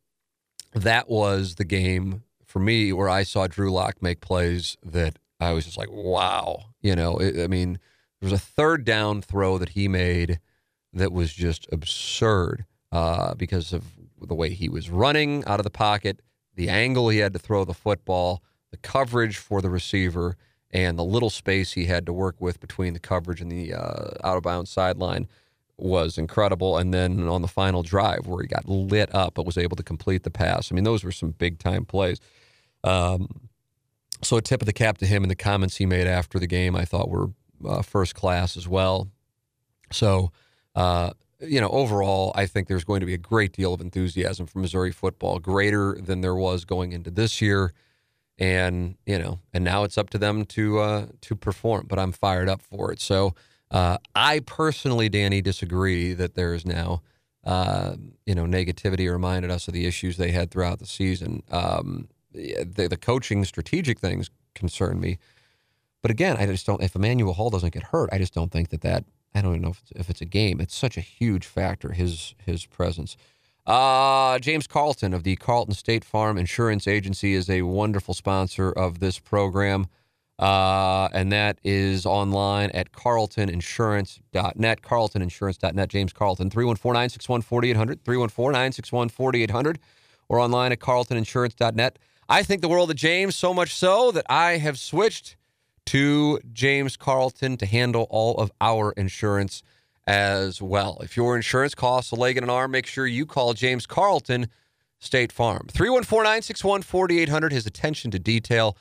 that 0.74 1.10
was 1.10 1.56
the 1.56 1.66
game 1.66 2.24
for 2.46 2.60
me 2.60 2.94
where 2.94 3.10
I 3.10 3.24
saw 3.24 3.48
Drew 3.48 3.72
Lock 3.72 4.02
make 4.02 4.22
plays 4.22 4.78
that 4.84 5.18
I 5.40 5.54
was 5.54 5.66
just 5.66 5.78
like, 5.78 5.90
wow. 5.92 6.66
You 6.82 6.96
know, 6.96 7.18
it, 7.18 7.44
I 7.44 7.48
mean, 7.48 7.80
there 8.20 8.30
was 8.30 8.40
a 8.40 8.44
third 8.44 8.86
down 8.86 9.22
throw 9.22 9.58
that 9.58 9.70
he 9.70 9.88
made 9.88 10.40
that 10.94 11.12
was 11.12 11.34
just 11.34 11.68
absurd 11.72 12.66
uh, 12.92 13.36
because 13.36 13.74
of 13.74 13.84
the 14.22 14.36
way 14.36 14.50
he 14.50 14.70
was 14.70 14.90
running 14.90 15.44
out 15.46 15.60
of 15.60 15.64
the 15.64 15.70
pocket, 15.70 16.22
the 16.56 16.70
angle 16.70 17.10
he 17.10 17.20
had 17.20 17.34
to 17.34 17.40
throw 17.40 17.64
the 17.64 17.74
football, 17.74 18.44
the 18.72 18.78
coverage 18.78 19.38
for 19.38 19.62
the 19.62 19.70
receiver 19.70 20.36
and 20.72 20.98
the 20.98 21.04
little 21.04 21.30
space 21.30 21.74
he 21.74 21.86
had 21.86 22.06
to 22.06 22.14
work 22.14 22.36
with 22.40 22.60
between 22.60 22.94
the 22.94 23.00
coverage 23.00 23.42
and 23.42 23.52
the 23.52 23.74
uh, 23.74 24.12
out 24.24 24.38
of 24.38 24.44
bounds 24.44 24.70
sideline 24.70 25.28
was 25.78 26.18
incredible. 26.18 26.78
And 26.78 26.94
then 26.94 27.28
on 27.28 27.42
the 27.42 27.48
final 27.48 27.84
drive 27.84 28.28
where 28.28 28.42
he 28.42 28.48
got 28.48 28.68
lit 28.68 29.14
up 29.14 29.34
but 29.34 29.46
was 29.46 29.58
able 29.58 29.76
to 29.78 29.84
complete 29.84 30.24
the 30.24 30.30
pass. 30.30 30.72
I 30.72 30.76
mean, 30.76 30.84
those 30.84 31.04
were 31.04 31.12
some 31.12 31.32
big 31.32 31.60
time 31.60 31.86
plays. 31.86 32.20
Um, 32.84 33.50
so 34.22 34.38
a 34.38 34.42
tip 34.42 34.62
of 34.62 34.66
the 34.66 34.74
cap 34.74 34.98
to 35.00 35.06
him 35.06 35.24
and 35.24 35.32
the 35.32 35.36
comments 35.36 35.78
he 35.78 35.86
made 35.86 36.06
after 36.06 36.40
the 36.40 36.48
game 36.48 36.76
I 36.76 36.86
thought 36.86 37.10
were 37.10 37.30
uh, 37.68 37.82
first 37.82 38.16
class 38.16 38.58
as 38.58 38.68
well. 38.68 39.10
So, 39.92 40.32
uh, 40.76 41.12
you 41.40 41.62
know, 41.62 41.70
overall, 41.70 42.34
I 42.36 42.46
think 42.46 42.68
there's 42.68 42.84
going 42.84 43.00
to 43.00 43.06
be 43.06 43.14
a 43.14 43.18
great 43.18 43.54
deal 43.54 43.74
of 43.74 43.82
enthusiasm 43.82 44.46
for 44.46 44.60
Missouri 44.60 44.92
football, 44.92 45.40
greater 45.40 45.98
than 46.00 46.22
there 46.22 46.36
was 46.36 46.66
going 46.66 46.92
into 46.92 47.10
this 47.10 47.42
year 47.42 47.74
and 48.40 48.96
you 49.06 49.20
know, 49.20 49.40
and 49.54 49.64
now 49.64 49.84
it's 49.84 49.98
up 49.98 50.10
to 50.12 50.18
them 50.18 50.46
to 50.46 50.80
uh, 50.80 51.06
to 51.22 51.36
perform. 51.36 51.86
But 51.88 52.00
I'm 52.00 52.14
fired 52.14 52.50
up 52.50 52.62
for 52.62 52.92
it. 52.92 53.02
So 53.02 53.36
uh, 53.70 53.98
I 54.16 54.40
personally, 54.40 55.10
Danny, 55.10 55.42
disagree 55.42 56.14
that 56.14 56.36
there 56.36 56.54
is 56.54 56.66
now 56.66 57.02
uh, 57.44 57.96
you 58.26 58.34
know 58.34 58.46
negativity 58.46 59.12
reminded 59.12 59.52
us 59.52 59.68
of 59.68 59.74
the 59.74 59.86
issues 59.86 60.18
they 60.18 60.32
had 60.32 60.50
throughout 60.50 60.80
the 60.80 60.88
season. 60.88 61.44
Um, 61.52 62.08
the, 62.32 62.88
the 62.88 62.98
coaching 62.98 63.44
strategic 63.44 64.00
things 64.00 64.30
concern 64.56 65.00
me, 65.00 65.18
but 66.02 66.12
again, 66.12 66.38
I 66.38 66.46
just 66.46 66.66
don't. 66.66 66.82
If 66.82 66.96
Emmanuel 66.96 67.34
Hall 67.34 67.50
doesn't 67.50 67.74
get 67.74 67.84
hurt, 67.84 68.10
I 68.14 68.18
just 68.18 68.34
don't 68.34 68.52
think 68.52 68.70
that 68.70 68.82
that. 68.82 69.04
I 69.36 69.42
don't 69.42 69.52
even 69.52 69.62
know 69.62 69.70
if 69.70 69.82
it's, 69.82 69.92
if 69.96 70.10
it's 70.10 70.22
a 70.22 70.26
game. 70.26 70.60
It's 70.60 70.76
such 70.76 70.98
a 70.98 71.02
huge 71.02 71.46
factor 71.46 71.92
his 71.92 72.36
his 72.46 72.66
presence. 72.66 73.18
Uh, 73.66 74.40
James 74.40 74.68
Carlton 74.68 75.14
of 75.14 75.24
the 75.24 75.36
Carlton 75.36 75.76
State 75.76 76.04
Farm 76.04 76.38
Insurance 76.38 76.88
Agency 76.88 77.34
is 77.34 77.50
a 77.50 77.62
wonderful 77.62 78.14
sponsor 78.14 78.72
of 78.72 79.00
this 79.00 79.20
program. 79.20 79.88
Uh, 80.40 81.10
and 81.12 81.32
that 81.34 81.60
is 81.64 82.06
online 82.06 82.70
at 82.72 82.94
carltoninsurance.net. 82.94 84.82
Carltoninsurance.net. 84.82 85.90
James 85.90 86.14
Carlton, 86.14 86.50
314 86.50 86.94
961 86.94 87.42
4800. 87.42 88.06
314 88.06 88.52
961 88.52 89.10
4800. 89.10 89.80
Or 90.30 90.40
online 90.40 90.72
at 90.72 90.80
carltoninsurance.net. 90.80 92.00
I 92.30 92.44
think 92.44 92.62
the 92.62 92.70
world 92.70 92.90
of 92.90 92.96
James 92.96 93.36
so 93.36 93.54
much 93.54 93.74
so 93.76 94.12
that 94.12 94.26
I 94.30 94.58
have 94.58 94.80
switched 94.80 95.36
to 95.88 96.40
James 96.54 96.96
Carlton 96.96 97.58
to 97.58 97.66
handle 97.66 98.06
all 98.10 98.38
of 98.38 98.52
our 98.62 98.92
insurance 98.92 99.64
as 100.10 100.60
well. 100.60 100.98
If 101.04 101.16
your 101.16 101.36
insurance 101.36 101.76
costs 101.76 102.12
a 102.12 102.16
leg 102.16 102.36
and 102.36 102.44
an 102.44 102.50
arm, 102.50 102.72
make 102.72 102.88
sure 102.88 103.06
you 103.06 103.28
call 103.28 103.54
James 103.54 103.86
Carlton 103.86 104.48
State 104.98 105.32
Farm. 105.32 105.68
314 105.70 106.24
961 106.24 106.82
4800. 106.82 107.52
His 107.52 107.68
attention 107.68 108.10
to 108.10 108.18
detail 108.18 108.76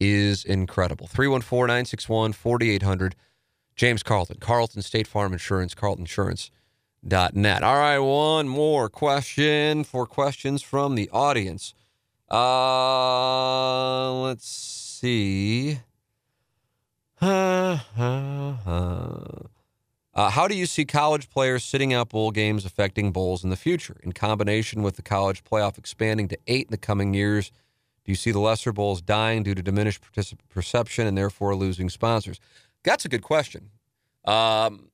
is 0.00 0.42
incredible. 0.42 1.06
314 1.06 1.66
961 1.66 2.32
4800. 2.32 3.14
James 3.76 4.02
Carlton, 4.02 4.38
Carlton 4.40 4.80
State 4.80 5.06
Farm 5.06 5.34
Insurance, 5.34 5.74
carltoninsurance.net. 5.74 7.62
All 7.62 7.76
right, 7.76 7.98
one 7.98 8.48
more 8.48 8.88
question 8.88 9.84
for 9.84 10.06
questions 10.06 10.62
from 10.62 10.94
the 10.94 11.10
audience. 11.10 11.74
Uh, 12.30 14.12
let's 14.22 14.48
see. 14.48 15.80
Uh, 17.22 17.76
how 20.28 20.48
do 20.48 20.56
you 20.56 20.66
see 20.66 20.84
college 20.84 21.30
players 21.30 21.62
sitting 21.62 21.94
out 21.94 22.08
bowl 22.08 22.32
games 22.32 22.64
affecting 22.64 23.12
bowls 23.12 23.44
in 23.44 23.50
the 23.50 23.56
future? 23.56 23.96
In 24.02 24.12
combination 24.12 24.82
with 24.82 24.96
the 24.96 25.02
college 25.02 25.44
playoff 25.44 25.78
expanding 25.78 26.26
to 26.28 26.38
eight 26.48 26.66
in 26.66 26.70
the 26.72 26.76
coming 26.76 27.14
years, 27.14 27.52
do 28.04 28.10
you 28.10 28.16
see 28.16 28.32
the 28.32 28.40
lesser 28.40 28.72
bowls 28.72 29.00
dying 29.00 29.44
due 29.44 29.54
to 29.54 29.62
diminished 29.62 30.02
particip- 30.02 30.38
perception 30.48 31.06
and 31.06 31.16
therefore 31.16 31.54
losing 31.54 31.88
sponsors? 31.88 32.40
That's 32.82 33.04
a 33.04 33.08
good 33.08 33.22
question. 33.22 33.70
Um, 34.24 34.90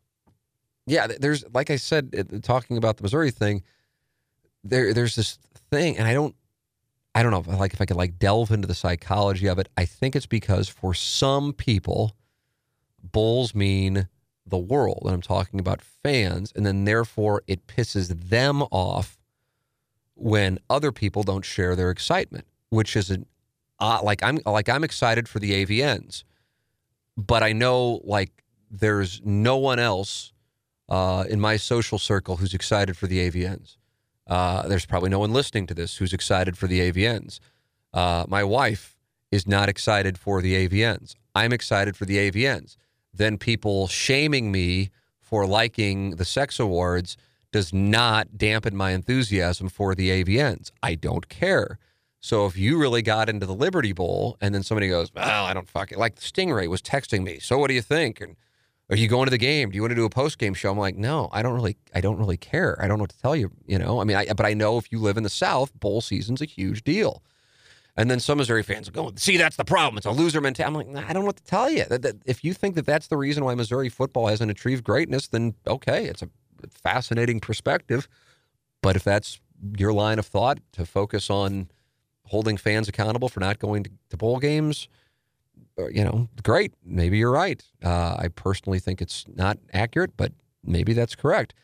yeah, 0.87 1.07
there's 1.07 1.45
like 1.53 1.71
I 1.71 1.77
said, 1.77 2.43
talking 2.43 2.77
about 2.77 2.99
the 2.99 3.03
Missouri 3.03 3.31
thing. 3.31 3.63
There, 4.63 4.93
there's 4.93 5.15
this 5.15 5.39
thing, 5.71 5.97
and 5.97 6.07
I 6.07 6.13
don't, 6.13 6.35
I 7.15 7.23
don't 7.23 7.31
know, 7.31 7.57
like 7.57 7.73
if 7.73 7.81
I 7.81 7.87
could 7.87 7.97
like 7.97 8.19
delve 8.19 8.51
into 8.51 8.69
the 8.69 8.75
psychology 8.75 9.47
of 9.47 9.59
it. 9.59 9.69
I 9.77 9.85
think 9.85 10.15
it's 10.15 10.27
because 10.27 10.69
for 10.69 10.93
some 10.93 11.53
people, 11.53 12.17
bowls 13.03 13.55
mean 13.55 14.09
the 14.47 14.59
world, 14.59 15.03
and 15.05 15.13
I'm 15.13 15.23
talking 15.23 15.59
about 15.61 15.83
fans, 15.83 16.53
and 16.55 16.65
then 16.65 16.85
therefore 16.85 17.43
it 17.47 17.67
pisses 17.67 18.29
them 18.29 18.63
off 18.71 19.19
when 20.15 20.59
other 20.71 20.93
people 20.93 21.23
don't 21.23 21.45
share 21.45 21.77
their 21.77 21.91
excitement, 21.91 22.47
which 22.71 22.97
is 22.97 23.11
an 23.11 23.27
uh, 23.79 24.01
like 24.03 24.23
I'm 24.23 24.39
like 24.47 24.69
I'm 24.69 24.85
excited 24.85 25.29
for 25.29 25.39
the 25.39 25.65
AVNs, 25.65 26.25
but 27.17 27.43
I 27.43 27.53
know 27.53 28.01
like 28.05 28.45
there's 28.71 29.21
no 29.25 29.57
one 29.57 29.79
else 29.79 30.33
uh, 30.89 31.25
in 31.29 31.41
my 31.41 31.57
social 31.57 31.99
circle 31.99 32.37
who's 32.37 32.55
excited 32.55 32.97
for 32.97 33.07
the 33.07 33.31
AVNs. 33.31 33.77
Uh, 34.27 34.67
there's 34.67 34.87
probably 34.87 35.11
no 35.11 35.21
one 35.21 35.33
listening 35.33 35.67
to 35.69 35.75
this 35.75 35.97
who's 35.97 36.13
excited 36.13 36.59
for 36.59 36.67
the 36.67 36.91
AVNs. 36.91 37.39
Uh, 37.93 38.25
my 38.29 38.43
wife 38.43 38.97
is 39.31 39.47
not 39.47 39.69
excited 39.69 40.19
for 40.19 40.41
the 40.43 40.69
AVNs. 40.69 41.15
I'm 41.35 41.53
excited 41.53 41.97
for 41.97 42.05
the 42.07 42.31
AVNs. 42.31 42.77
Then 43.17 43.39
people 43.39 43.87
shaming 43.89 44.53
me 44.53 44.91
for 45.21 45.47
liking 45.47 46.17
the 46.17 46.25
sex 46.25 46.61
awards 46.61 47.17
does 47.53 47.73
not 47.73 48.37
dampen 48.37 48.77
my 48.77 48.91
enthusiasm 48.91 49.69
for 49.69 49.95
the 49.95 50.11
AVNs. 50.11 50.71
I 50.83 50.95
don't 50.95 51.29
care. 51.29 51.79
So 52.21 52.47
if 52.47 52.57
you 52.57 52.79
really 52.79 53.03
got 53.03 53.29
into 53.29 53.47
the 53.47 53.55
Liberty 53.55 53.93
Bowl 53.93 54.37
and 54.41 54.55
then 54.55 54.63
somebody 54.63 54.89
goes, 54.89 55.13
well, 55.15 55.45
I 55.45 55.55
don't 55.55 55.69
fucking 55.69 55.99
like 55.99 56.17
Stingray 56.17 56.69
was 56.69 56.83
texting 56.83 57.23
me. 57.23 57.39
So 57.39 57.57
what 57.59 57.69
do 57.69 57.75
you 57.75 57.83
think? 57.83 58.21
And 58.21 58.37
are 58.91 58.97
you 58.97 59.09
going 59.09 59.27
to 59.27 59.31
the 59.31 59.39
game? 59.39 59.71
Do 59.71 59.77
you 59.77 59.83
want 59.83 59.93
to 59.93 59.97
do 59.97 60.05
a 60.05 60.11
post 60.11 60.39
game 60.39 60.55
show? 60.55 60.71
I'm 60.71 60.79
like, 60.79 60.97
no, 60.97 61.29
I 61.33 61.43
don't 61.43 61.55
really, 61.55 61.77
I 61.95 62.01
don't 62.01 62.19
really 62.19 62.37
care. 62.37 62.77
I 62.83 62.89
don't 62.89 62.99
know 62.99 63.03
what 63.03 63.11
to 63.11 63.21
tell 63.21 63.37
you. 63.37 63.53
You 63.67 63.79
know, 63.79 64.01
I 64.01 64.05
mean, 64.05 64.17
I, 64.17 64.33
but 64.33 64.47
I 64.47 64.55
know 64.55 64.77
if 64.79 64.91
you 64.93 64.99
live 64.99 65.17
in 65.17 65.23
the 65.23 65.29
South, 65.29 65.73
bowl 65.79 66.01
season's 66.01 66.43
a 66.43 66.47
huge 66.47 66.85
deal. 66.85 67.23
And 67.97 68.11
then 68.11 68.21
some 68.21 68.39
Missouri 68.39 68.63
fans 68.63 68.89
are 68.89 68.93
going, 68.93 69.17
see, 69.17 69.39
that's 69.39 69.57
the 69.57 69.65
problem. 69.65 69.97
It's 69.97 70.07
a 70.07 70.11
loser 70.11 70.41
mentality. 70.41 70.69
I'm 70.69 70.75
like, 70.75 70.89
nah, 70.89 71.09
I 71.09 71.13
don't 71.13 71.23
know 71.23 71.29
what 71.29 71.37
to 71.37 71.45
tell 71.45 71.71
you. 71.71 71.85
That, 71.85 72.03
that, 72.03 72.17
if 72.27 72.45
you 72.45 72.53
think 72.53 72.75
that 72.75 72.85
that's 72.85 73.07
the 73.07 73.17
reason 73.17 73.45
why 73.45 73.55
Missouri 73.55 73.89
football 73.89 74.27
hasn't 74.27 74.51
achieved 74.51 74.85
greatness, 74.85 75.29
then 75.29 75.55
okay, 75.67 76.05
it's 76.05 76.23
a 76.23 76.29
fascinating 76.71 77.41
perspective. 77.41 78.07
But 78.83 78.97
if 78.97 79.05
that's 79.05 79.41
your 79.79 79.93
line 79.93 80.19
of 80.19 80.27
thought 80.27 80.59
to 80.73 80.85
focus 80.85 81.31
on 81.31 81.71
holding 82.25 82.57
fans 82.57 82.89
accountable 82.89 83.29
for 83.29 83.41
not 83.41 83.59
going 83.59 83.85
to, 83.85 83.91
to 84.11 84.17
bowl 84.17 84.39
games, 84.39 84.89
uh, 85.79 85.89
you 85.89 86.05
know, 86.05 86.29
great. 86.43 86.73
Maybe 86.85 87.19
you're 87.19 87.31
right. 87.31 87.63
Uh, 87.83 88.17
I 88.19 88.29
personally 88.29 88.79
think 88.79 89.01
it's 89.01 89.25
not 89.35 89.59
accurate, 89.73 90.17
but 90.17 90.33
maybe 90.63 90.93
that's 90.93 91.15
correct. 91.15 91.55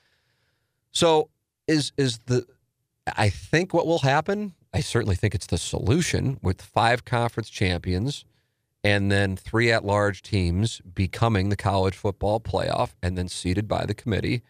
So 0.93 1.28
is 1.66 1.93
is 1.97 2.18
the 2.26 2.47
I 3.16 3.30
think 3.30 3.74
what 3.74 3.87
will 3.87 4.01
happen, 4.01 4.55
I 4.72 4.80
certainly 4.80 5.16
think 5.16 5.34
it's 5.34 5.46
the 5.46 5.58
solution 5.58 6.38
with 6.42 6.62
five 6.62 7.04
conference 7.04 7.50
champions 7.50 8.24
and 8.82 9.12
then 9.12 9.36
three 9.36 9.70
at 9.70 9.84
large 9.84 10.22
teams 10.22 10.80
becoming 10.80 11.48
the 11.48 11.56
college 11.56 11.94
football 11.94 12.40
playoff 12.40 12.90
and 13.02 13.16
then 13.16 13.28
seated 13.28 13.68
by 13.68 13.84
the 13.84 13.94
committee. 13.94 14.42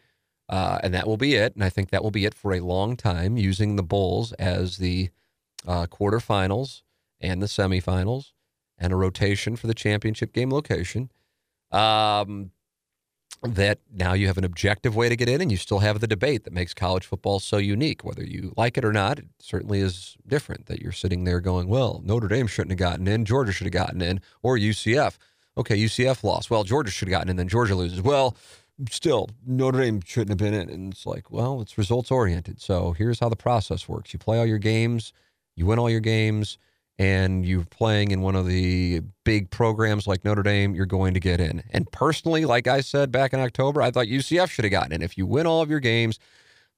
Uh, 0.48 0.78
and 0.82 0.94
that 0.94 1.06
will 1.06 1.16
be 1.16 1.34
it. 1.34 1.54
And 1.54 1.64
I 1.64 1.68
think 1.68 1.90
that 1.90 2.02
will 2.02 2.10
be 2.10 2.24
it 2.24 2.34
for 2.34 2.52
a 2.52 2.60
long 2.60 2.96
time, 2.96 3.36
using 3.36 3.76
the 3.76 3.82
Bulls 3.82 4.32
as 4.34 4.78
the 4.78 5.10
uh, 5.66 5.86
quarterfinals 5.86 6.82
and 7.20 7.42
the 7.42 7.46
semifinals 7.46 8.32
and 8.78 8.92
a 8.92 8.96
rotation 8.96 9.56
for 9.56 9.66
the 9.66 9.74
championship 9.74 10.32
game 10.32 10.50
location. 10.50 11.10
Um, 11.70 12.50
that 13.42 13.78
now 13.92 14.12
you 14.12 14.26
have 14.26 14.38
an 14.38 14.44
objective 14.44 14.94
way 14.94 15.08
to 15.08 15.16
get 15.16 15.28
in, 15.28 15.40
and 15.40 15.50
you 15.50 15.56
still 15.56 15.80
have 15.80 16.00
the 16.00 16.06
debate 16.06 16.44
that 16.44 16.52
makes 16.52 16.74
college 16.74 17.06
football 17.06 17.40
so 17.40 17.56
unique. 17.56 18.04
Whether 18.04 18.24
you 18.24 18.52
like 18.56 18.78
it 18.78 18.84
or 18.84 18.92
not, 18.92 19.18
it 19.18 19.26
certainly 19.38 19.80
is 19.80 20.16
different. 20.26 20.66
That 20.66 20.80
you're 20.80 20.92
sitting 20.92 21.24
there 21.24 21.40
going, 21.40 21.68
"Well, 21.68 22.02
Notre 22.04 22.28
Dame 22.28 22.46
shouldn't 22.46 22.72
have 22.72 22.78
gotten 22.78 23.08
in, 23.08 23.24
Georgia 23.24 23.52
should 23.52 23.66
have 23.66 23.72
gotten 23.72 24.00
in, 24.00 24.20
or 24.42 24.56
UCF." 24.56 25.18
Okay, 25.56 25.76
UCF 25.76 26.24
lost. 26.24 26.50
Well, 26.50 26.64
Georgia 26.64 26.90
should 26.90 27.08
have 27.08 27.12
gotten 27.12 27.28
in, 27.28 27.36
then 27.36 27.48
Georgia 27.48 27.74
loses. 27.74 28.00
Well, 28.00 28.36
still, 28.90 29.28
Notre 29.46 29.80
Dame 29.80 30.00
shouldn't 30.04 30.30
have 30.30 30.38
been 30.38 30.54
in. 30.58 30.70
And 30.70 30.92
it's 30.92 31.04
like, 31.04 31.30
well, 31.30 31.60
it's 31.60 31.76
results 31.76 32.10
oriented. 32.10 32.60
So 32.60 32.92
here's 32.92 33.20
how 33.20 33.28
the 33.28 33.36
process 33.36 33.88
works: 33.88 34.12
you 34.12 34.18
play 34.18 34.38
all 34.38 34.46
your 34.46 34.58
games 34.58 35.12
you 35.56 35.66
win 35.66 35.78
all 35.78 35.90
your 35.90 36.00
games, 36.00 36.58
and 36.98 37.44
you're 37.46 37.64
playing 37.64 38.10
in 38.10 38.20
one 38.20 38.36
of 38.36 38.46
the 38.46 39.00
big 39.24 39.50
programs 39.50 40.06
like 40.06 40.24
Notre 40.24 40.42
Dame, 40.42 40.74
you're 40.74 40.86
going 40.86 41.14
to 41.14 41.20
get 41.20 41.40
in. 41.40 41.62
And 41.70 41.90
personally, 41.90 42.44
like 42.44 42.66
I 42.66 42.80
said 42.80 43.10
back 43.10 43.32
in 43.32 43.40
October, 43.40 43.82
I 43.82 43.90
thought 43.90 44.06
UCF 44.06 44.50
should 44.50 44.64
have 44.64 44.72
gotten 44.72 44.92
in 44.92 45.02
if 45.02 45.16
you 45.16 45.26
win 45.26 45.46
all 45.46 45.62
of 45.62 45.70
your 45.70 45.80
games. 45.80 46.18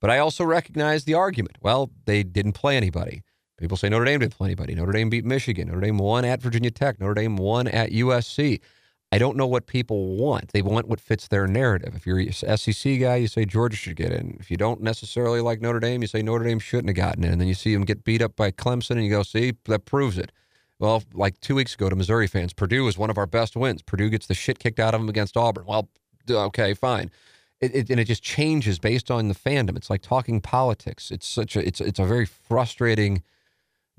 But 0.00 0.10
I 0.10 0.18
also 0.18 0.44
recognize 0.44 1.04
the 1.04 1.14
argument. 1.14 1.56
Well, 1.60 1.90
they 2.04 2.22
didn't 2.22 2.52
play 2.52 2.76
anybody. 2.76 3.22
People 3.58 3.76
say 3.76 3.88
Notre 3.88 4.04
Dame 4.04 4.20
didn't 4.20 4.36
play 4.36 4.48
anybody. 4.48 4.74
Notre 4.74 4.92
Dame 4.92 5.08
beat 5.08 5.24
Michigan. 5.24 5.68
Notre 5.68 5.80
Dame 5.80 5.98
won 5.98 6.24
at 6.24 6.42
Virginia 6.42 6.70
Tech. 6.70 7.00
Notre 7.00 7.14
Dame 7.14 7.36
won 7.36 7.68
at 7.68 7.90
USC. 7.90 8.60
I 9.14 9.18
don't 9.18 9.36
know 9.36 9.46
what 9.46 9.68
people 9.68 10.16
want. 10.16 10.48
They 10.48 10.60
want 10.60 10.88
what 10.88 11.00
fits 11.00 11.28
their 11.28 11.46
narrative. 11.46 11.94
If 11.94 12.04
you're 12.04 12.18
a 12.18 12.32
SEC 12.32 12.98
guy, 12.98 13.14
you 13.14 13.28
say 13.28 13.44
Georgia 13.44 13.76
should 13.76 13.94
get 13.94 14.10
in. 14.10 14.36
If 14.40 14.50
you 14.50 14.56
don't 14.56 14.80
necessarily 14.80 15.40
like 15.40 15.60
Notre 15.60 15.78
Dame, 15.78 16.02
you 16.02 16.08
say 16.08 16.20
Notre 16.20 16.44
Dame 16.44 16.58
shouldn't 16.58 16.88
have 16.88 16.96
gotten 16.96 17.22
in. 17.22 17.30
And 17.30 17.40
then 17.40 17.46
you 17.46 17.54
see 17.54 17.72
them 17.72 17.84
get 17.84 18.02
beat 18.02 18.20
up 18.20 18.34
by 18.34 18.50
Clemson, 18.50 18.96
and 18.96 19.04
you 19.04 19.10
go, 19.10 19.22
see, 19.22 19.52
that 19.66 19.84
proves 19.84 20.18
it. 20.18 20.32
Well, 20.80 21.04
like 21.12 21.38
two 21.38 21.54
weeks 21.54 21.74
ago 21.74 21.88
to 21.88 21.94
Missouri 21.94 22.26
fans, 22.26 22.52
Purdue 22.52 22.82
was 22.82 22.98
one 22.98 23.08
of 23.08 23.16
our 23.16 23.26
best 23.26 23.54
wins. 23.54 23.82
Purdue 23.82 24.10
gets 24.10 24.26
the 24.26 24.34
shit 24.34 24.58
kicked 24.58 24.80
out 24.80 24.94
of 24.94 25.00
them 25.00 25.08
against 25.08 25.36
Auburn. 25.36 25.64
Well, 25.64 25.88
okay, 26.28 26.74
fine. 26.74 27.12
It, 27.60 27.72
it, 27.72 27.90
and 27.90 28.00
it 28.00 28.06
just 28.06 28.24
changes 28.24 28.80
based 28.80 29.12
on 29.12 29.28
the 29.28 29.34
fandom. 29.36 29.76
It's 29.76 29.90
like 29.90 30.02
talking 30.02 30.40
politics. 30.40 31.12
It's 31.12 31.28
such 31.28 31.54
a 31.54 31.64
it's 31.64 31.80
it's 31.80 32.00
a 32.00 32.04
very 32.04 32.26
frustrating 32.26 33.22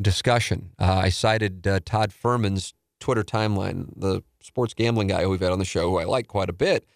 discussion. 0.02 0.72
Uh, 0.78 1.00
I 1.04 1.10
cited 1.10 1.66
uh, 1.66 1.80
Todd 1.86 2.12
Fuhrman's 2.12 2.74
Twitter 3.06 3.24
timeline, 3.24 3.88
the 3.96 4.24
sports 4.42 4.74
gambling 4.74 5.10
guy 5.10 5.22
who 5.22 5.30
we've 5.30 5.40
had 5.40 5.52
on 5.52 5.60
the 5.60 5.66
show, 5.66 5.92
who 5.92 6.00
I 6.00 6.06
like 6.06 6.28
quite 6.28 6.50
a 6.50 6.54
bit. 6.54 6.88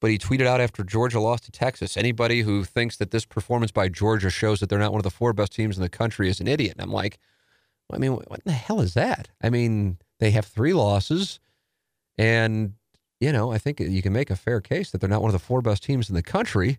But 0.00 0.10
he 0.10 0.16
tweeted 0.16 0.46
out 0.46 0.58
after 0.58 0.82
Georgia 0.82 1.20
lost 1.20 1.44
to 1.44 1.50
Texas 1.50 1.98
anybody 1.98 2.40
who 2.40 2.64
thinks 2.64 2.96
that 2.96 3.10
this 3.10 3.26
performance 3.26 3.70
by 3.70 3.90
Georgia 3.90 4.30
shows 4.30 4.60
that 4.60 4.70
they're 4.70 4.78
not 4.78 4.92
one 4.92 5.00
of 5.00 5.04
the 5.04 5.10
four 5.10 5.34
best 5.34 5.52
teams 5.52 5.76
in 5.76 5.82
the 5.82 5.90
country 5.90 6.30
is 6.30 6.40
an 6.40 6.48
idiot. 6.48 6.72
And 6.72 6.82
I'm 6.82 6.90
like, 6.90 7.18
I 7.92 7.98
mean, 7.98 8.12
what 8.12 8.38
in 8.38 8.42
the 8.46 8.52
hell 8.52 8.80
is 8.80 8.94
that? 8.94 9.28
I 9.42 9.50
mean, 9.50 9.98
they 10.18 10.30
have 10.30 10.46
three 10.46 10.72
losses. 10.72 11.40
And, 12.16 12.72
you 13.20 13.30
know, 13.30 13.52
I 13.52 13.58
think 13.58 13.80
you 13.80 14.00
can 14.00 14.14
make 14.14 14.30
a 14.30 14.36
fair 14.36 14.62
case 14.62 14.90
that 14.90 15.02
they're 15.02 15.10
not 15.10 15.20
one 15.20 15.28
of 15.28 15.34
the 15.34 15.38
four 15.38 15.60
best 15.60 15.82
teams 15.82 16.08
in 16.08 16.14
the 16.14 16.22
country 16.22 16.78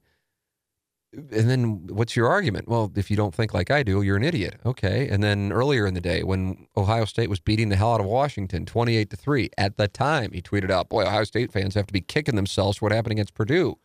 and 1.13 1.49
then 1.49 1.87
what's 1.87 2.15
your 2.15 2.27
argument? 2.27 2.69
Well, 2.69 2.91
if 2.95 3.11
you 3.11 3.17
don't 3.17 3.35
think 3.35 3.53
like 3.53 3.69
I 3.69 3.83
do, 3.83 4.01
you're 4.01 4.15
an 4.15 4.23
idiot. 4.23 4.59
Okay. 4.65 5.09
And 5.09 5.21
then 5.21 5.51
earlier 5.51 5.85
in 5.85 5.93
the 5.93 6.01
day, 6.01 6.23
when 6.23 6.67
Ohio 6.77 7.05
State 7.05 7.29
was 7.29 7.39
beating 7.39 7.69
the 7.69 7.75
hell 7.75 7.93
out 7.93 7.99
of 7.99 8.05
Washington 8.05 8.65
28 8.65 9.09
to 9.09 9.15
3, 9.17 9.49
at 9.57 9.77
the 9.77 9.87
time, 9.87 10.31
he 10.31 10.41
tweeted 10.41 10.71
out, 10.71 10.87
Boy, 10.87 11.03
Ohio 11.03 11.25
State 11.25 11.51
fans 11.51 11.75
have 11.75 11.87
to 11.87 11.93
be 11.93 12.01
kicking 12.01 12.35
themselves 12.35 12.77
for 12.77 12.85
what 12.85 12.93
happened 12.93 13.11
against 13.11 13.33
Purdue. 13.33 13.77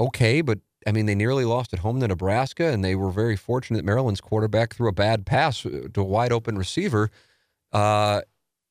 Okay, 0.00 0.40
but 0.40 0.58
I 0.86 0.92
mean, 0.92 1.06
they 1.06 1.14
nearly 1.14 1.44
lost 1.44 1.72
at 1.72 1.78
home 1.78 2.00
to 2.00 2.08
Nebraska, 2.08 2.66
and 2.66 2.84
they 2.84 2.96
were 2.96 3.10
very 3.10 3.36
fortunate 3.36 3.78
that 3.78 3.84
Maryland's 3.84 4.20
quarterback 4.20 4.74
threw 4.74 4.88
a 4.88 4.92
bad 4.92 5.24
pass 5.24 5.62
to 5.62 5.90
a 5.96 6.02
wide 6.02 6.32
open 6.32 6.58
receiver 6.58 7.10
uh, 7.72 8.22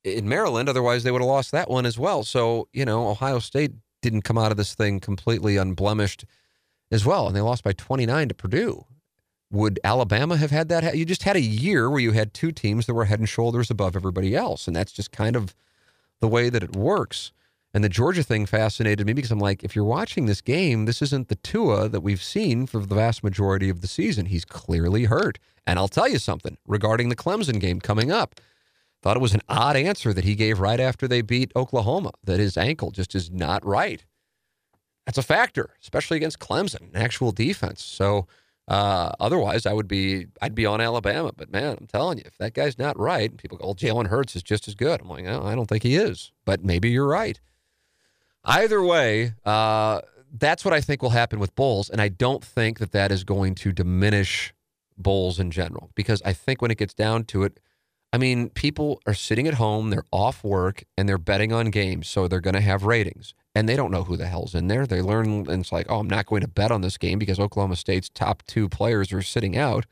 in 0.04 0.28
Maryland. 0.28 0.68
Otherwise, 0.68 1.04
they 1.04 1.12
would 1.12 1.22
have 1.22 1.28
lost 1.28 1.52
that 1.52 1.70
one 1.70 1.86
as 1.86 1.98
well. 1.98 2.24
So, 2.24 2.68
you 2.74 2.84
know, 2.84 3.08
Ohio 3.08 3.40
State 3.40 3.72
didn't 4.02 4.24
come 4.24 4.38
out 4.38 4.52
of 4.52 4.58
this 4.58 4.76
thing 4.76 5.00
completely 5.00 5.56
unblemished 5.56 6.26
as 6.94 7.06
well, 7.06 7.28
and 7.28 7.36
they 7.36 7.42
lost 7.42 7.64
by 7.64 7.74
29 7.74 8.30
to 8.30 8.36
Purdue. 8.36 8.86
Would 9.52 9.80
Alabama 9.84 10.38
have 10.38 10.52
had 10.52 10.70
that? 10.70 10.96
You 10.96 11.06
just 11.06 11.24
had 11.24 11.36
a 11.36 11.42
year 11.42 11.90
where 11.90 12.00
you 12.00 12.12
had 12.12 12.34
two 12.34 12.52
teams 12.52 12.86
that 12.86 12.94
were 12.94 13.06
head 13.06 13.20
and 13.20 13.28
shoulders 13.28 13.72
above 13.72 13.96
everybody 13.96 14.36
else, 14.36 14.68
and 14.68 14.76
that's 14.76 14.92
just 14.92 15.12
kind 15.12 15.36
of 15.36 15.56
the 16.22 16.28
way 16.28 16.50
that 16.50 16.64
it 16.64 16.76
works. 16.76 17.32
And 17.74 17.84
the 17.84 17.90
Georgia 17.90 18.22
thing 18.22 18.46
fascinated 18.46 19.06
me 19.08 19.14
because 19.14 19.32
I'm 19.32 19.40
like, 19.40 19.64
if 19.64 19.76
you're 19.76 19.84
watching 19.84 20.28
this 20.28 20.42
game, 20.42 20.86
this 20.86 21.02
isn't 21.02 21.28
the 21.28 21.36
Tua 21.38 21.90
that 21.90 22.02
we've 22.02 22.22
seen 22.22 22.68
for 22.68 22.80
the 22.80 22.96
vast 22.96 23.24
majority 23.24 23.70
of 23.70 23.82
the 23.82 23.88
season. 23.88 24.28
He's 24.28 24.46
clearly 24.46 25.06
hurt. 25.06 25.40
And 25.66 25.80
I'll 25.80 25.88
tell 25.88 26.08
you 26.08 26.20
something 26.20 26.58
regarding 26.68 27.10
the 27.10 27.16
Clemson 27.16 27.60
game 27.60 27.80
coming 27.80 28.12
up. 28.12 28.36
Thought 29.02 29.18
it 29.18 29.22
was 29.22 29.34
an 29.34 29.42
odd 29.50 29.76
answer 29.76 30.14
that 30.14 30.24
he 30.24 30.36
gave 30.36 30.60
right 30.60 30.80
after 30.80 31.08
they 31.08 31.22
beat 31.22 31.52
Oklahoma, 31.56 32.12
that 32.24 32.40
his 32.40 32.58
ankle 32.58 32.92
just 32.92 33.16
is 33.16 33.32
not 33.32 33.66
right 33.66 34.06
that's 35.06 35.18
a 35.18 35.24
factor, 35.24 35.70
especially 35.82 36.18
against 36.18 36.40
Clemson, 36.40 36.94
an 36.94 36.96
actual 36.96 37.32
defense. 37.32 37.84
So 37.84 38.28
uh, 38.68 39.12
otherwise, 39.20 39.66
I 39.66 39.74
would 39.74 39.88
be 39.88 40.28
I'd 40.42 40.56
be 40.56 40.66
on 40.66 40.80
Alabama. 40.80 41.32
But 41.36 41.52
man, 41.52 41.78
I'm 41.80 41.88
telling 41.88 42.18
you, 42.20 42.24
if 42.26 42.38
that 42.38 42.54
guy's 42.54 42.80
not 42.80 42.98
right, 42.98 43.36
people 43.36 43.58
go, 43.58 43.66
"Oh, 43.66 43.74
Jalen 43.74 44.08
Hurts 44.08 44.36
is 44.36 44.44
just 44.44 44.68
as 44.68 44.76
good." 44.76 45.02
I'm 45.02 45.10
like, 45.10 45.28
I 45.28 45.56
don't 45.56 45.68
think 45.68 45.84
he 45.84 45.96
is, 45.96 46.32
but 46.46 46.64
maybe 46.64 46.90
you're 46.90 47.08
right. 47.08 47.40
Either 48.46 48.82
way, 48.82 49.34
uh, 49.46 50.02
that's 50.32 50.64
what 50.66 50.74
I 50.74 50.82
think 50.82 51.02
will 51.02 51.10
happen 51.10 51.40
with 51.40 51.56
Bulls, 51.56 51.90
and 51.90 52.02
I 52.02 52.08
don't 52.08 52.44
think 52.44 52.80
that 52.80 52.92
that 52.92 53.12
is 53.12 53.24
going 53.24 53.56
to 53.56 53.72
diminish 53.72 54.54
Bulls 54.98 55.40
in 55.40 55.52
general 55.52 55.92
because 55.96 56.22
I 56.24 56.34
think 56.34 56.62
when 56.62 56.72
it 56.72 56.78
gets 56.78 56.94
down 56.94 57.26
to 57.26 57.44
it. 57.44 57.60
I 58.12 58.20
mean, 58.20 58.50
people 58.50 59.02
are 59.08 59.16
sitting 59.16 59.48
at 59.48 59.56
home, 59.56 59.90
they're 59.90 60.06
off 60.12 60.44
work, 60.44 60.84
and 60.96 61.10
they're 61.10 61.18
betting 61.18 61.52
on 61.52 61.72
games, 61.72 62.08
so 62.08 62.28
they're 62.28 62.42
going 62.42 62.54
to 62.54 62.62
have 62.62 62.84
ratings. 62.84 63.34
And 63.56 63.70
they 63.70 63.76
don't 63.76 63.92
know 63.92 64.04
who 64.04 64.18
the 64.18 64.26
hell's 64.26 64.56
in 64.56 64.68
there. 64.68 64.88
They 64.88 65.02
learn, 65.02 65.48
and 65.48 65.62
it's 65.62 65.72
like, 65.72 65.86
oh, 65.90 66.00
I'm 66.00 66.10
not 66.10 66.26
going 66.26 66.42
to 66.42 66.48
bet 66.48 66.72
on 66.72 66.82
this 66.82 66.98
game 66.98 67.20
because 67.20 67.40
Oklahoma 67.40 67.76
State's 67.76 68.10
top 68.10 68.44
two 68.48 68.68
players 68.68 69.14
are 69.14 69.22
sitting 69.22 69.56
out. 69.56 69.86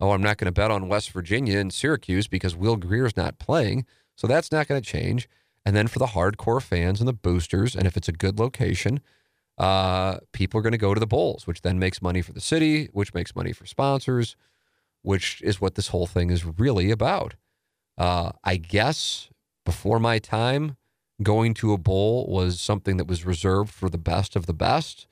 Oh, 0.00 0.12
I'm 0.12 0.22
not 0.22 0.36
going 0.36 0.46
to 0.46 0.52
bet 0.52 0.70
on 0.70 0.88
West 0.88 1.10
Virginia 1.10 1.58
and 1.58 1.72
Syracuse 1.72 2.28
because 2.28 2.54
Will 2.54 2.76
Grier's 2.76 3.16
not 3.16 3.38
playing. 3.38 3.86
So 4.16 4.26
that's 4.26 4.52
not 4.52 4.68
going 4.68 4.80
to 4.80 4.86
change. 4.86 5.28
And 5.64 5.74
then 5.74 5.86
for 5.88 5.98
the 5.98 6.06
hardcore 6.06 6.62
fans 6.62 7.00
and 7.00 7.08
the 7.08 7.12
boosters, 7.12 7.74
and 7.74 7.86
if 7.86 7.96
it's 7.96 8.08
a 8.08 8.12
good 8.12 8.38
location, 8.38 9.00
uh, 9.58 10.18
people 10.32 10.58
are 10.58 10.62
going 10.62 10.72
to 10.72 10.78
go 10.78 10.94
to 10.94 11.00
the 11.00 11.06
bowls, 11.06 11.46
which 11.46 11.62
then 11.62 11.78
makes 11.78 12.00
money 12.00 12.22
for 12.22 12.32
the 12.32 12.40
city, 12.40 12.88
which 12.92 13.12
makes 13.12 13.34
money 13.34 13.52
for 13.52 13.66
sponsors, 13.66 14.36
which 15.02 15.42
is 15.42 15.60
what 15.60 15.74
this 15.74 15.88
whole 15.88 16.06
thing 16.06 16.30
is 16.30 16.44
really 16.44 16.90
about. 16.90 17.34
Uh, 17.96 18.32
I 18.44 18.56
guess 18.56 19.28
before 19.64 19.98
my 19.98 20.18
time, 20.18 20.76
going 21.22 21.54
to 21.54 21.72
a 21.72 21.78
bowl 21.78 22.26
was 22.28 22.60
something 22.60 22.96
that 22.96 23.08
was 23.08 23.26
reserved 23.26 23.70
for 23.70 23.88
the 23.88 23.98
best 23.98 24.36
of 24.36 24.46
the 24.46 24.54
best. 24.54 25.06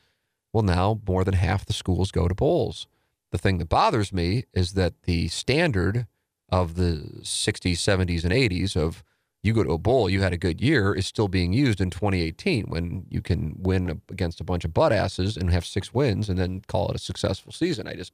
Well, 0.52 0.62
now 0.62 1.00
more 1.07 1.24
than 1.24 1.34
half 1.34 1.66
the 1.66 1.72
schools 1.72 2.11
go 2.11 2.28
to 2.28 2.34
bowls. 2.34 2.86
The 3.32 3.38
thing 3.38 3.59
that 3.59 3.68
bothers 3.68 4.12
me 4.12 4.44
is 4.54 4.72
that 4.74 5.02
the 5.02 5.28
standard 5.28 6.07
of 6.48 6.76
the 6.76 7.20
60s, 7.22 7.72
70s, 7.74 8.24
and 8.24 8.32
80s 8.32 8.76
of 8.76 9.02
you 9.42 9.52
go 9.52 9.62
to 9.62 9.72
a 9.72 9.78
bowl, 9.78 10.11
you 10.11 10.22
had 10.22 10.32
a 10.32 10.38
good 10.38 10.61
year, 10.61 10.92
is 10.92 11.07
still 11.07 11.28
being 11.28 11.52
used 11.52 11.80
in 11.80 11.90
2018 11.90 12.66
when 12.66 13.07
you 13.09 13.20
can 13.20 13.54
win 13.59 14.00
against 14.11 14.40
a 14.40 14.44
bunch 14.44 14.64
of 14.64 14.74
butt 14.74 14.92
asses 14.92 15.36
and 15.36 15.50
have 15.50 15.64
six 15.64 15.94
wins 15.94 16.28
and 16.28 16.38
then 16.38 16.62
call 16.66 16.88
it 16.88 16.96
a 16.96 17.00
successful 17.00 17.52
season. 17.52 17.86
I 17.86 17.94
just, 17.94 18.12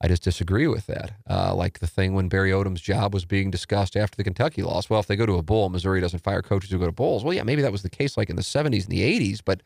I 0.00 0.06
just 0.06 0.22
disagree 0.22 0.68
with 0.68 0.86
that. 0.86 1.12
Uh, 1.28 1.54
like 1.54 1.80
the 1.80 1.86
thing 1.86 2.14
when 2.14 2.28
Barry 2.28 2.50
Odom's 2.50 2.80
job 2.80 3.12
was 3.12 3.24
being 3.24 3.50
discussed 3.50 3.96
after 3.96 4.16
the 4.16 4.24
Kentucky 4.24 4.62
loss. 4.62 4.88
Well, 4.88 5.00
if 5.00 5.06
they 5.06 5.16
go 5.16 5.26
to 5.26 5.38
a 5.38 5.42
bowl, 5.42 5.68
Missouri 5.70 6.00
doesn't 6.00 6.22
fire 6.22 6.42
coaches 6.42 6.70
who 6.70 6.78
go 6.78 6.86
to 6.86 6.92
bowls. 6.92 7.24
Well, 7.24 7.34
yeah, 7.34 7.42
maybe 7.42 7.62
that 7.62 7.72
was 7.72 7.82
the 7.82 7.90
case 7.90 8.16
like 8.16 8.30
in 8.30 8.36
the 8.36 8.42
70s 8.42 8.84
and 8.84 8.92
the 8.92 9.34
80s, 9.34 9.40
but 9.44 9.62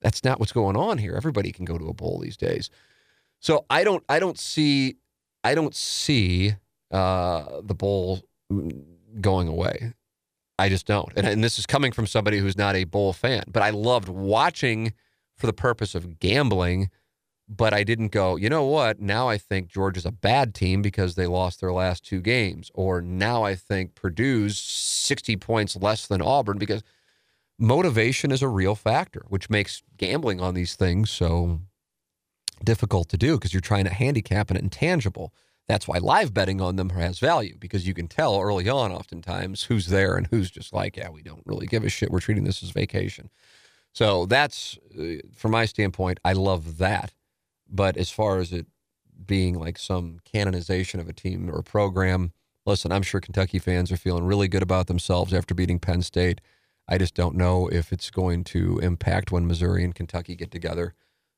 that's 0.00 0.22
not 0.22 0.38
what's 0.38 0.52
going 0.52 0.76
on 0.76 0.98
here. 0.98 1.14
Everybody 1.16 1.50
can 1.50 1.64
go 1.64 1.76
to 1.76 1.88
a 1.88 1.92
bowl 1.92 2.20
these 2.20 2.36
days. 2.36 2.70
So 3.40 3.64
I 3.68 3.82
don't, 3.82 4.04
I 4.08 4.20
don't 4.20 4.38
see, 4.38 4.96
I 5.42 5.56
don't 5.56 5.74
see 5.74 6.54
uh, 6.92 7.60
the 7.62 7.74
bowl 7.74 8.22
going 9.20 9.48
away. 9.48 9.92
I 10.58 10.68
just 10.68 10.86
don't. 10.86 11.12
And, 11.16 11.26
and 11.26 11.44
this 11.44 11.58
is 11.58 11.66
coming 11.66 11.92
from 11.92 12.06
somebody 12.06 12.38
who's 12.38 12.56
not 12.56 12.74
a 12.74 12.84
bowl 12.84 13.12
fan, 13.12 13.44
but 13.48 13.62
I 13.62 13.70
loved 13.70 14.08
watching 14.08 14.92
for 15.36 15.46
the 15.46 15.52
purpose 15.52 15.94
of 15.94 16.18
gambling. 16.18 16.90
But 17.48 17.72
I 17.72 17.82
didn't 17.82 18.08
go, 18.08 18.36
you 18.36 18.50
know 18.50 18.64
what? 18.64 19.00
Now 19.00 19.28
I 19.28 19.38
think 19.38 19.68
Georgia's 19.68 20.04
a 20.04 20.12
bad 20.12 20.54
team 20.54 20.82
because 20.82 21.14
they 21.14 21.26
lost 21.26 21.60
their 21.60 21.72
last 21.72 22.04
two 22.04 22.20
games. 22.20 22.70
Or 22.74 23.00
now 23.00 23.42
I 23.42 23.54
think 23.54 23.94
Purdue's 23.94 24.58
60 24.58 25.36
points 25.36 25.74
less 25.74 26.06
than 26.06 26.20
Auburn 26.20 26.58
because 26.58 26.82
motivation 27.58 28.30
is 28.30 28.42
a 28.42 28.48
real 28.48 28.74
factor, 28.74 29.24
which 29.28 29.48
makes 29.48 29.82
gambling 29.96 30.40
on 30.40 30.54
these 30.54 30.76
things 30.76 31.10
so 31.10 31.60
difficult 32.62 33.08
to 33.08 33.16
do 33.16 33.36
because 33.36 33.54
you're 33.54 33.60
trying 33.60 33.84
to 33.84 33.94
handicap 33.94 34.50
an 34.50 34.56
intangible. 34.56 35.32
That's 35.66 35.86
why 35.86 35.98
live 35.98 36.32
betting 36.32 36.60
on 36.60 36.76
them 36.76 36.90
has 36.90 37.18
value 37.18 37.56
because 37.58 37.86
you 37.86 37.94
can 37.94 38.08
tell 38.08 38.40
early 38.40 38.68
on, 38.68 38.90
oftentimes, 38.90 39.64
who's 39.64 39.86
there 39.88 40.16
and 40.16 40.26
who's 40.28 40.50
just 40.50 40.72
like, 40.72 40.96
yeah, 40.96 41.10
we 41.10 41.22
don't 41.22 41.42
really 41.44 41.66
give 41.66 41.84
a 41.84 41.88
shit. 41.88 42.10
We're 42.10 42.20
treating 42.20 42.44
this 42.44 42.62
as 42.62 42.70
vacation. 42.70 43.30
So 43.92 44.26
that's, 44.26 44.78
uh, 44.98 45.16
from 45.34 45.50
my 45.50 45.66
standpoint, 45.66 46.20
I 46.24 46.32
love 46.32 46.78
that. 46.78 47.12
But 47.68 47.96
as 47.96 48.10
far 48.10 48.38
as 48.38 48.52
it 48.52 48.66
being 49.26 49.58
like 49.58 49.78
some 49.78 50.18
canonization 50.24 51.00
of 51.00 51.08
a 51.08 51.12
team 51.12 51.50
or 51.50 51.58
a 51.58 51.64
program, 51.64 52.32
listen, 52.66 52.92
I'm 52.92 53.02
sure 53.02 53.20
Kentucky 53.20 53.58
fans 53.58 53.90
are 53.92 53.96
feeling 53.96 54.24
really 54.24 54.48
good 54.48 54.62
about 54.62 54.86
themselves 54.86 55.34
after 55.34 55.54
beating 55.54 55.78
Penn 55.78 56.02
State. 56.02 56.40
I 56.88 56.96
just 56.98 57.14
don't 57.14 57.36
know 57.36 57.68
if 57.68 57.92
it's 57.92 58.10
going 58.10 58.44
to 58.44 58.78
impact 58.78 59.30
when 59.30 59.46
Missouri 59.46 59.84
and 59.84 59.94
Kentucky 59.94 60.34
get 60.34 60.50
together 60.50 60.94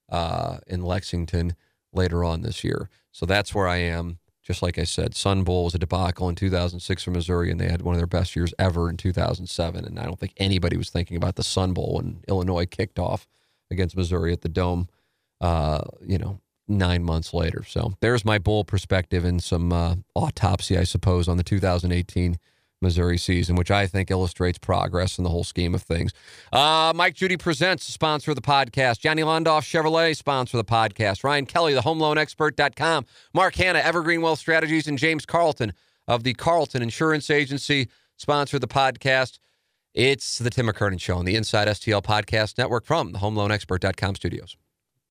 uh, 0.09 0.59
in 0.67 0.83
Lexington 0.83 1.57
later 1.93 2.23
on 2.25 2.43
this 2.43 2.63
year. 2.63 2.89
So 3.11 3.27
that's 3.27 3.55
where 3.55 3.67
I 3.67 3.79
am. 3.79 4.19
Just 4.43 4.63
like 4.63 4.79
I 4.79 4.85
said, 4.85 5.15
Sun 5.15 5.45
Bowl 5.45 5.65
was 5.65 5.75
a 5.75 5.79
debacle 5.79 6.29
in 6.29 6.35
2006 6.35 7.03
for 7.03 7.11
Missouri, 7.11 7.51
and 7.51 7.61
they 7.61 7.69
had 7.69 7.83
one 7.83 7.95
of 7.95 8.01
their 8.01 8.07
best 8.07 8.35
years 8.35 8.55
ever 8.59 8.89
in 8.89 8.97
2007. 8.97 9.85
And 9.85 9.99
I 9.99 10.05
don't 10.05 10.19
think 10.19 10.33
anybody 10.39 10.77
was 10.77 10.91
thinking 10.91 11.17
about 11.17 11.37
the 11.37 11.45
Sun 11.45 11.75
Bowl 11.75 11.97
when 11.97 12.25
Illinois 12.27 12.67
kicked 12.67 12.99
off 12.99 13.29
against 13.71 13.97
Missouri 13.97 14.33
at 14.33 14.41
the 14.41 14.49
Dome, 14.49 14.89
uh, 15.41 15.83
you 16.07 16.19
know, 16.19 16.41
nine 16.69 17.03
months 17.03 17.35
later. 17.35 17.65
So 17.65 17.95
there's 18.01 18.25
my 18.25 18.39
bull 18.39 18.65
perspective 18.65 19.25
and 19.25 19.43
some 19.43 19.73
uh, 19.73 19.97
autopsy, 20.15 20.79
I 20.79 20.85
suppose, 20.85 21.29
on 21.29 21.37
the 21.37 21.43
2018 21.43 22.39
Missouri 22.83 23.19
season, 23.19 23.57
which 23.57 23.71
I 23.71 23.87
think 23.87 24.11
illustrates 24.11 24.59
progress 24.59 25.19
in 25.19 25.25
the 25.25 25.31
whole 25.31 25.45
scheme 25.45 25.75
of 25.75 25.83
things. 25.83 26.13
Uh, 26.53 26.93
Mike 26.95 27.15
Judy 27.15 27.37
Presents, 27.37 27.85
sponsor 27.85 28.31
of 28.31 28.37
the 28.37 28.43
podcast. 28.43 29.01
Johnny 29.01 29.23
Londoff 29.23 29.63
Chevrolet, 29.63 30.17
sponsor 30.17 30.59
of 30.59 30.67
the 30.67 30.73
podcast. 30.73 31.23
Ryan 31.23 31.47
Kelly, 31.47 31.75
the 31.75 31.83
homeloanexpert.com. 31.83 33.07
Mark 33.35 33.55
Hanna, 33.57 33.81
Evergreen 33.81 34.23
Wealth 34.23 34.39
Strategies. 34.39 34.87
And 34.89 34.99
James 34.99 35.27
Carlton 35.27 35.73
of 36.09 36.25
the 36.25 36.35
Carlton 36.35 36.83
Insurance 36.83 37.31
Agency, 37.31 37.89
sponsor 38.17 38.57
of 38.57 38.63
the 38.63 38.69
podcast. 38.69 39.39
It's 39.93 40.39
the 40.39 40.51
Tim 40.51 40.67
McKernan 40.67 41.01
Show 41.01 41.17
on 41.17 41.25
the 41.25 41.37
Inside 41.37 41.69
STL 41.69 42.03
Podcast 42.03 42.57
Network 42.59 42.85
from 42.85 43.13
the 43.13 43.19
homeloanexpert.com 43.19 44.15
studios. 44.15 44.57